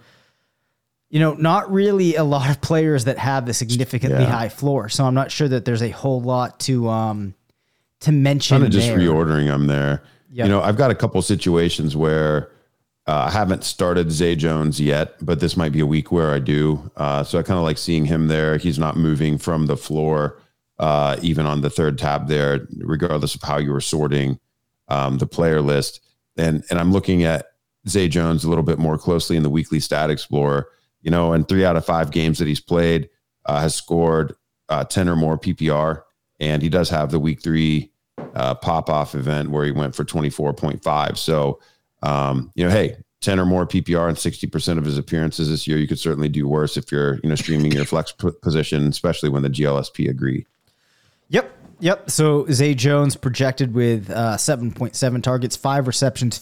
You 1.08 1.20
know, 1.20 1.34
not 1.34 1.70
really 1.70 2.16
a 2.16 2.24
lot 2.24 2.50
of 2.50 2.60
players 2.60 3.04
that 3.04 3.18
have 3.18 3.46
the 3.46 3.54
significantly 3.54 4.22
yeah. 4.24 4.30
high 4.30 4.48
floor. 4.48 4.88
So 4.88 5.04
I'm 5.04 5.14
not 5.14 5.30
sure 5.30 5.48
that 5.48 5.64
there's 5.64 5.82
a 5.82 5.90
whole 5.90 6.20
lot 6.20 6.60
to 6.60 6.88
um, 6.88 7.34
to 8.00 8.12
mention. 8.12 8.56
Kind 8.56 8.64
of 8.64 8.70
just 8.70 8.90
reordering 8.90 9.46
them 9.46 9.66
there. 9.66 10.02
Yep. 10.32 10.46
You 10.46 10.50
know, 10.50 10.60
I've 10.62 10.76
got 10.76 10.90
a 10.90 10.94
couple 10.94 11.22
situations 11.22 11.96
where 11.96 12.50
uh, 13.06 13.26
I 13.28 13.30
haven't 13.30 13.62
started 13.64 14.10
Zay 14.10 14.34
Jones 14.34 14.80
yet, 14.80 15.14
but 15.24 15.38
this 15.38 15.56
might 15.56 15.72
be 15.72 15.80
a 15.80 15.86
week 15.86 16.10
where 16.10 16.32
I 16.32 16.40
do. 16.40 16.90
Uh, 16.96 17.22
so 17.22 17.38
I 17.38 17.42
kind 17.42 17.58
of 17.58 17.64
like 17.64 17.78
seeing 17.78 18.04
him 18.04 18.26
there. 18.26 18.58
He's 18.58 18.78
not 18.78 18.96
moving 18.96 19.38
from 19.38 19.66
the 19.66 19.76
floor 19.76 20.40
uh, 20.78 21.16
even 21.22 21.46
on 21.46 21.60
the 21.60 21.70
third 21.70 21.98
tab 21.98 22.28
there, 22.28 22.66
regardless 22.78 23.34
of 23.34 23.42
how 23.42 23.58
you 23.58 23.72
were 23.72 23.80
sorting 23.80 24.38
um, 24.88 25.18
the 25.18 25.26
player 25.26 25.60
list. 25.60 26.00
And 26.36 26.64
and 26.70 26.78
I'm 26.78 26.92
looking 26.92 27.24
at 27.24 27.46
Zay 27.88 28.08
Jones 28.08 28.44
a 28.44 28.48
little 28.48 28.64
bit 28.64 28.78
more 28.78 28.98
closely 28.98 29.36
in 29.36 29.42
the 29.42 29.50
weekly 29.50 29.80
stat 29.80 30.10
explorer. 30.10 30.68
You 31.02 31.10
know, 31.10 31.32
in 31.32 31.44
three 31.44 31.64
out 31.64 31.76
of 31.76 31.84
five 31.84 32.10
games 32.10 32.38
that 32.38 32.48
he's 32.48 32.60
played, 32.60 33.08
uh, 33.44 33.60
has 33.60 33.74
scored 33.74 34.34
uh, 34.68 34.84
ten 34.84 35.08
or 35.08 35.16
more 35.16 35.38
PPR, 35.38 36.02
and 36.40 36.62
he 36.62 36.68
does 36.68 36.90
have 36.90 37.10
the 37.10 37.20
week 37.20 37.42
three 37.42 37.92
uh, 38.34 38.54
pop 38.54 38.90
off 38.90 39.14
event 39.14 39.50
where 39.50 39.64
he 39.64 39.70
went 39.70 39.94
for 39.94 40.04
24.5. 40.04 41.16
So, 41.16 41.60
um, 42.02 42.52
you 42.54 42.64
know, 42.64 42.70
hey, 42.70 42.96
10 43.22 43.40
or 43.40 43.46
more 43.46 43.66
PPR 43.66 44.08
and 44.08 44.16
60% 44.16 44.78
of 44.78 44.84
his 44.84 44.98
appearances 44.98 45.48
this 45.48 45.66
year, 45.66 45.78
you 45.78 45.88
could 45.88 45.98
certainly 45.98 46.28
do 46.28 46.46
worse 46.46 46.76
if 46.76 46.92
you're, 46.92 47.14
you 47.22 47.28
know, 47.28 47.34
streaming 47.34 47.72
your 47.72 47.84
flex 47.84 48.12
position, 48.12 48.86
especially 48.86 49.30
when 49.30 49.42
the 49.42 49.50
GLSP 49.50 50.08
agree. 50.08 50.46
Yep. 51.28 51.50
Yep. 51.80 52.10
So 52.10 52.46
Zay 52.50 52.74
Jones 52.74 53.16
projected 53.16 53.74
with 53.74 54.10
uh, 54.10 54.36
7.7 54.36 55.22
targets, 55.22 55.56
five 55.56 55.86
receptions, 55.86 56.38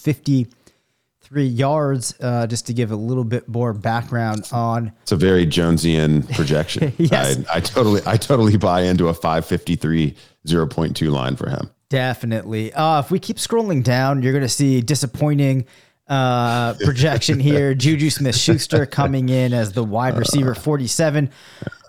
53 1.25 1.45
yards. 1.45 2.15
Uh, 2.19 2.47
just 2.47 2.67
to 2.67 2.73
give 2.73 2.91
a 2.91 2.95
little 2.95 3.23
bit 3.23 3.47
more 3.47 3.73
background 3.73 4.47
on. 4.51 4.91
It's 5.01 5.11
a 5.11 5.15
very 5.15 5.45
Jonesian 5.45 6.31
projection. 6.35 6.93
yes. 6.97 7.43
I, 7.49 7.57
I, 7.57 7.59
totally, 7.59 8.01
I 8.05 8.17
totally 8.17 8.57
buy 8.57 8.81
into 8.81 9.07
a 9.07 9.13
553 9.13 10.15
0.2 10.45 11.11
line 11.11 11.35
for 11.35 11.49
him. 11.49 11.69
Definitely. 11.89 12.73
Uh, 12.73 12.99
if 12.99 13.11
we 13.11 13.19
keep 13.19 13.37
scrolling 13.37 13.83
down, 13.83 14.21
you're 14.21 14.33
going 14.33 14.43
to 14.43 14.49
see 14.49 14.81
disappointing 14.81 15.65
uh, 16.07 16.73
projection 16.83 17.39
here. 17.39 17.73
Juju 17.75 18.09
Smith 18.09 18.35
Schuster 18.35 18.85
coming 18.85 19.29
in 19.29 19.53
as 19.53 19.71
the 19.71 19.83
wide 19.83 20.17
receiver 20.17 20.53
47. 20.53 21.29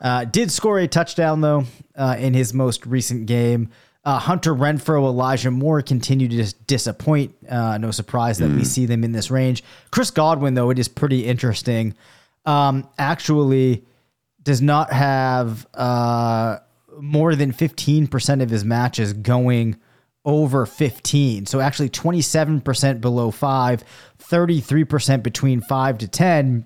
Uh, 0.01 0.25
did 0.25 0.51
score 0.51 0.79
a 0.79 0.89
touchdown, 0.89 1.41
though, 1.41 1.65
uh, 1.95 2.17
in 2.19 2.35
his 2.35 2.55
most 2.55 2.87
recent 2.87 3.27
game. 3.27 3.71
Uh, 4.07 4.21
Hunter 4.21 4.55
Renfrow, 4.55 5.03
Elijah 5.03 5.51
Moore 5.51 5.83
continue 5.83 6.29
to 6.29 6.55
disappoint. 6.69 7.35
Uh, 7.51 7.77
no 7.77 7.91
surprise 7.91 8.39
that 8.39 8.51
mm. 8.51 8.59
we 8.59 8.65
see 8.65 8.87
them 8.87 9.03
in 9.03 9.11
this 9.11 9.33
range. 9.33 9.65
Chris 9.91 10.13
Godwin, 10.13 10.55
though, 10.55 10.71
it 10.71 10.79
is 10.79 10.87
pretty 10.87 11.27
interesting. 11.27 11.93
Um, 12.45 12.89
actually, 13.01 13.85
does 14.45 14.63
not 14.63 14.93
have 14.93 15.67
uh, 15.75 16.59
more 17.01 17.35
than 17.35 17.53
15% 17.53 18.43
of 18.45 18.49
his 18.49 18.65
matches 18.65 19.13
going 19.13 19.75
over 20.25 20.67
15. 20.67 21.47
So 21.47 21.59
actually 21.59 21.91
27% 21.91 23.01
below 23.01 23.33
5, 23.33 23.85
33% 24.21 25.23
between 25.25 25.61
5 25.61 25.99
to 25.99 26.07
10, 26.07 26.65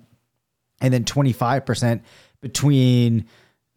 and 0.79 0.93
then 0.93 1.05
25% 1.05 2.01
between 2.39 3.25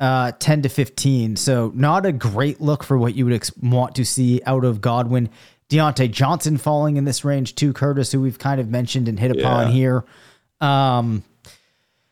uh, 0.05 0.33
10 0.39 0.63
to 0.63 0.69
15. 0.69 1.37
So 1.37 1.73
not 1.75 2.05
a 2.05 2.13
great 2.13 2.61
look 2.61 2.85
for 2.85 2.99
what 2.99 3.15
you 3.15 3.25
would 3.25 3.33
ex- 3.33 3.57
want 3.57 3.95
to 3.95 4.05
see 4.05 4.43
out 4.45 4.63
of 4.63 4.83
Godwin. 4.83 5.31
Diontae 5.71 6.11
Johnson 6.11 6.59
falling 6.59 6.99
in 6.99 7.07
this 7.07 7.25
range 7.25 7.55
too, 7.55 7.73
Curtis, 7.73 8.13
who 8.13 8.21
we've 8.21 8.39
kind 8.39 8.61
of 8.61 8.69
mentioned 8.69 9.09
and 9.09 9.19
hit 9.19 9.31
upon 9.31 9.69
yeah. 9.69 9.73
here. 9.73 10.05
Um, 10.61 11.25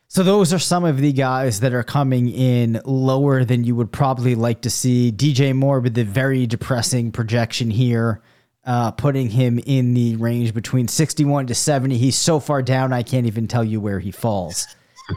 so 0.07 0.23
those 0.23 0.53
are 0.53 0.59
some 0.59 0.85
of 0.85 0.97
the 0.97 1.13
guys 1.13 1.59
that 1.59 1.75
are 1.75 1.83
coming 1.83 2.29
in 2.29 2.81
lower 2.83 3.45
than 3.45 3.63
you 3.63 3.75
would 3.75 3.91
probably 3.91 4.33
like 4.33 4.61
to 4.61 4.71
see. 4.71 5.11
DJ 5.11 5.55
Moore 5.55 5.79
with 5.79 5.93
the 5.93 6.03
very 6.03 6.47
depressing 6.47 7.11
projection 7.11 7.69
here, 7.69 8.23
uh, 8.65 8.89
putting 8.89 9.29
him 9.29 9.59
in 9.67 9.93
the 9.93 10.15
range 10.15 10.51
between 10.55 10.87
61 10.87 11.45
to 11.45 11.53
70. 11.53 11.95
He's 11.95 12.15
so 12.15 12.39
far 12.39 12.63
down, 12.63 12.91
I 12.91 13.03
can't 13.03 13.27
even 13.27 13.47
tell 13.47 13.63
you 13.63 13.79
where 13.79 13.99
he 13.99 14.09
falls. 14.09 14.65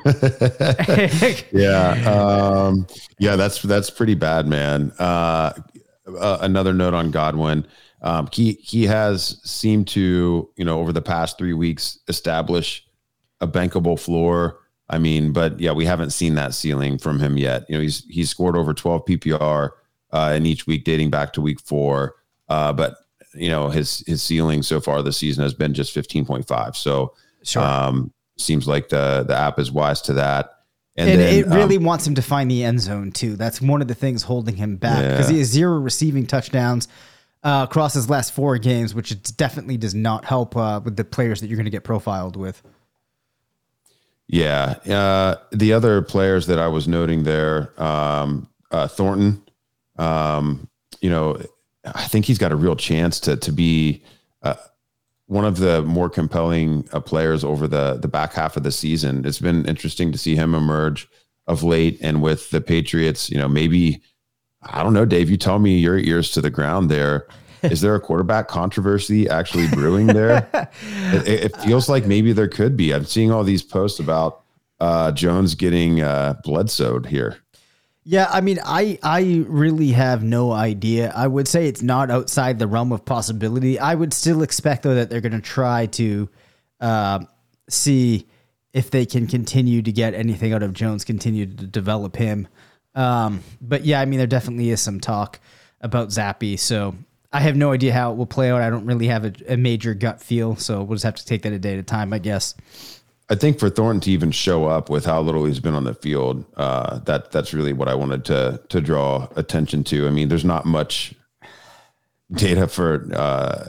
yeah, 1.52 1.90
um, 2.06 2.86
yeah, 3.18 3.36
that's 3.36 3.62
that's 3.62 3.90
pretty 3.90 4.14
bad, 4.14 4.46
man. 4.46 4.92
Uh, 4.98 5.52
uh, 6.18 6.38
another 6.40 6.72
note 6.72 6.94
on 6.94 7.10
Godwin. 7.10 7.66
Um, 8.02 8.28
he 8.32 8.52
he 8.54 8.84
has 8.86 9.40
seemed 9.44 9.88
to, 9.88 10.50
you 10.56 10.64
know, 10.64 10.78
over 10.80 10.92
the 10.92 11.02
past 11.02 11.38
three 11.38 11.54
weeks, 11.54 11.98
establish 12.08 12.86
a 13.40 13.48
bankable 13.48 13.98
floor 13.98 14.58
I 14.88 14.98
mean, 14.98 15.32
but 15.32 15.58
yeah, 15.58 15.72
we 15.72 15.84
haven't 15.84 16.10
seen 16.10 16.34
that 16.36 16.54
ceiling 16.54 16.98
from 16.98 17.18
him 17.18 17.36
yet. 17.36 17.64
You 17.68 17.76
know, 17.76 17.82
he's 17.82 18.04
he's 18.08 18.30
scored 18.30 18.56
over 18.56 18.72
12 18.72 19.04
PPR 19.04 19.70
uh, 20.12 20.32
in 20.36 20.46
each 20.46 20.66
week 20.66 20.84
dating 20.84 21.10
back 21.10 21.32
to 21.34 21.40
week 21.40 21.60
four. 21.60 22.14
Uh, 22.48 22.72
but 22.72 22.96
you 23.34 23.48
know, 23.48 23.68
his 23.68 24.04
his 24.06 24.22
ceiling 24.22 24.62
so 24.62 24.80
far 24.80 25.02
this 25.02 25.16
season 25.16 25.42
has 25.42 25.54
been 25.54 25.74
just 25.74 25.94
15.5. 25.94 26.76
So 26.76 27.14
sure. 27.42 27.62
um, 27.62 28.12
seems 28.36 28.66
like 28.66 28.88
the 28.88 29.24
the 29.26 29.34
app 29.34 29.58
is 29.58 29.70
wise 29.70 30.00
to 30.02 30.14
that. 30.14 30.52
And, 30.98 31.10
and 31.10 31.20
then, 31.20 31.34
it 31.34 31.46
really 31.48 31.76
um, 31.76 31.84
wants 31.84 32.06
him 32.06 32.14
to 32.14 32.22
find 32.22 32.50
the 32.50 32.64
end 32.64 32.80
zone 32.80 33.12
too. 33.12 33.36
That's 33.36 33.60
one 33.60 33.82
of 33.82 33.88
the 33.88 33.94
things 33.94 34.22
holding 34.22 34.56
him 34.56 34.76
back 34.76 35.02
because 35.02 35.28
yeah. 35.28 35.34
he 35.34 35.38
has 35.40 35.48
zero 35.48 35.78
receiving 35.78 36.26
touchdowns 36.26 36.88
uh, 37.42 37.66
across 37.68 37.92
his 37.92 38.08
last 38.08 38.32
four 38.32 38.56
games, 38.56 38.94
which 38.94 39.36
definitely 39.36 39.76
does 39.76 39.94
not 39.94 40.24
help 40.24 40.56
uh, 40.56 40.80
with 40.82 40.96
the 40.96 41.04
players 41.04 41.40
that 41.40 41.48
you're 41.48 41.56
going 41.56 41.64
to 41.66 41.70
get 41.70 41.84
profiled 41.84 42.36
with. 42.36 42.62
Yeah. 44.26 44.76
Uh, 44.88 45.36
the 45.52 45.72
other 45.72 46.02
players 46.02 46.46
that 46.46 46.58
I 46.58 46.68
was 46.68 46.88
noting 46.88 47.24
there, 47.24 47.72
um, 47.80 48.48
uh, 48.70 48.88
Thornton, 48.88 49.42
um, 49.98 50.68
you 51.00 51.10
know, 51.10 51.40
I 51.84 52.04
think 52.04 52.24
he's 52.24 52.38
got 52.38 52.52
a 52.52 52.56
real 52.56 52.74
chance 52.74 53.20
to 53.20 53.36
to 53.36 53.52
be 53.52 54.02
uh, 54.42 54.54
one 55.26 55.44
of 55.44 55.58
the 55.58 55.82
more 55.82 56.08
compelling 56.08 56.88
uh, 56.92 57.00
players 57.00 57.44
over 57.44 57.66
the 57.66 57.98
the 58.00 58.08
back 58.08 58.32
half 58.32 58.56
of 58.56 58.62
the 58.62 58.72
season. 58.72 59.24
It's 59.24 59.40
been 59.40 59.66
interesting 59.66 60.12
to 60.12 60.18
see 60.18 60.36
him 60.36 60.54
emerge 60.54 61.08
of 61.46 61.62
late, 61.62 61.98
and 62.00 62.22
with 62.22 62.50
the 62.50 62.60
Patriots, 62.60 63.30
you 63.30 63.38
know, 63.38 63.48
maybe 63.48 64.02
I 64.62 64.82
don't 64.82 64.94
know, 64.94 65.04
Dave. 65.04 65.30
You 65.30 65.36
tell 65.36 65.58
me 65.58 65.78
your 65.78 65.98
ears 65.98 66.30
to 66.32 66.40
the 66.40 66.50
ground 66.50 66.90
there. 66.90 67.26
Is 67.62 67.80
there 67.80 67.94
a 67.94 68.00
quarterback 68.00 68.48
controversy 68.48 69.28
actually 69.28 69.68
brewing 69.68 70.08
there? 70.08 70.48
it, 71.12 71.28
it, 71.44 71.56
feels 71.62 71.88
like 71.88 72.06
maybe 72.06 72.32
there 72.32 72.48
could 72.48 72.76
be. 72.76 72.92
I'm 72.92 73.04
seeing 73.04 73.32
all 73.32 73.42
these 73.42 73.62
posts 73.62 73.98
about 73.98 74.42
uh, 74.78 75.10
Jones 75.12 75.54
getting 75.54 76.02
uh, 76.02 76.34
Bledsoe 76.44 77.00
here. 77.00 77.38
Yeah, 78.08 78.28
I 78.30 78.40
mean, 78.40 78.60
I 78.64 79.00
I 79.02 79.44
really 79.48 79.90
have 79.90 80.22
no 80.22 80.52
idea. 80.52 81.12
I 81.16 81.26
would 81.26 81.48
say 81.48 81.66
it's 81.66 81.82
not 81.82 82.08
outside 82.08 82.60
the 82.60 82.68
realm 82.68 82.92
of 82.92 83.04
possibility. 83.04 83.80
I 83.80 83.96
would 83.96 84.14
still 84.14 84.42
expect 84.42 84.84
though 84.84 84.94
that 84.94 85.10
they're 85.10 85.20
going 85.20 85.32
to 85.32 85.40
try 85.40 85.86
to 85.86 86.28
uh, 86.80 87.24
see 87.68 88.28
if 88.72 88.92
they 88.92 89.06
can 89.06 89.26
continue 89.26 89.82
to 89.82 89.90
get 89.90 90.14
anything 90.14 90.52
out 90.52 90.62
of 90.62 90.72
Jones, 90.72 91.04
continue 91.04 91.46
to 91.46 91.66
develop 91.66 92.14
him. 92.14 92.46
Um, 92.94 93.42
but 93.60 93.84
yeah, 93.84 94.00
I 94.00 94.04
mean, 94.04 94.18
there 94.18 94.28
definitely 94.28 94.70
is 94.70 94.80
some 94.80 95.00
talk 95.00 95.40
about 95.80 96.10
Zappe, 96.10 96.60
So 96.60 96.94
I 97.32 97.40
have 97.40 97.56
no 97.56 97.72
idea 97.72 97.92
how 97.92 98.12
it 98.12 98.16
will 98.16 98.26
play 98.26 98.52
out. 98.52 98.62
I 98.62 98.70
don't 98.70 98.86
really 98.86 99.08
have 99.08 99.24
a, 99.24 99.32
a 99.48 99.56
major 99.56 99.94
gut 99.94 100.22
feel, 100.22 100.54
so 100.54 100.84
we'll 100.84 100.94
just 100.94 101.04
have 101.04 101.16
to 101.16 101.26
take 101.26 101.42
that 101.42 101.52
a 101.52 101.58
day 101.58 101.72
at 101.72 101.80
a 101.80 101.82
time, 101.82 102.12
I 102.12 102.20
guess. 102.20 102.54
I 103.28 103.34
think 103.34 103.58
for 103.58 103.68
Thornton 103.68 104.00
to 104.02 104.10
even 104.10 104.30
show 104.30 104.66
up 104.66 104.88
with 104.88 105.04
how 105.04 105.20
little 105.20 105.44
he's 105.44 105.58
been 105.58 105.74
on 105.74 105.84
the 105.84 105.94
field, 105.94 106.44
uh, 106.56 107.00
that 107.00 107.32
that's 107.32 107.52
really 107.52 107.72
what 107.72 107.88
I 107.88 107.94
wanted 107.94 108.24
to 108.26 108.60
to 108.68 108.80
draw 108.80 109.28
attention 109.34 109.82
to. 109.84 110.06
I 110.06 110.10
mean, 110.10 110.28
there's 110.28 110.44
not 110.44 110.64
much 110.64 111.14
data 112.32 112.68
for 112.68 113.08
uh, 113.12 113.68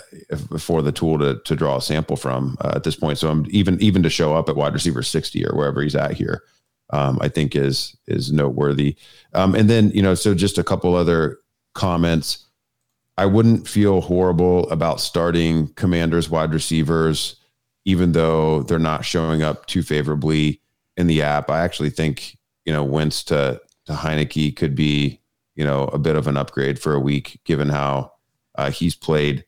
for 0.59 0.81
the 0.83 0.91
tool 0.91 1.17
to 1.19 1.39
to 1.39 1.55
draw 1.55 1.77
a 1.77 1.81
sample 1.81 2.15
from 2.15 2.57
uh, 2.61 2.73
at 2.75 2.83
this 2.83 2.95
point. 2.95 3.17
So 3.17 3.29
I'm 3.29 3.47
even 3.49 3.81
even 3.81 4.03
to 4.03 4.09
show 4.09 4.35
up 4.35 4.47
at 4.47 4.55
wide 4.55 4.73
receiver 4.73 5.01
60 5.01 5.45
or 5.47 5.55
wherever 5.55 5.81
he's 5.81 5.95
at 5.95 6.13
here, 6.13 6.43
um, 6.91 7.17
I 7.19 7.27
think 7.27 7.55
is 7.55 7.97
is 8.05 8.31
noteworthy. 8.31 8.95
Um, 9.33 9.55
and 9.55 9.67
then 9.69 9.89
you 9.89 10.03
know, 10.03 10.13
so 10.13 10.35
just 10.35 10.59
a 10.59 10.63
couple 10.63 10.95
other 10.95 11.39
comments. 11.73 12.43
I 13.19 13.25
wouldn't 13.25 13.67
feel 13.67 14.01
horrible 14.01 14.69
about 14.69 15.01
starting 15.01 15.69
Commanders 15.69 16.29
wide 16.29 16.53
receivers 16.53 17.37
even 17.87 18.11
though 18.11 18.63
they're 18.63 18.77
not 18.77 19.05
showing 19.05 19.41
up 19.41 19.65
too 19.65 19.81
favorably 19.81 20.61
in 20.97 21.07
the 21.07 21.21
app. 21.21 21.49
I 21.49 21.61
actually 21.63 21.89
think, 21.89 22.37
you 22.65 22.73
know, 22.73 22.83
Wentz 22.83 23.23
to, 23.23 23.61
to 23.85 23.93
Heinicke 23.93 24.57
could 24.57 24.75
be, 24.75 25.21
you 25.55 25.63
know, 25.63 25.85
a 25.85 25.97
bit 25.97 26.17
of 26.17 26.27
an 26.27 26.35
upgrade 26.35 26.79
for 26.79 26.93
a 26.93 26.99
week, 26.99 27.39
given 27.45 27.69
how 27.69 28.11
uh, 28.55 28.71
he's 28.71 28.93
played. 28.93 29.45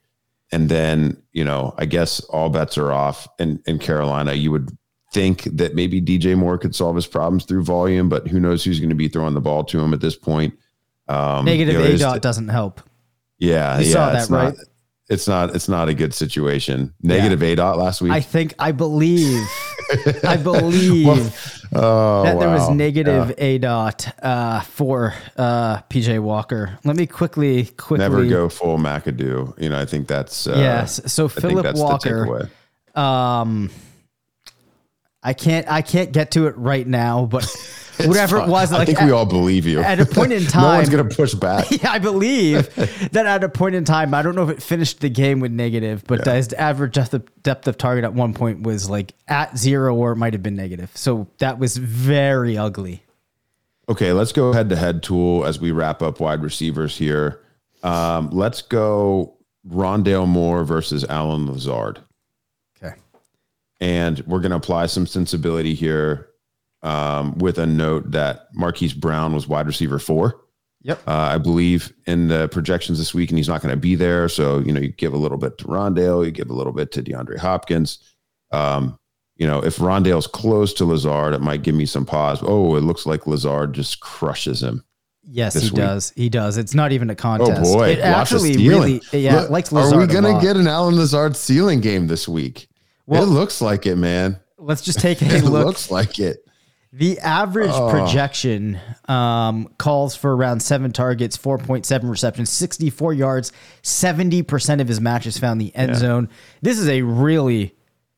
And 0.53 0.69
then, 0.69 1.21
you 1.33 1.43
know, 1.43 1.75
I 1.77 1.85
guess 1.85 2.21
all 2.21 2.49
bets 2.49 2.77
are 2.77 2.93
off 2.93 3.27
in, 3.39 3.61
in 3.67 3.77
Carolina. 3.77 4.31
You 4.35 4.51
would 4.51 4.69
think 5.11 5.43
that 5.43 5.75
maybe 5.75 6.01
DJ 6.01 6.37
Moore 6.37 6.57
could 6.57 6.73
solve 6.73 6.95
his 6.95 7.07
problems 7.07 7.43
through 7.43 7.65
volume, 7.65 8.07
but 8.07 8.29
who 8.29 8.39
knows 8.39 8.63
who's 8.63 8.79
going 8.79 8.87
to 8.87 8.95
be 8.95 9.09
throwing 9.09 9.33
the 9.33 9.41
ball 9.41 9.65
to 9.65 9.81
him 9.81 9.93
at 9.93 9.99
this 9.99 10.15
point. 10.15 10.57
Um, 11.09 11.43
Negative 11.43 11.73
you 11.73 11.97
know, 11.97 12.13
aDOT 12.13 12.21
doesn't 12.21 12.47
help. 12.47 12.79
Yeah, 13.37 13.79
you 13.79 13.87
yeah, 13.87 13.91
saw 13.91 14.13
that, 14.13 14.29
right? 14.29 14.55
Not, 14.55 14.65
it's 15.09 15.27
not 15.27 15.55
it's 15.55 15.67
not 15.67 15.89
a 15.89 15.93
good 15.93 16.13
situation. 16.13 16.93
Negative 17.01 17.41
yeah. 17.41 17.55
aDOT 17.55 17.77
last 17.77 18.01
week. 18.01 18.11
I 18.11 18.21
think 18.21 18.53
I 18.59 18.71
believe 18.71 19.47
I 20.23 20.37
believe 20.43 21.05
well, 21.05 21.33
oh, 21.73 22.23
that 22.23 22.39
there 22.39 22.49
was 22.49 22.69
negative 22.69 23.35
aDOT 23.37 24.13
uh, 24.21 24.61
for 24.61 25.15
uh, 25.35 25.77
PJ 25.89 26.19
Walker. 26.19 26.77
Let 26.83 26.95
me 26.95 27.07
quickly 27.07 27.65
quickly 27.65 27.97
never 27.97 28.25
go 28.25 28.49
full 28.49 28.77
McAdoo. 28.77 29.59
You 29.59 29.69
know, 29.69 29.79
I 29.79 29.85
think 29.85 30.07
that's 30.07 30.45
uh, 30.45 30.55
yes. 30.55 31.01
So 31.11 31.27
Philip 31.27 31.75
Walker. 31.75 32.49
Um, 32.93 33.71
I 35.23 35.33
can't 35.33 35.69
I 35.69 35.81
can't 35.81 36.11
get 36.11 36.31
to 36.31 36.47
it 36.47 36.57
right 36.57 36.87
now, 36.87 37.25
but 37.25 37.43
whatever 38.07 38.37
it 38.39 38.47
was. 38.47 38.71
Like, 38.71 38.81
I 38.81 38.85
think 38.85 39.01
at, 39.01 39.05
we 39.05 39.11
all 39.11 39.25
believe 39.25 39.65
you. 39.65 39.81
At 39.81 39.99
a 39.99 40.05
point 40.05 40.31
in 40.31 40.45
time, 40.45 40.61
no 40.71 40.77
one's 40.77 40.89
gonna 40.89 41.05
push 41.05 41.33
back. 41.33 41.67
Yeah, 41.79 41.91
I 41.91 41.99
believe 41.99 42.73
that 43.11 43.25
at 43.25 43.43
a 43.43 43.49
point 43.49 43.75
in 43.75 43.85
time, 43.85 44.13
I 44.13 44.21
don't 44.21 44.35
know 44.35 44.43
if 44.43 44.49
it 44.49 44.61
finished 44.61 44.99
the 44.99 45.09
game 45.09 45.39
with 45.39 45.51
negative, 45.51 46.03
but 46.07 46.25
yeah. 46.25 46.35
his 46.35 46.51
average 46.53 46.93
depth 46.93 47.13
of, 47.13 47.43
depth 47.43 47.67
of 47.67 47.77
target 47.77 48.03
at 48.03 48.13
one 48.13 48.33
point 48.33 48.63
was 48.63 48.89
like 48.89 49.13
at 49.27 49.57
zero, 49.57 49.95
or 49.95 50.11
it 50.11 50.17
might 50.17 50.33
have 50.33 50.43
been 50.43 50.55
negative. 50.55 50.91
So 50.95 51.27
that 51.37 51.59
was 51.59 51.77
very 51.77 52.57
ugly. 52.57 53.03
Okay, 53.87 54.13
let's 54.13 54.31
go 54.31 54.53
head 54.53 54.69
to 54.69 54.75
head 54.75 55.01
tool 55.01 55.45
as 55.45 55.59
we 55.59 55.71
wrap 55.71 56.01
up 56.01 56.19
wide 56.19 56.43
receivers 56.43 56.97
here. 56.97 57.41
Um, 57.81 58.29
let's 58.31 58.61
go 58.61 59.37
Rondale 59.67 60.27
Moore 60.27 60.63
versus 60.63 61.05
Allen 61.05 61.47
Lazard. 61.47 61.99
Okay. 62.77 62.95
And 63.79 64.19
we're 64.27 64.39
going 64.39 64.51
to 64.51 64.57
apply 64.57 64.87
some 64.87 65.07
sensibility 65.07 65.73
here 65.73 66.28
um, 66.81 67.37
with 67.37 67.57
a 67.57 67.65
note 67.65 68.11
that 68.11 68.47
Marquise 68.53 68.93
Brown 68.93 69.33
was 69.33 69.47
wide 69.47 69.67
receiver 69.67 69.99
four. 69.99 70.41
Yep. 70.81 71.01
Uh, 71.07 71.11
I 71.11 71.37
believe 71.37 71.91
in 72.05 72.29
the 72.29 72.47
projections 72.49 72.99
this 72.99 73.13
week, 73.13 73.29
and 73.29 73.37
he's 73.37 73.49
not 73.49 73.61
going 73.61 73.73
to 73.73 73.79
be 73.79 73.95
there. 73.95 74.29
So, 74.29 74.59
you 74.59 74.71
know, 74.71 74.79
you 74.79 74.89
give 74.89 75.13
a 75.13 75.17
little 75.17 75.37
bit 75.37 75.57
to 75.57 75.65
Rondale, 75.65 76.25
you 76.25 76.31
give 76.31 76.49
a 76.49 76.53
little 76.53 76.71
bit 76.71 76.91
to 76.93 77.03
DeAndre 77.03 77.37
Hopkins. 77.37 77.99
Um, 78.51 78.97
you 79.35 79.45
know, 79.45 79.63
if 79.63 79.77
Rondale's 79.77 80.27
close 80.27 80.73
to 80.75 80.85
Lazard, 80.85 81.33
it 81.33 81.41
might 81.41 81.63
give 81.63 81.75
me 81.75 81.85
some 81.85 82.05
pause. 82.05 82.39
Oh, 82.41 82.75
it 82.75 82.81
looks 82.81 83.05
like 83.05 83.27
Lazard 83.27 83.73
just 83.73 83.99
crushes 83.99 84.63
him. 84.63 84.83
Yes, 85.23 85.53
he 85.53 85.67
week. 85.67 85.75
does. 85.75 86.13
He 86.15 86.29
does. 86.29 86.57
It's 86.57 86.73
not 86.73 86.91
even 86.91 87.09
a 87.09 87.15
contest. 87.15 87.61
Oh 87.63 87.75
boy, 87.75 87.89
it 87.89 87.99
actually 87.99 88.57
really, 88.67 89.01
yeah, 89.11 89.41
Look, 89.41 89.49
likes 89.49 89.71
Lazard. 89.71 89.95
Are 89.95 89.99
we 89.99 90.07
going 90.07 90.23
to 90.23 90.41
get 90.41 90.57
an 90.57 90.67
Allen 90.67 90.95
Lazard 90.95 91.35
ceiling 91.35 91.81
game 91.81 92.07
this 92.07 92.27
week? 92.27 92.67
Well, 93.05 93.23
it 93.23 93.27
looks 93.27 93.61
like 93.61 93.85
it, 93.85 93.95
man. 93.97 94.39
Let's 94.57 94.81
just 94.81 94.99
take 94.99 95.21
a 95.21 95.25
look. 95.25 95.33
it 95.33 95.43
look. 95.43 95.65
looks 95.65 95.91
like 95.91 96.19
it. 96.19 96.48
The 96.91 97.19
average 97.19 97.71
oh. 97.71 97.91
projection 97.91 98.79
um, 99.07 99.71
calls 99.77 100.15
for 100.15 100.35
around 100.35 100.61
seven 100.61 100.91
targets, 100.91 101.37
4.7 101.37 102.09
receptions, 102.09 102.49
64 102.49 103.13
yards, 103.13 103.51
70% 103.83 104.81
of 104.81 104.87
his 104.87 104.99
matches 104.99 105.37
found 105.37 105.61
the 105.61 105.75
end 105.75 105.91
yeah. 105.91 105.97
zone. 105.97 106.29
This 106.63 106.79
is 106.79 106.89
a 106.89 107.03
really, 107.03 107.75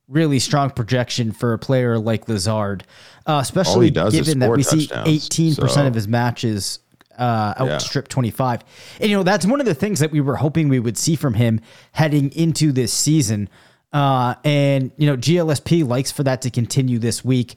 really 0.07 0.39
strong 0.39 0.69
projection 0.69 1.33
for 1.33 1.51
a 1.51 1.59
player 1.59 1.99
like 1.99 2.29
Lazard, 2.29 2.85
uh, 3.25 3.39
especially 3.41 3.89
given 3.91 4.39
that 4.39 4.51
we 4.51 4.63
see 4.63 4.87
18% 4.87 5.69
so. 5.69 5.85
of 5.85 5.93
his 5.93 6.07
matches 6.07 6.79
uh, 7.17 7.53
outstrip 7.59 8.05
yeah. 8.05 8.13
25. 8.13 8.63
And, 9.01 9.09
you 9.09 9.17
know, 9.17 9.23
that's 9.23 9.45
one 9.45 9.59
of 9.59 9.65
the 9.65 9.75
things 9.75 9.99
that 9.99 10.11
we 10.11 10.21
were 10.21 10.37
hoping 10.37 10.69
we 10.69 10.79
would 10.79 10.97
see 10.97 11.17
from 11.17 11.33
him 11.33 11.59
heading 11.91 12.31
into 12.31 12.71
this 12.71 12.93
season. 12.93 13.49
Uh, 13.91 14.35
and, 14.45 14.91
you 14.95 15.07
know, 15.07 15.17
GLSP 15.17 15.85
likes 15.85 16.11
for 16.11 16.23
that 16.23 16.41
to 16.43 16.49
continue 16.49 16.99
this 16.99 17.25
week. 17.25 17.55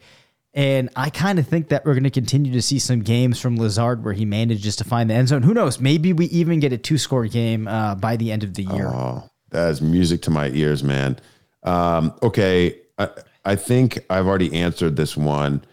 And 0.54 0.88
I 0.94 1.10
kind 1.10 1.40
of 1.40 1.48
think 1.48 1.68
that 1.70 1.84
we're 1.84 1.94
going 1.94 2.04
to 2.04 2.10
continue 2.10 2.52
to 2.52 2.62
see 2.62 2.78
some 2.78 3.00
games 3.00 3.40
from 3.40 3.56
Lazard 3.56 4.04
where 4.04 4.14
he 4.14 4.24
manages 4.24 4.76
to 4.76 4.84
find 4.84 5.10
the 5.10 5.14
end 5.14 5.28
zone. 5.28 5.42
Who 5.42 5.52
knows? 5.52 5.80
Maybe 5.80 6.12
we 6.12 6.26
even 6.26 6.60
get 6.60 6.72
a 6.72 6.78
two 6.78 6.96
score 6.96 7.26
game 7.26 7.66
uh, 7.66 7.96
by 7.96 8.16
the 8.16 8.30
end 8.30 8.44
of 8.44 8.54
the 8.54 8.62
year. 8.62 8.86
Oh, 8.86 9.28
that 9.50 9.70
is 9.70 9.82
music 9.82 10.22
to 10.22 10.30
my 10.30 10.48
ears, 10.50 10.84
man. 10.84 11.18
Um, 11.64 12.14
okay. 12.22 12.78
I, 12.98 13.08
I, 13.44 13.56
think 13.56 13.98
I've 14.08 14.28
already 14.28 14.54
answered 14.54 14.94
this 14.94 15.16
one 15.16 15.64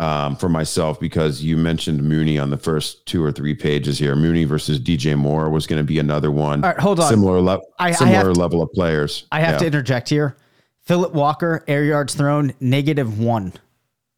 um, 0.00 0.34
for 0.34 0.48
myself 0.48 0.98
because 0.98 1.44
you 1.44 1.56
mentioned 1.56 2.02
Mooney 2.02 2.36
on 2.36 2.50
the 2.50 2.56
first 2.56 3.06
two 3.06 3.22
or 3.22 3.30
three 3.30 3.54
pages 3.54 4.00
here. 4.00 4.16
Mooney 4.16 4.42
versus 4.42 4.80
DJ 4.80 5.16
Moore 5.16 5.48
was 5.48 5.68
going 5.68 5.80
to 5.80 5.86
be 5.86 6.00
another 6.00 6.32
one. 6.32 6.64
All 6.64 6.70
right, 6.70 6.80
hold 6.80 6.98
on. 6.98 7.08
Similar, 7.08 7.40
le- 7.40 7.60
I, 7.78 7.92
similar 7.92 8.30
I 8.30 8.32
level 8.32 8.62
of 8.62 8.72
players. 8.72 9.28
I 9.30 9.38
have 9.40 9.52
yeah. 9.52 9.58
to 9.58 9.66
interject 9.66 10.08
here. 10.08 10.36
Philip 10.80 11.12
Walker, 11.12 11.62
air 11.68 11.84
yards 11.84 12.16
thrown, 12.16 12.52
negative 12.58 13.20
one 13.20 13.52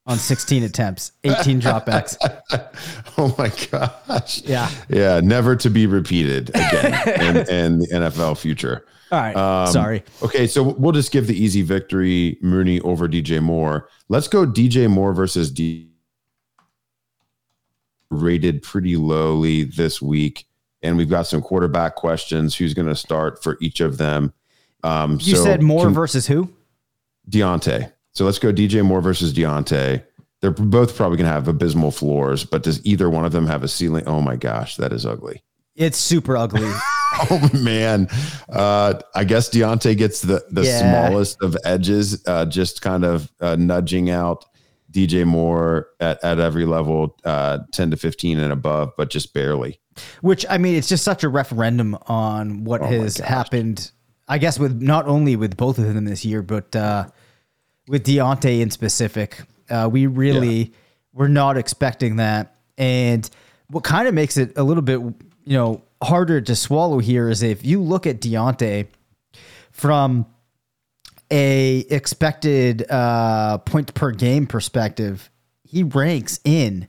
on 0.07 0.19
16 0.19 0.63
attempts, 0.63 1.13
18 1.25 1.61
dropbacks. 1.61 2.17
oh 3.19 3.35
my 3.37 3.51
gosh. 3.71 4.43
Yeah. 4.43 4.71
Yeah. 4.89 5.21
Never 5.21 5.57
to 5.57 5.69
be 5.69 5.87
repeated 5.87 6.51
again 6.51 7.09
in, 7.21 7.37
in, 7.49 7.79
the 7.81 7.87
NFL 7.93 8.39
future. 8.39 8.87
All 9.11 9.19
right. 9.19 9.37
Um, 9.37 9.73
Sorry. 9.73 10.05
Okay. 10.23 10.47
So 10.47 10.63
we'll 10.63 10.93
just 10.93 11.13
give 11.13 11.27
the 11.27 11.37
easy 11.37 11.63
victory 11.63 12.39
Mooney 12.41 12.81
over 12.81 13.09
DJ 13.09 13.43
Moore. 13.43 13.89
Let's 14.09 14.29
go 14.29 14.47
DJ 14.47 14.89
Moore 14.89 15.13
versus 15.13 15.51
D. 15.51 15.91
Rated 18.11 18.63
pretty 18.63 18.97
lowly 18.97 19.65
this 19.65 20.01
week. 20.01 20.47
And 20.83 20.97
we've 20.97 21.11
got 21.11 21.27
some 21.27 21.43
quarterback 21.43 21.97
questions. 21.97 22.55
Who's 22.55 22.75
going 22.75 22.87
to 22.87 22.95
start 22.95 23.43
for 23.43 23.59
each 23.61 23.81
of 23.81 23.99
them? 23.99 24.33
Um, 24.85 25.19
you 25.21 25.35
so 25.35 25.43
said 25.43 25.63
Moore 25.63 25.87
can, 25.87 25.95
versus 25.95 26.29
who? 26.29 26.49
Diontae. 27.29 27.93
So 28.17 28.25
let's 28.25 28.39
go 28.39 28.51
DJ 28.51 28.83
Moore 28.83 29.03
versus 29.03 29.35
Diontae. 29.35 30.03
They're 30.41 30.51
both 30.51 30.97
probably 30.97 31.19
going 31.19 31.27
to 31.27 31.35
have 31.35 31.49
abysmal 31.49 31.91
floors, 31.91 32.47
but 32.47 32.63
does 32.63 32.85
either 32.87 33.11
one 33.11 33.27
of 33.27 33.33
them 33.33 33.47
have 33.47 33.63
a 33.63 33.69
ceiling? 33.69 34.05
Oh 34.07 34.23
my 34.23 34.37
gosh, 34.37 34.77
that 34.77 34.91
is 34.91 35.05
ugly. 35.05 35.43
It's 35.75 35.99
super 35.99 36.35
ugly. 36.35 36.63
oh 37.31 37.51
man, 37.53 38.09
uh, 38.49 38.95
I 39.15 39.25
guess 39.25 39.51
Diontae 39.51 39.99
gets 39.99 40.23
the 40.23 40.43
the 40.51 40.65
yeah. 40.65 40.79
smallest 40.79 41.43
of 41.43 41.59
edges, 41.63 42.23
uh, 42.27 42.47
just 42.47 42.81
kind 42.81 43.05
of 43.05 43.31
uh, 43.39 43.57
nudging 43.57 44.09
out 44.09 44.47
DJ 44.91 45.27
Moore 45.27 45.89
at, 46.01 46.25
at 46.25 46.41
every 46.41 46.65
level, 46.65 47.19
uh, 47.27 47.59
ten 47.71 47.91
to 47.91 47.99
fifteen 47.99 48.39
and 48.39 48.51
above, 48.51 48.93
but 48.97 49.11
just 49.11 49.35
barely. 49.35 49.79
Which 50.23 50.47
I 50.49 50.57
mean, 50.57 50.75
it's 50.75 50.89
just 50.89 51.05
such 51.05 51.23
a 51.23 51.29
referendum 51.29 51.99
on 52.07 52.65
what 52.65 52.81
oh 52.81 52.87
has 52.87 53.19
happened. 53.19 53.91
I 54.27 54.39
guess 54.39 54.59
with 54.59 54.81
not 54.81 55.07
only 55.07 55.37
with 55.37 55.59
both 55.59 55.77
of 55.79 55.93
them 55.93 56.07
this 56.07 56.25
year, 56.25 56.41
but 56.41 56.75
uh, 56.75 57.09
with 57.89 58.05
Diontae 58.05 58.61
in 58.61 58.71
specific. 58.71 59.43
Uh, 59.69 59.89
we 59.91 60.07
really 60.07 60.57
yeah. 60.57 60.75
were 61.13 61.29
not 61.29 61.57
expecting 61.57 62.17
that. 62.17 62.57
And 62.79 63.29
what 63.69 63.85
kind 63.85 64.09
of 64.09 64.15
makes 64.15 64.37
it 64.37 64.57
a 64.57 64.63
little 64.63 64.83
bit, 64.83 65.01
you 65.01 65.57
know, 65.57 65.83
harder 66.03 66.41
to 66.41 66.57
swallow 66.57 66.99
here 66.99 67.29
is 67.29 67.43
if 67.43 67.65
you 67.65 67.83
look 67.83 68.07
at 68.07 68.21
Diontae 68.21 68.87
from 69.71 70.27
a 71.31 71.79
expected 71.91 72.89
uh, 72.91 73.59
point 73.59 73.95
per 73.95 74.13
game 74.13 74.47
perspective, 74.47 75.31
he 75.65 75.83
ranks 75.83 76.39
in 76.45 76.89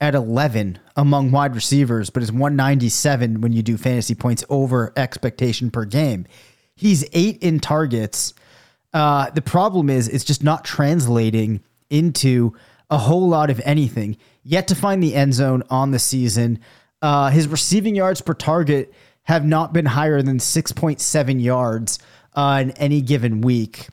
at 0.00 0.14
11 0.14 0.78
among 0.96 1.30
wide 1.30 1.54
receivers, 1.54 2.10
but 2.10 2.22
is 2.22 2.32
197 2.32 3.40
when 3.40 3.52
you 3.52 3.62
do 3.62 3.76
fantasy 3.76 4.14
points 4.14 4.44
over 4.48 4.92
expectation 4.96 5.70
per 5.70 5.84
game. 5.84 6.26
He's 6.74 7.04
eight 7.12 7.42
in 7.42 7.60
targets. 7.60 8.34
Uh, 8.92 9.30
the 9.30 9.42
problem 9.42 9.90
is 9.90 10.08
it's 10.08 10.24
just 10.24 10.42
not 10.42 10.64
translating 10.64 11.60
into 11.90 12.54
a 12.90 12.98
whole 12.98 13.28
lot 13.28 13.50
of 13.50 13.60
anything. 13.64 14.16
Yet 14.42 14.68
to 14.68 14.74
find 14.74 15.02
the 15.02 15.14
end 15.14 15.34
zone 15.34 15.62
on 15.70 15.90
the 15.90 15.98
season. 15.98 16.60
Uh, 17.02 17.30
his 17.30 17.46
receiving 17.46 17.94
yards 17.94 18.20
per 18.20 18.34
target 18.34 18.92
have 19.24 19.44
not 19.44 19.72
been 19.72 19.86
higher 19.86 20.22
than 20.22 20.38
6.7 20.38 21.42
yards 21.42 21.98
uh, 22.34 22.60
in 22.62 22.70
any 22.72 23.02
given 23.02 23.40
week. 23.40 23.88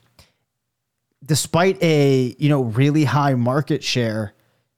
Despite 1.24 1.82
a 1.82 2.34
you 2.38 2.48
know 2.48 2.62
really 2.62 3.04
high 3.04 3.34
market 3.34 3.82
share, 3.82 4.32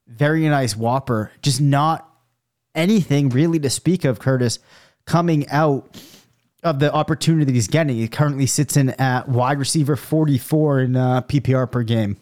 very 0.06 0.48
nice 0.48 0.74
WOPR, 0.74 1.30
just 1.42 1.60
not 1.60 2.08
anything 2.74 3.28
really 3.28 3.58
to 3.60 3.70
speak 3.70 4.04
of. 4.04 4.18
Curtis 4.18 4.58
coming 5.04 5.48
out 5.50 5.94
of 6.68 6.78
the 6.78 6.92
opportunity 6.92 7.44
that 7.44 7.54
he's 7.54 7.68
getting. 7.68 7.96
He 7.96 8.08
currently 8.08 8.46
sits 8.46 8.76
in 8.76 8.90
at 8.90 9.28
wide 9.28 9.58
receiver 9.58 9.96
44 9.96 10.80
in 10.80 10.96
uh, 10.96 11.22
PPR 11.22 11.70
per 11.70 11.82
game. 11.82 12.16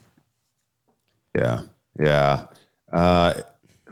Yeah, 1.34 1.62
yeah. 1.98 2.46
Uh, 2.92 3.34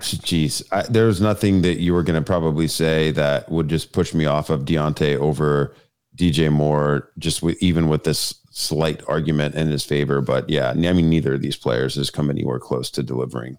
Jeez, 0.00 0.62
there's 0.88 1.20
nothing 1.20 1.62
that 1.62 1.80
you 1.80 1.94
were 1.94 2.02
going 2.02 2.20
to 2.20 2.26
probably 2.26 2.66
say 2.68 3.10
that 3.12 3.50
would 3.50 3.68
just 3.68 3.92
push 3.92 4.12
me 4.12 4.26
off 4.26 4.50
of 4.50 4.64
Diontae 4.64 5.16
over 5.16 5.74
DJ 6.16 6.50
Moore, 6.50 7.10
just 7.18 7.42
with, 7.42 7.60
even 7.62 7.88
with 7.88 8.04
this 8.04 8.34
slight 8.50 9.02
argument 9.08 9.54
in 9.54 9.68
his 9.68 9.84
favor. 9.84 10.20
But 10.20 10.48
yeah, 10.50 10.70
I 10.70 10.74
mean, 10.74 11.08
neither 11.08 11.34
of 11.34 11.42
these 11.42 11.56
players 11.56 11.94
has 11.94 12.10
come 12.10 12.28
anywhere 12.28 12.58
close 12.58 12.90
to 12.90 13.02
delivering 13.02 13.58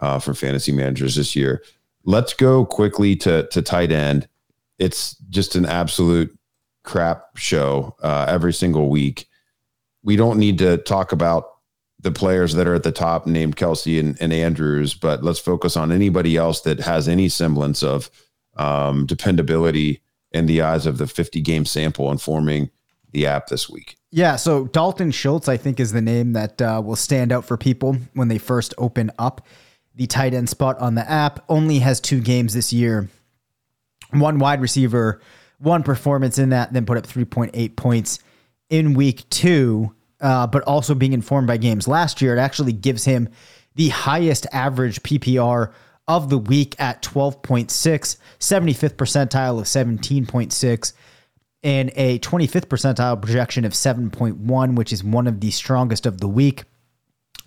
uh, 0.00 0.18
for 0.18 0.34
fantasy 0.34 0.72
managers 0.72 1.14
this 1.14 1.36
year. 1.36 1.62
Let's 2.04 2.34
go 2.34 2.64
quickly 2.64 3.16
to 3.16 3.46
to 3.48 3.62
tight 3.62 3.92
end. 3.92 4.28
It's 4.78 5.16
just 5.30 5.54
an 5.54 5.66
absolute 5.66 6.36
crap 6.84 7.36
show 7.36 7.96
uh, 8.02 8.26
every 8.28 8.52
single 8.52 8.88
week. 8.88 9.26
We 10.02 10.16
don't 10.16 10.38
need 10.38 10.58
to 10.58 10.78
talk 10.78 11.12
about 11.12 11.48
the 12.00 12.12
players 12.12 12.54
that 12.54 12.68
are 12.68 12.74
at 12.74 12.82
the 12.82 12.92
top 12.92 13.26
named 13.26 13.56
Kelce 13.56 13.98
and, 13.98 14.16
and 14.20 14.32
Andrews, 14.32 14.94
but 14.94 15.24
let's 15.24 15.38
focus 15.38 15.76
on 15.76 15.90
anybody 15.90 16.36
else 16.36 16.60
that 16.60 16.80
has 16.80 17.08
any 17.08 17.28
semblance 17.28 17.82
of 17.82 18.10
um, 18.56 19.06
dependability 19.06 20.02
in 20.32 20.46
the 20.46 20.62
eyes 20.62 20.86
of 20.86 20.98
the 20.98 21.06
50 21.06 21.40
game 21.40 21.64
sample 21.64 22.10
informing 22.10 22.70
the 23.12 23.26
app 23.26 23.48
this 23.48 23.68
week. 23.68 23.96
Yeah, 24.10 24.36
so 24.36 24.66
Dalton 24.66 25.10
Schultz, 25.10 25.48
I 25.48 25.56
think, 25.56 25.80
is 25.80 25.92
the 25.92 26.00
name 26.00 26.32
that 26.34 26.60
uh, 26.60 26.80
will 26.84 26.96
stand 26.96 27.32
out 27.32 27.44
for 27.44 27.56
people 27.56 27.96
when 28.14 28.28
they 28.28 28.38
first 28.38 28.74
open 28.78 29.10
up 29.18 29.46
the 29.94 30.06
tight 30.06 30.34
end 30.34 30.48
spot 30.48 30.78
on 30.78 30.94
the 30.94 31.10
app. 31.10 31.44
Only 31.48 31.78
has 31.80 32.00
two 32.00 32.20
games 32.20 32.54
this 32.54 32.72
year, 32.72 33.08
one 34.10 34.38
wide 34.38 34.60
receiver, 34.60 35.20
one 35.58 35.82
performance 35.82 36.38
in 36.38 36.50
that, 36.50 36.72
then 36.72 36.86
put 36.86 36.98
up 36.98 37.06
3.8 37.06 37.76
points 37.76 38.18
in 38.68 38.94
week 38.94 39.28
two 39.30 39.94
uh, 40.20 40.46
but 40.46 40.62
also 40.62 40.94
being 40.94 41.12
informed 41.12 41.46
by 41.46 41.56
games 41.56 41.86
last 41.86 42.22
year, 42.22 42.36
it 42.36 42.40
actually 42.40 42.72
gives 42.72 43.04
him 43.04 43.28
the 43.74 43.88
highest 43.90 44.46
average 44.52 45.02
PPR 45.02 45.72
of 46.08 46.30
the 46.30 46.38
week 46.38 46.74
at 46.78 47.02
12.6, 47.02 47.66
75th 48.38 48.94
percentile 48.94 49.58
of 49.58 49.66
17.6, 49.66 50.92
and 51.62 51.90
a 51.96 52.18
25th 52.20 52.66
percentile 52.66 53.20
projection 53.20 53.64
of 53.64 53.72
7.1, 53.72 54.76
which 54.76 54.92
is 54.92 55.02
one 55.04 55.26
of 55.26 55.40
the 55.40 55.50
strongest 55.50 56.06
of 56.06 56.20
the 56.20 56.28
week. 56.28 56.64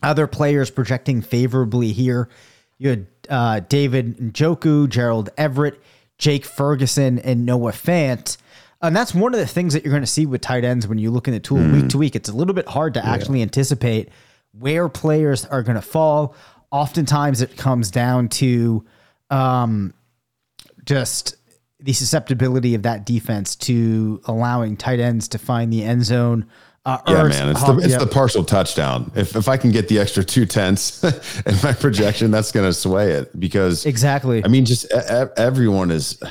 Other 0.03 0.27
players 0.27 0.69
projecting 0.69 1.21
favorably 1.21 1.91
here. 1.91 2.29
You 2.77 2.89
had 2.89 3.07
uh, 3.29 3.59
David 3.61 4.17
Njoku, 4.17 4.87
Gerald 4.89 5.29
Everett, 5.37 5.81
Jake 6.19 6.45
Ferguson, 6.45 7.17
and 7.19 7.45
Noah 7.45 7.71
Fant. 7.71 8.37
And 8.81 8.95
that's 8.95 9.13
one 9.13 9.33
of 9.33 9.39
the 9.39 9.47
things 9.47 9.73
that 9.73 9.83
you're 9.83 9.91
going 9.91 10.03
to 10.03 10.07
see 10.07 10.25
with 10.25 10.41
tight 10.41 10.63
ends 10.63 10.87
when 10.87 10.99
you 10.99 11.11
look 11.11 11.27
in 11.27 11.33
the 11.33 11.39
tool 11.39 11.57
mm. 11.57 11.73
week 11.73 11.89
to 11.89 11.97
week. 11.97 12.15
It's 12.15 12.29
a 12.29 12.33
little 12.33 12.53
bit 12.53 12.67
hard 12.67 12.93
to 12.93 12.99
yeah. 12.99 13.11
actually 13.11 13.41
anticipate 13.41 14.09
where 14.57 14.87
players 14.87 15.45
are 15.45 15.63
going 15.63 15.75
to 15.75 15.81
fall. 15.81 16.35
Oftentimes, 16.71 17.41
it 17.41 17.57
comes 17.57 17.89
down 17.89 18.29
to 18.29 18.85
um, 19.29 19.93
just 20.85 21.35
the 21.79 21.93
susceptibility 21.93 22.75
of 22.75 22.83
that 22.83 23.05
defense 23.05 23.55
to 23.55 24.21
allowing 24.25 24.77
tight 24.77 24.99
ends 24.99 25.27
to 25.29 25.37
find 25.37 25.71
the 25.71 25.83
end 25.83 26.05
zone. 26.05 26.45
Uh, 26.89 27.01
yeah, 27.07 27.23
man, 27.23 27.49
it's, 27.49 27.63
the, 27.63 27.77
it's 27.77 27.97
the 27.97 28.07
partial 28.07 28.43
touchdown. 28.43 29.11
If, 29.15 29.35
if 29.35 29.47
I 29.47 29.57
can 29.57 29.71
get 29.71 29.87
the 29.87 29.99
extra 29.99 30.23
two 30.23 30.45
tenths 30.45 31.03
in 31.45 31.55
my 31.63 31.73
projection, 31.73 32.31
that's 32.31 32.51
going 32.51 32.65
to 32.65 32.73
sway 32.73 33.11
it 33.11 33.37
because 33.39 33.85
exactly. 33.85 34.43
I 34.43 34.47
mean, 34.47 34.65
just 34.65 34.91
everyone 34.91 35.91
is 35.91 36.21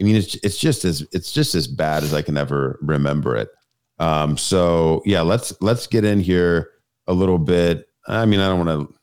I 0.00 0.02
mean, 0.02 0.16
it's 0.16 0.34
it's 0.36 0.58
just 0.58 0.84
as 0.84 1.06
it's 1.12 1.30
just 1.30 1.54
as 1.54 1.66
bad 1.66 2.02
as 2.02 2.12
I 2.12 2.22
can 2.22 2.36
ever 2.36 2.78
remember 2.82 3.36
it. 3.36 3.48
Um, 3.98 4.36
so 4.36 5.02
yeah, 5.04 5.20
let's 5.20 5.54
let's 5.60 5.86
get 5.86 6.04
in 6.04 6.20
here 6.20 6.70
a 7.06 7.12
little 7.12 7.38
bit. 7.38 7.88
I 8.06 8.26
mean, 8.26 8.40
I 8.40 8.48
don't 8.48 8.66
want 8.66 8.88
to. 8.88 8.94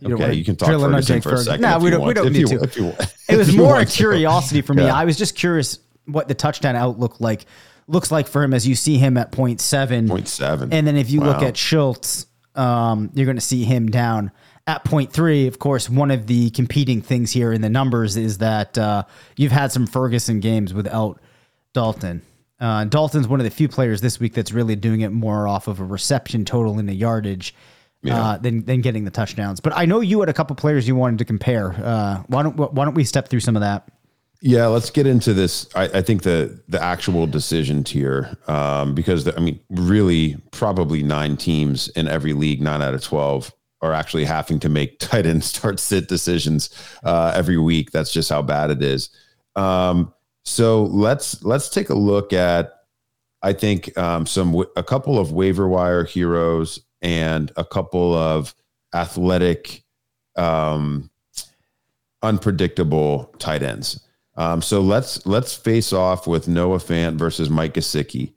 You 0.00 0.14
okay, 0.14 0.34
you 0.34 0.44
can 0.44 0.56
talk 0.56 0.68
Ferguson 0.68 1.20
for 1.20 1.34
a 1.34 1.38
second. 1.38 1.60
No, 1.60 1.78
we 1.78 1.90
don't. 1.90 2.04
We 2.04 2.12
don't 2.12 2.32
need 2.32 2.50
you, 2.50 2.58
to. 2.58 3.08
it 3.28 3.36
was 3.36 3.54
more 3.56 3.78
a 3.78 3.86
curiosity 3.86 4.60
for 4.60 4.74
me. 4.74 4.84
Yeah. 4.84 4.94
I 4.94 5.04
was 5.04 5.16
just 5.16 5.36
curious 5.36 5.78
what 6.06 6.26
the 6.26 6.34
touchdown 6.34 6.74
outlook 6.74 7.20
like 7.20 7.46
looks 7.88 8.10
like 8.10 8.28
for 8.28 8.42
him 8.42 8.54
as 8.54 8.66
you 8.66 8.74
see 8.74 8.98
him 8.98 9.16
at 9.16 9.32
0.7. 9.32 10.08
0.7. 10.08 10.68
And 10.72 10.86
then 10.86 10.96
if 10.96 11.10
you 11.10 11.20
wow. 11.20 11.28
look 11.28 11.42
at 11.42 11.56
Schultz, 11.56 12.26
um, 12.54 13.10
you're 13.14 13.26
going 13.26 13.36
to 13.36 13.40
see 13.40 13.64
him 13.64 13.88
down 13.88 14.30
at 14.68 14.84
point 14.84 15.10
three, 15.10 15.46
of 15.46 15.58
course, 15.58 15.88
one 15.88 16.10
of 16.10 16.26
the 16.26 16.50
competing 16.50 17.00
things 17.00 17.32
here 17.32 17.52
in 17.52 17.62
the 17.62 17.70
numbers 17.70 18.18
is 18.18 18.38
that 18.38 18.76
uh, 18.76 19.02
you've 19.36 19.50
had 19.50 19.72
some 19.72 19.86
Ferguson 19.86 20.40
games 20.40 20.74
without 20.74 21.18
Dalton. 21.72 22.20
Uh, 22.60 22.84
Dalton's 22.84 23.26
one 23.26 23.40
of 23.40 23.44
the 23.44 23.50
few 23.50 23.66
players 23.66 24.02
this 24.02 24.20
week 24.20 24.34
that's 24.34 24.52
really 24.52 24.76
doing 24.76 25.00
it 25.00 25.08
more 25.08 25.48
off 25.48 25.68
of 25.68 25.80
a 25.80 25.84
reception 25.84 26.44
total 26.44 26.78
in 26.78 26.84
the 26.84 26.94
yardage 26.94 27.54
yeah. 28.02 28.20
uh, 28.20 28.36
than 28.36 28.64
than 28.66 28.82
getting 28.82 29.04
the 29.04 29.10
touchdowns. 29.10 29.60
But 29.60 29.72
I 29.74 29.86
know 29.86 30.00
you 30.00 30.20
had 30.20 30.28
a 30.28 30.34
couple 30.34 30.54
players 30.54 30.86
you 30.86 30.94
wanted 30.94 31.18
to 31.20 31.24
compare. 31.24 31.72
Uh, 31.72 32.22
why 32.26 32.42
don't 32.42 32.56
why 32.56 32.84
don't 32.84 32.94
we 32.94 33.04
step 33.04 33.28
through 33.28 33.40
some 33.40 33.56
of 33.56 33.62
that? 33.62 33.88
Yeah, 34.40 34.66
let's 34.66 34.90
get 34.90 35.06
into 35.06 35.34
this. 35.34 35.68
I, 35.74 35.84
I 35.84 36.02
think 36.02 36.22
the 36.22 36.62
the 36.68 36.80
actual 36.80 37.26
decision 37.26 37.82
tier, 37.82 38.36
um, 38.46 38.94
because 38.94 39.24
the, 39.24 39.36
I 39.36 39.40
mean, 39.40 39.58
really, 39.68 40.36
probably 40.52 41.02
nine 41.02 41.36
teams 41.36 41.88
in 41.88 42.06
every 42.06 42.32
league, 42.34 42.62
nine 42.62 42.80
out 42.80 42.94
of 42.94 43.02
twelve 43.02 43.52
are 43.80 43.92
actually 43.92 44.24
having 44.24 44.60
to 44.60 44.68
make 44.68 44.98
tight 45.00 45.26
end 45.26 45.42
start 45.42 45.80
sit 45.80 46.08
decisions 46.08 46.70
uh, 47.02 47.32
every 47.34 47.58
week. 47.58 47.90
That's 47.90 48.12
just 48.12 48.30
how 48.30 48.42
bad 48.42 48.70
it 48.70 48.82
is. 48.82 49.10
Um, 49.56 50.14
so 50.44 50.84
let's 50.84 51.42
let's 51.42 51.68
take 51.68 51.90
a 51.90 51.94
look 51.94 52.32
at 52.32 52.72
I 53.42 53.52
think 53.52 53.96
um, 53.98 54.24
some 54.24 54.64
a 54.76 54.82
couple 54.82 55.18
of 55.18 55.32
waiver 55.32 55.68
wire 55.68 56.04
heroes 56.04 56.80
and 57.02 57.52
a 57.56 57.64
couple 57.64 58.14
of 58.14 58.54
athletic, 58.94 59.84
um, 60.36 61.10
unpredictable 62.22 63.34
tight 63.38 63.62
ends. 63.62 64.00
Um, 64.38 64.62
so 64.62 64.80
let's 64.80 65.26
let's 65.26 65.54
face 65.54 65.92
off 65.92 66.28
with 66.28 66.46
Noah 66.46 66.78
Fant 66.78 67.16
versus 67.16 67.50
Mike 67.50 67.74
Gesicki. 67.74 68.34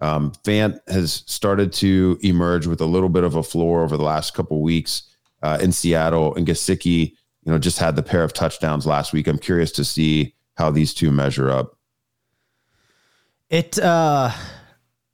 Um, 0.00 0.32
Fant 0.42 0.80
has 0.88 1.22
started 1.26 1.72
to 1.74 2.18
emerge 2.22 2.66
with 2.66 2.80
a 2.80 2.86
little 2.86 3.08
bit 3.08 3.22
of 3.22 3.36
a 3.36 3.42
floor 3.42 3.84
over 3.84 3.96
the 3.96 4.02
last 4.02 4.34
couple 4.34 4.60
weeks 4.60 5.04
uh, 5.42 5.58
in 5.62 5.70
Seattle, 5.70 6.34
and 6.34 6.44
Gesicki, 6.44 7.12
you 7.44 7.52
know, 7.52 7.58
just 7.58 7.78
had 7.78 7.94
the 7.94 8.02
pair 8.02 8.24
of 8.24 8.32
touchdowns 8.32 8.84
last 8.84 9.12
week. 9.12 9.28
I'm 9.28 9.38
curious 9.38 9.70
to 9.72 9.84
see 9.84 10.34
how 10.56 10.72
these 10.72 10.92
two 10.92 11.12
measure 11.12 11.50
up. 11.50 11.78
It 13.48 13.78
uh, 13.78 14.32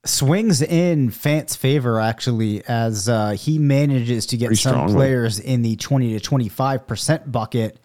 swings 0.06 0.62
in 0.62 1.10
Fant's 1.10 1.54
favor 1.54 2.00
actually, 2.00 2.64
as 2.64 3.10
uh, 3.10 3.32
he 3.32 3.58
manages 3.58 4.24
to 4.26 4.38
get 4.38 4.46
Pretty 4.46 4.62
some 4.62 4.72
strongly. 4.72 4.94
players 4.94 5.38
in 5.38 5.60
the 5.60 5.76
20 5.76 6.14
to 6.14 6.20
25 6.20 6.86
percent 6.86 7.30
bucket. 7.30 7.78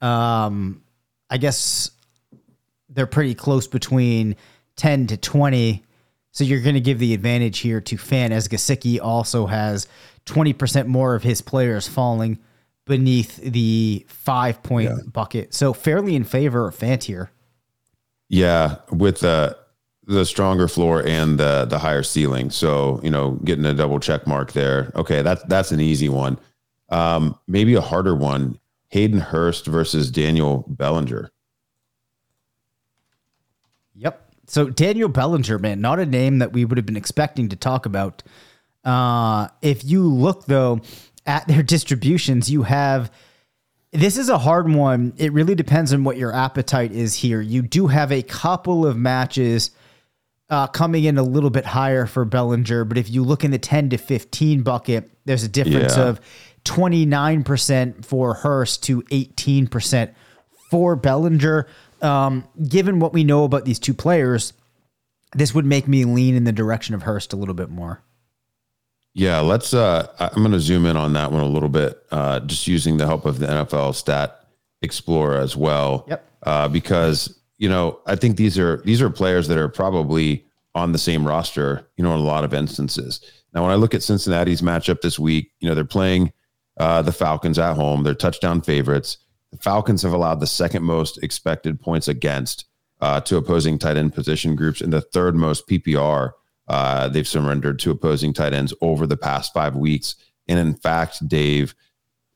Um, 0.00 0.84
I 1.30 1.38
guess 1.38 1.90
they're 2.88 3.06
pretty 3.06 3.34
close 3.34 3.66
between 3.66 4.36
10 4.76 5.08
to 5.08 5.16
20 5.16 5.84
so 6.38 6.44
you're 6.44 6.60
going 6.60 6.74
to 6.74 6.80
give 6.80 7.00
the 7.00 7.14
advantage 7.14 7.58
here 7.58 7.80
to 7.80 7.96
Fant 7.96 8.30
as 8.30 8.46
Gesicki 8.46 9.00
also 9.00 9.46
has 9.46 9.88
20% 10.26 10.86
more 10.86 11.16
of 11.16 11.24
his 11.24 11.40
players 11.40 11.88
falling 11.88 12.38
beneath 12.84 13.38
the 13.38 14.06
five 14.08 14.62
point 14.62 14.90
yeah. 14.90 15.02
bucket. 15.06 15.52
So 15.52 15.72
fairly 15.72 16.14
in 16.14 16.22
favor 16.22 16.68
of 16.68 16.76
Fant 16.76 17.02
here. 17.02 17.32
Yeah, 18.28 18.76
with 18.90 19.20
the 19.20 19.58
the 20.04 20.24
stronger 20.24 20.68
floor 20.68 21.04
and 21.04 21.40
the 21.40 21.66
the 21.68 21.78
higher 21.78 22.02
ceiling. 22.02 22.50
So, 22.50 23.00
you 23.02 23.10
know, 23.10 23.32
getting 23.44 23.64
a 23.64 23.74
double 23.74 23.98
check 23.98 24.26
mark 24.26 24.52
there. 24.52 24.92
Okay, 24.94 25.22
that's 25.22 25.42
that's 25.44 25.72
an 25.72 25.80
easy 25.80 26.08
one. 26.08 26.38
Um, 26.90 27.38
maybe 27.48 27.74
a 27.74 27.80
harder 27.80 28.14
one. 28.14 28.60
Hayden 28.88 29.20
Hurst 29.20 29.66
versus 29.66 30.10
Daniel 30.10 30.64
Bellinger. 30.68 31.30
Yep. 33.94 34.32
So 34.46 34.70
Daniel 34.70 35.08
Bellinger, 35.08 35.58
man, 35.58 35.80
not 35.80 35.98
a 35.98 36.06
name 36.06 36.38
that 36.38 36.52
we 36.52 36.64
would 36.64 36.78
have 36.78 36.86
been 36.86 36.96
expecting 36.96 37.48
to 37.50 37.56
talk 37.56 37.86
about. 37.86 38.22
Uh, 38.84 39.48
if 39.60 39.84
you 39.84 40.02
look 40.06 40.46
though 40.46 40.80
at 41.26 41.46
their 41.48 41.62
distributions, 41.62 42.50
you 42.50 42.62
have 42.62 43.10
This 43.92 44.16
is 44.18 44.28
a 44.28 44.38
hard 44.38 44.70
one. 44.72 45.12
It 45.16 45.32
really 45.32 45.54
depends 45.54 45.92
on 45.92 46.04
what 46.04 46.16
your 46.16 46.32
appetite 46.34 46.92
is 46.92 47.14
here. 47.14 47.40
You 47.40 47.62
do 47.62 47.86
have 47.88 48.12
a 48.12 48.22
couple 48.22 48.86
of 48.86 48.96
matches 48.96 49.70
uh, 50.50 50.66
coming 50.66 51.04
in 51.04 51.18
a 51.18 51.22
little 51.22 51.50
bit 51.50 51.64
higher 51.66 52.06
for 52.06 52.24
Bellinger, 52.24 52.84
but 52.84 52.96
if 52.96 53.10
you 53.10 53.22
look 53.22 53.44
in 53.44 53.50
the 53.50 53.58
10 53.58 53.90
to 53.90 53.98
15 53.98 54.62
bucket, 54.62 55.10
there's 55.26 55.42
a 55.42 55.48
difference 55.48 55.96
Yeah. 55.96 56.04
of 56.04 56.20
29% 56.68 58.04
for 58.04 58.34
Hurst 58.34 58.82
to 58.84 59.02
18% 59.02 60.14
for 60.70 60.96
Bellinger. 60.96 61.66
Um, 62.02 62.46
given 62.68 63.00
what 63.00 63.12
we 63.12 63.24
know 63.24 63.44
about 63.44 63.64
these 63.64 63.78
two 63.78 63.94
players, 63.94 64.52
this 65.34 65.54
would 65.54 65.64
make 65.64 65.88
me 65.88 66.04
lean 66.04 66.34
in 66.34 66.44
the 66.44 66.52
direction 66.52 66.94
of 66.94 67.02
Hurst 67.02 67.32
a 67.32 67.36
little 67.36 67.54
bit 67.54 67.70
more. 67.70 68.02
Yeah, 69.14 69.40
let's. 69.40 69.74
Uh, 69.74 70.06
I'm 70.20 70.42
going 70.42 70.52
to 70.52 70.60
zoom 70.60 70.86
in 70.86 70.96
on 70.96 71.14
that 71.14 71.32
one 71.32 71.42
a 71.42 71.48
little 71.48 71.68
bit, 71.68 72.00
uh, 72.12 72.40
just 72.40 72.68
using 72.68 72.98
the 72.98 73.06
help 73.06 73.24
of 73.24 73.40
the 73.40 73.46
NFL 73.46 73.94
Stat 73.94 74.44
Explorer 74.82 75.38
as 75.38 75.56
well. 75.56 76.04
Yep. 76.08 76.30
Uh, 76.44 76.68
because 76.68 77.36
you 77.56 77.68
know, 77.68 77.98
I 78.06 78.14
think 78.14 78.36
these 78.36 78.58
are 78.58 78.76
these 78.84 79.02
are 79.02 79.10
players 79.10 79.48
that 79.48 79.58
are 79.58 79.68
probably 79.68 80.46
on 80.76 80.92
the 80.92 80.98
same 80.98 81.26
roster. 81.26 81.88
You 81.96 82.04
know, 82.04 82.14
in 82.14 82.20
a 82.20 82.24
lot 82.24 82.44
of 82.44 82.54
instances. 82.54 83.20
Now, 83.54 83.62
when 83.62 83.72
I 83.72 83.76
look 83.76 83.94
at 83.94 84.02
Cincinnati's 84.04 84.62
matchup 84.62 85.00
this 85.00 85.18
week, 85.18 85.50
you 85.58 85.68
know, 85.68 85.74
they're 85.74 85.84
playing 85.84 86.32
uh, 86.78 87.02
the 87.02 87.12
Falcons 87.12 87.58
at 87.58 87.74
home. 87.74 88.02
They're 88.02 88.14
touchdown 88.14 88.60
favorites. 88.62 89.18
The 89.52 89.58
Falcons 89.58 90.02
have 90.02 90.12
allowed 90.12 90.40
the 90.40 90.46
second 90.46 90.82
most 90.82 91.22
expected 91.22 91.80
points 91.80 92.08
against 92.08 92.66
uh, 93.00 93.20
to 93.22 93.36
opposing 93.36 93.78
tight 93.78 93.96
end 93.96 94.14
position 94.14 94.56
groups 94.56 94.80
and 94.80 94.92
the 94.92 95.00
third 95.00 95.34
most 95.34 95.68
PPR 95.68 96.32
uh, 96.68 97.08
they've 97.08 97.26
surrendered 97.26 97.78
to 97.80 97.90
opposing 97.90 98.32
tight 98.32 98.52
ends 98.52 98.74
over 98.80 99.06
the 99.06 99.16
past 99.16 99.54
five 99.54 99.74
weeks. 99.74 100.16
And 100.48 100.58
in 100.58 100.74
fact, 100.74 101.26
Dave, 101.26 101.74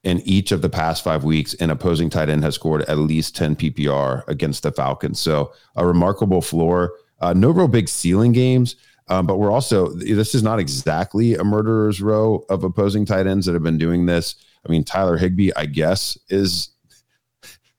in 0.05 0.21
each 0.21 0.53
of 0.53 0.63
the 0.63 0.71
past 0.71 1.05
five 1.05 1.23
weeks, 1.23 1.55
an 1.55 1.71
opposing 1.71 2.11
tight 2.11 2.29
end 2.29 2.43
has 2.43 2.55
scored 2.55 2.83
at 2.83 2.99
least 2.99 3.37
10 3.37 3.57
PPR 3.57 4.27
against 4.29 4.63
the 4.63 4.73
Falcons. 4.73 5.21
So 5.21 5.53
a 5.77 5.87
remarkable 5.87 6.41
floor. 6.41 6.95
Uh, 7.21 7.33
no 7.35 7.51
real 7.51 7.69
big 7.69 7.89
ceiling 7.89 8.33
games, 8.33 8.75
um, 9.13 9.27
but 9.27 9.37
we're 9.37 9.51
also, 9.51 9.91
this 9.91 10.35
is 10.35 10.43
not 10.43 10.59
exactly 10.59 11.35
a 11.35 11.45
murderer's 11.45 12.01
row 12.01 12.47
of 12.49 12.65
opposing 12.65 13.05
tight 13.05 13.27
ends 13.27 13.45
that 13.45 13.53
have 13.53 13.63
been 13.63 13.77
doing 13.77 14.07
this. 14.07 14.37
I 14.67 14.73
mean, 14.73 14.85
Tyler 14.85 15.19
Higbee, 15.19 15.51
I 15.55 15.67
guess, 15.67 16.17
is. 16.29 16.71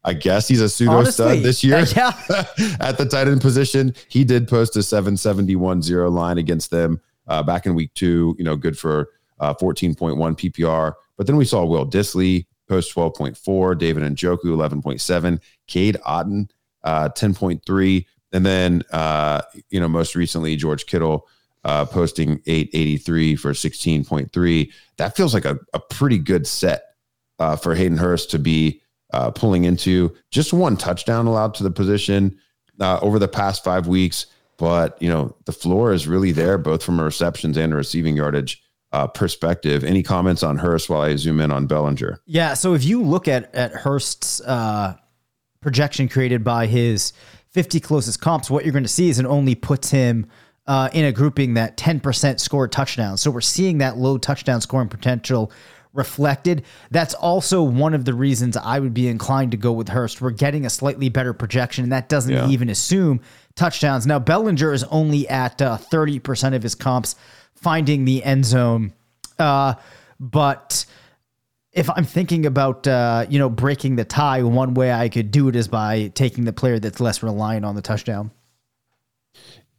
I 0.06 0.12
guess 0.12 0.50
he's 0.50 0.60
a 0.60 0.68
pseudo 0.68 0.92
Honestly, 0.92 1.14
stud 1.14 1.44
this 1.44 1.64
year 1.64 1.80
yeah. 1.96 2.12
at 2.82 2.98
the 2.98 3.08
tight 3.10 3.30
end 3.30 3.40
position. 3.40 3.96
He 4.10 4.26
did 4.26 4.50
post 4.50 4.76
a 4.76 4.84
771 4.84 5.82
0 5.82 6.10
line 6.10 6.38
against 6.38 6.72
them 6.72 7.00
uh, 7.28 7.42
back 7.42 7.66
in 7.66 7.74
week 7.74 7.94
two, 7.94 8.36
you 8.38 8.44
know, 8.44 8.58
good 8.58 8.78
for 8.78 9.12
uh, 9.40 9.54
14.1 9.54 10.18
PPR. 10.18 10.94
But 11.16 11.26
then 11.26 11.38
we 11.38 11.46
saw 11.46 11.64
Will 11.64 11.90
Dissly 11.90 12.48
post 12.68 12.94
12.4, 12.94 13.78
David 13.78 14.04
Njoku 14.04 14.44
11.7, 14.44 15.40
Cade 15.68 15.96
Otton 16.06 16.50
uh, 16.84 17.10
10.3. 17.10 18.06
And 18.34 18.46
then, 18.46 18.82
uh, 18.92 19.42
you 19.70 19.80
know, 19.80 19.88
most 19.88 20.16
recently, 20.16 20.56
George 20.56 20.86
Kittle 20.86 21.28
uh, 21.64 21.86
posting 21.86 22.42
883 22.46 23.36
for 23.36 23.52
16.3. 23.52 24.72
That 24.98 25.16
feels 25.16 25.34
like 25.34 25.46
a, 25.46 25.58
a 25.74 25.80
pretty 25.80 26.18
good 26.18 26.46
set 26.46 26.96
uh, 27.40 27.56
for 27.56 27.76
Hayden 27.76 27.98
Hurst 27.98 28.32
to 28.32 28.40
be 28.40 28.82
uh, 29.14 29.32
pulling 29.32 29.64
into. 29.64 30.14
Just 30.32 30.52
one 30.52 30.76
touchdown 30.76 31.28
allowed 31.28 31.54
to 31.56 31.64
the 31.64 31.72
position 31.72 32.38
uh, 32.80 33.00
over 33.02 33.20
the 33.20 33.28
past 33.28 33.64
five 33.64 33.88
weeks. 33.88 34.26
But, 34.58 35.02
you 35.02 35.10
know, 35.10 35.36
the 35.46 35.52
floor 35.52 35.94
is 35.94 36.08
really 36.08 36.32
there, 36.32 36.58
both 36.58 36.84
from 36.84 37.00
a 37.00 37.04
receptions 37.04 37.58
and 37.58 37.74
a 37.74 37.76
receiving 37.76 38.16
yardage 38.16 38.62
uh, 38.92 39.08
perspective. 39.08 39.84
Any 39.84 40.04
comments 40.04 40.44
on 40.44 40.58
Hurst 40.58 40.90
while 40.90 41.02
I 41.02 41.16
zoom 41.16 41.40
in 41.42 41.52
on 41.52 41.66
Bellinger? 41.66 42.22
Yeah. 42.26 42.54
So 42.54 42.74
if 42.74 42.84
you 42.84 43.02
look 43.02 43.28
at 43.28 43.54
at 43.56 43.72
Hurst's 43.72 44.40
uh, 44.42 44.96
projection 45.62 46.08
created 46.08 46.44
by 46.44 46.68
his 46.68 47.14
50 47.54 47.80
closest 47.80 48.20
comps, 48.20 48.50
what 48.50 48.66
you're 48.66 48.74
going 48.74 48.84
to 48.84 48.90
see 48.90 49.10
is 49.10 49.20
it 49.20 49.26
only 49.26 49.56
puts 49.56 49.90
him 49.92 50.26
uh, 50.66 50.90
in 50.94 51.06
a 51.06 51.12
grouping 51.12 51.54
that 51.54 51.78
10% 51.78 52.40
scored 52.40 52.72
touchdowns. 52.72 53.22
So 53.22 53.30
we're 53.30 53.42
seeing 53.42 53.78
that 53.78 53.98
low 53.98 54.18
touchdown 54.18 54.60
scoring 54.62 54.90
potential 54.90 55.52
reflected. 55.94 56.64
That's 56.90 57.14
also 57.14 57.62
one 57.62 57.94
of 57.94 58.06
the 58.06 58.16
reasons 58.16 58.58
I 58.58 58.80
would 58.80 58.94
be 58.96 59.08
inclined 59.08 59.52
to 59.52 59.58
go 59.58 59.72
with 59.72 59.90
Hurst. 59.90 60.20
We're 60.22 60.32
getting 60.32 60.66
a 60.66 60.70
slightly 60.70 61.10
better 61.10 61.34
projection, 61.34 61.84
and 61.84 61.92
that 61.92 62.10
doesn't 62.10 62.34
Yeah. 62.34 62.48
even 62.48 62.70
assume 62.70 63.22
touchdowns. 63.56 64.08
Now 64.08 64.18
Bellinger 64.18 64.74
is 64.74 64.84
only 64.86 65.28
at 65.30 65.62
uh, 65.62 65.78
30% 65.78 66.56
of 66.56 66.64
his 66.64 66.74
comps 66.74 67.16
finding 67.54 68.06
the 68.06 68.24
end 68.24 68.46
zone, 68.46 68.94
uh, 69.38 69.76
but 70.20 70.86
if 71.74 71.90
I'm 71.90 72.06
thinking 72.06 72.46
about 72.46 72.88
uh, 72.88 73.26
you 73.30 73.40
know 73.40 73.50
breaking 73.50 73.96
the 73.96 74.06
tie, 74.06 74.44
one 74.44 74.74
way 74.74 74.92
I 74.92 75.10
could 75.10 75.32
do 75.32 75.48
it 75.48 75.56
is 75.56 75.68
by 75.68 76.12
taking 76.16 76.46
the 76.46 76.54
player 76.54 76.80
that's 76.80 77.00
less 77.00 77.24
reliant 77.24 77.66
on 77.66 77.76
the 77.76 77.82
touchdown. 77.82 78.32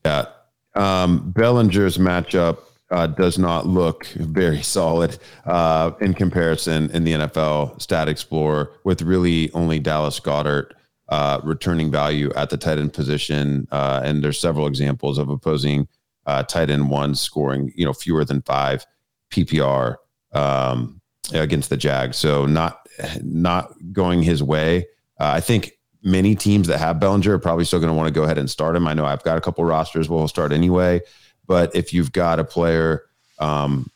Yeah. 0.05 0.27
Um, 0.75 1.31
Bellinger's 1.31 1.99
matchup 1.99 2.59
uh, 2.91 3.07
does 3.07 3.39
not 3.39 3.67
look 3.67 4.07
very 4.07 4.63
solid 4.63 5.19
uh, 5.47 5.93
in 6.01 6.15
comparison 6.15 6.91
in 6.91 7.05
the 7.05 7.13
NFL 7.13 7.81
Stat 7.81 8.09
Explorer 8.09 8.73
with 8.85 9.03
really 9.03 9.53
only 9.53 9.79
Dallas 9.79 10.19
Goedert 10.21 10.73
uh, 11.09 11.41
returning 11.45 11.91
value 11.91 12.33
at 12.35 12.51
the 12.51 12.57
tight 12.57 12.79
end 12.79 12.93
position. 12.93 13.69
Uh, 13.71 14.01
and 14.05 14.23
there's 14.23 14.39
several 14.39 14.67
examples 14.67 15.19
of 15.19 15.29
opposing 15.29 15.87
uh, 16.27 16.43
tight 16.43 16.71
end 16.71 16.91
ones 16.91 17.21
scoring, 17.21 17.73
you 17.77 17.85
know, 17.85 17.93
fewer 17.93 18.25
than 18.25 18.43
five 18.43 18.85
PPR 19.31 19.97
um, 20.33 21.01
against 21.33 21.71
the 21.71 21.77
Jags. 21.77 22.17
So 22.17 22.47
not 22.47 22.87
not 23.23 23.75
going 23.93 24.23
his 24.23 24.43
way. 24.43 24.87
Uh, 25.19 25.33
I 25.35 25.41
think 25.41 25.73
many 26.03 26.35
teams 26.35 26.69
that 26.69 26.79
have 26.79 27.01
Bellinger 27.01 27.35
are 27.35 27.39
probably 27.39 27.65
still 27.65 27.81
going 27.81 27.91
to 27.91 27.97
want 27.97 28.09
to 28.09 28.15
go 28.15 28.25
ahead 28.25 28.39
and 28.39 28.51
start 28.51 28.77
him. 28.77 28.87
I 28.87 28.95
know 28.95 29.07
I've 29.07 29.25
got 29.25 29.39
a 29.39 29.41
couple 29.41 29.65
rosters 29.65 30.09
where 30.09 30.19
he'll 30.19 30.29
start 30.29 30.53
anyway, 30.53 31.01
but 31.47 31.75
if 31.75 31.93
you've 31.95 32.13
got 32.13 32.39
a 32.39 32.45
player, 32.45 33.05
um, 33.39 33.91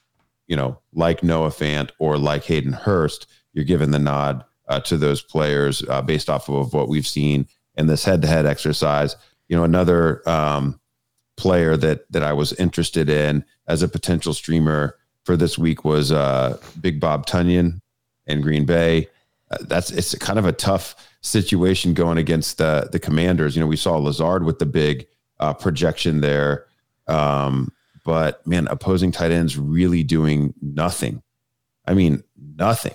you 0.47 0.57
know, 0.57 0.79
like 0.95 1.22
Noah 1.22 1.51
Fant 1.51 1.91
or 1.99 2.16
like 2.16 2.45
Hayden 2.45 2.72
Hurst, 2.72 3.26
you're 3.53 3.64
giving 3.64 3.91
the 3.91 3.99
nod 3.99 4.45
uh, 4.68 4.81
to 4.81 4.97
those 4.97 5.20
players 5.22 5.83
uh, 5.89 6.03
based 6.03 6.31
off 6.31 6.49
of 6.49 6.72
what 6.72 6.89
we've 6.89 7.07
seen 7.07 7.47
in 7.76 7.87
this 7.87 8.05
head-to-head 8.05 8.47
exercise. 8.47 9.16
You 9.49 9.57
know, 9.57 9.64
another 9.64 10.26
um, 10.29 10.81
player 11.37 11.76
that 11.76 12.11
that 12.12 12.22
I 12.22 12.33
was 12.33 12.53
interested 12.55 13.09
in 13.09 13.45
as 13.66 13.83
a 13.83 13.89
potential 13.89 14.35
streamer 14.35 14.97
for 15.29 15.37
this 15.37 15.59
week 15.59 15.85
was 15.85 16.11
uh, 16.11 16.57
Big 16.81 16.99
Bob 16.99 17.26
Tonyan 17.26 17.83
and 18.26 18.43
Green 18.43 18.64
Bay. 18.64 19.09
Uh, 19.51 19.59
that's 19.61 19.91
it's 19.91 20.14
kind 20.14 20.39
of 20.39 20.47
a 20.47 20.53
tough 20.53 20.97
situation 21.20 21.93
going 21.93 22.16
against 22.16 22.57
the 22.57 22.89
the 22.91 22.99
Commanders. 22.99 23.55
You 23.55 23.61
know, 23.61 23.66
we 23.66 23.76
saw 23.76 23.99
Lazard 23.99 24.45
with 24.45 24.59
the 24.59 24.64
big 24.64 25.07
uh, 25.39 25.53
projection 25.53 26.22
there, 26.22 26.64
um, 27.09 27.70
but 28.07 28.45
man, 28.47 28.68
opposing 28.68 29.12
tight 29.12 29.31
ends 29.31 29.59
really 29.59 30.03
doing 30.03 30.55
nothing. 30.62 31.22
I 31.87 31.93
mean, 31.93 32.24
nothing 32.57 32.95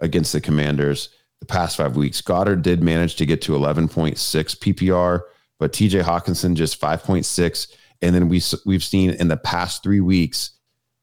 against 0.00 0.32
the 0.32 0.40
Commanders 0.40 1.10
the 1.38 1.46
past 1.46 1.76
five 1.76 1.96
weeks. 1.96 2.20
Goedert 2.20 2.62
did 2.62 2.82
manage 2.82 3.14
to 3.16 3.24
get 3.24 3.40
to 3.42 3.52
11.6 3.52 4.16
PPR, 4.16 5.20
but 5.60 5.72
TJ 5.72 6.02
Hockenson 6.02 6.54
just 6.54 6.80
5.6. 6.80 7.72
And 8.02 8.16
then 8.16 8.28
we 8.28 8.42
we've 8.66 8.82
seen 8.82 9.10
in 9.10 9.28
the 9.28 9.36
past 9.36 9.84
three 9.84 10.00
weeks, 10.00 10.57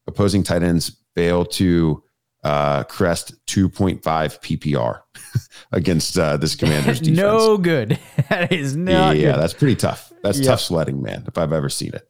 opposing 0.07 0.43
tight 0.43 0.63
ends 0.63 0.97
fail 1.15 1.45
to 1.45 2.03
uh, 2.43 2.83
crest 2.83 3.33
2.5 3.47 4.01
PPR 4.01 5.01
against 5.71 6.17
uh, 6.17 6.37
this 6.37 6.55
Commanders 6.57 6.99
defense. 6.99 7.17
no 7.17 7.57
good. 7.57 7.99
that 8.29 8.51
is 8.51 8.75
not 8.75 9.17
yeah, 9.17 9.31
good. 9.33 9.41
that's 9.41 9.53
pretty 9.53 9.75
tough. 9.75 10.11
That's 10.21 10.37
Yep. 10.39 10.47
tough 10.47 10.61
sledding, 10.61 11.01
man. 11.01 11.23
If 11.27 11.37
I've 11.37 11.53
ever 11.53 11.69
seen 11.69 11.93
it. 11.93 12.07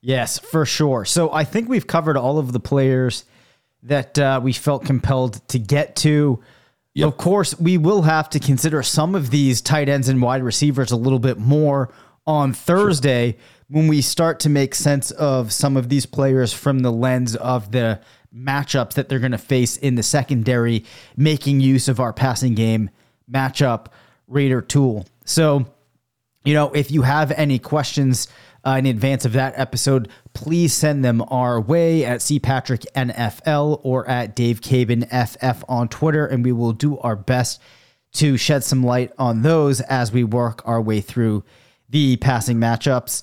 Yes, 0.00 0.38
for 0.38 0.66
sure. 0.66 1.04
So 1.04 1.32
I 1.32 1.44
think 1.44 1.68
we've 1.68 1.86
covered 1.86 2.16
all 2.16 2.38
of 2.38 2.52
the 2.52 2.60
players 2.60 3.24
that 3.84 4.18
uh, 4.18 4.40
we 4.42 4.52
felt 4.52 4.84
compelled 4.84 5.46
to 5.48 5.58
get 5.58 5.96
to. 5.96 6.40
Yep. 6.94 7.08
Of 7.08 7.16
course, 7.16 7.58
we 7.58 7.78
will 7.78 8.02
have 8.02 8.28
to 8.30 8.38
consider 8.40 8.82
some 8.82 9.14
of 9.14 9.30
these 9.30 9.60
tight 9.60 9.88
ends 9.88 10.08
and 10.08 10.20
wide 10.22 10.42
receivers 10.42 10.90
a 10.90 10.96
little 10.96 11.18
bit 11.18 11.38
more 11.38 11.92
on 12.26 12.52
Thursday 12.52 13.36
when 13.68 13.88
we 13.88 14.02
start 14.02 14.40
to 14.40 14.50
make 14.50 14.74
sense 14.74 15.10
of 15.12 15.52
some 15.52 15.76
of 15.76 15.88
these 15.88 16.06
players 16.06 16.52
from 16.52 16.80
the 16.80 16.92
lens 16.92 17.34
of 17.36 17.72
the 17.72 18.00
matchups 18.34 18.94
that 18.94 19.08
they're 19.08 19.18
going 19.18 19.32
to 19.32 19.38
face 19.38 19.76
in 19.76 19.94
the 19.94 20.02
secondary, 20.02 20.84
making 21.16 21.60
use 21.60 21.88
of 21.88 22.00
our 22.00 22.12
passing 22.12 22.54
game 22.54 22.90
matchup 23.30 23.86
Raider 24.26 24.60
tool. 24.60 25.06
So, 25.24 25.66
you 26.44 26.54
know, 26.54 26.72
if 26.72 26.90
you 26.90 27.02
have 27.02 27.30
any 27.32 27.58
questions 27.58 28.28
uh, 28.64 28.76
in 28.78 28.86
advance 28.86 29.24
of 29.24 29.32
that 29.32 29.54
episode, 29.56 30.08
please 30.32 30.72
send 30.72 31.04
them 31.04 31.22
our 31.28 31.60
way 31.60 32.04
at 32.04 32.20
cpatricknfl 32.20 33.80
or 33.82 34.08
at 34.08 34.34
Dave 34.34 34.62
Cabin 34.62 35.06
FF 35.06 35.64
on 35.68 35.88
Twitter, 35.88 36.26
and 36.26 36.44
we 36.44 36.52
will 36.52 36.72
do 36.72 36.98
our 36.98 37.16
best 37.16 37.60
to 38.14 38.36
shed 38.36 38.64
some 38.64 38.82
light 38.82 39.12
on 39.18 39.42
those 39.42 39.80
as 39.82 40.12
we 40.12 40.24
work 40.24 40.62
our 40.66 40.80
way 40.80 41.00
through 41.00 41.44
the 41.90 42.16
passing 42.16 42.56
matchups. 42.56 43.22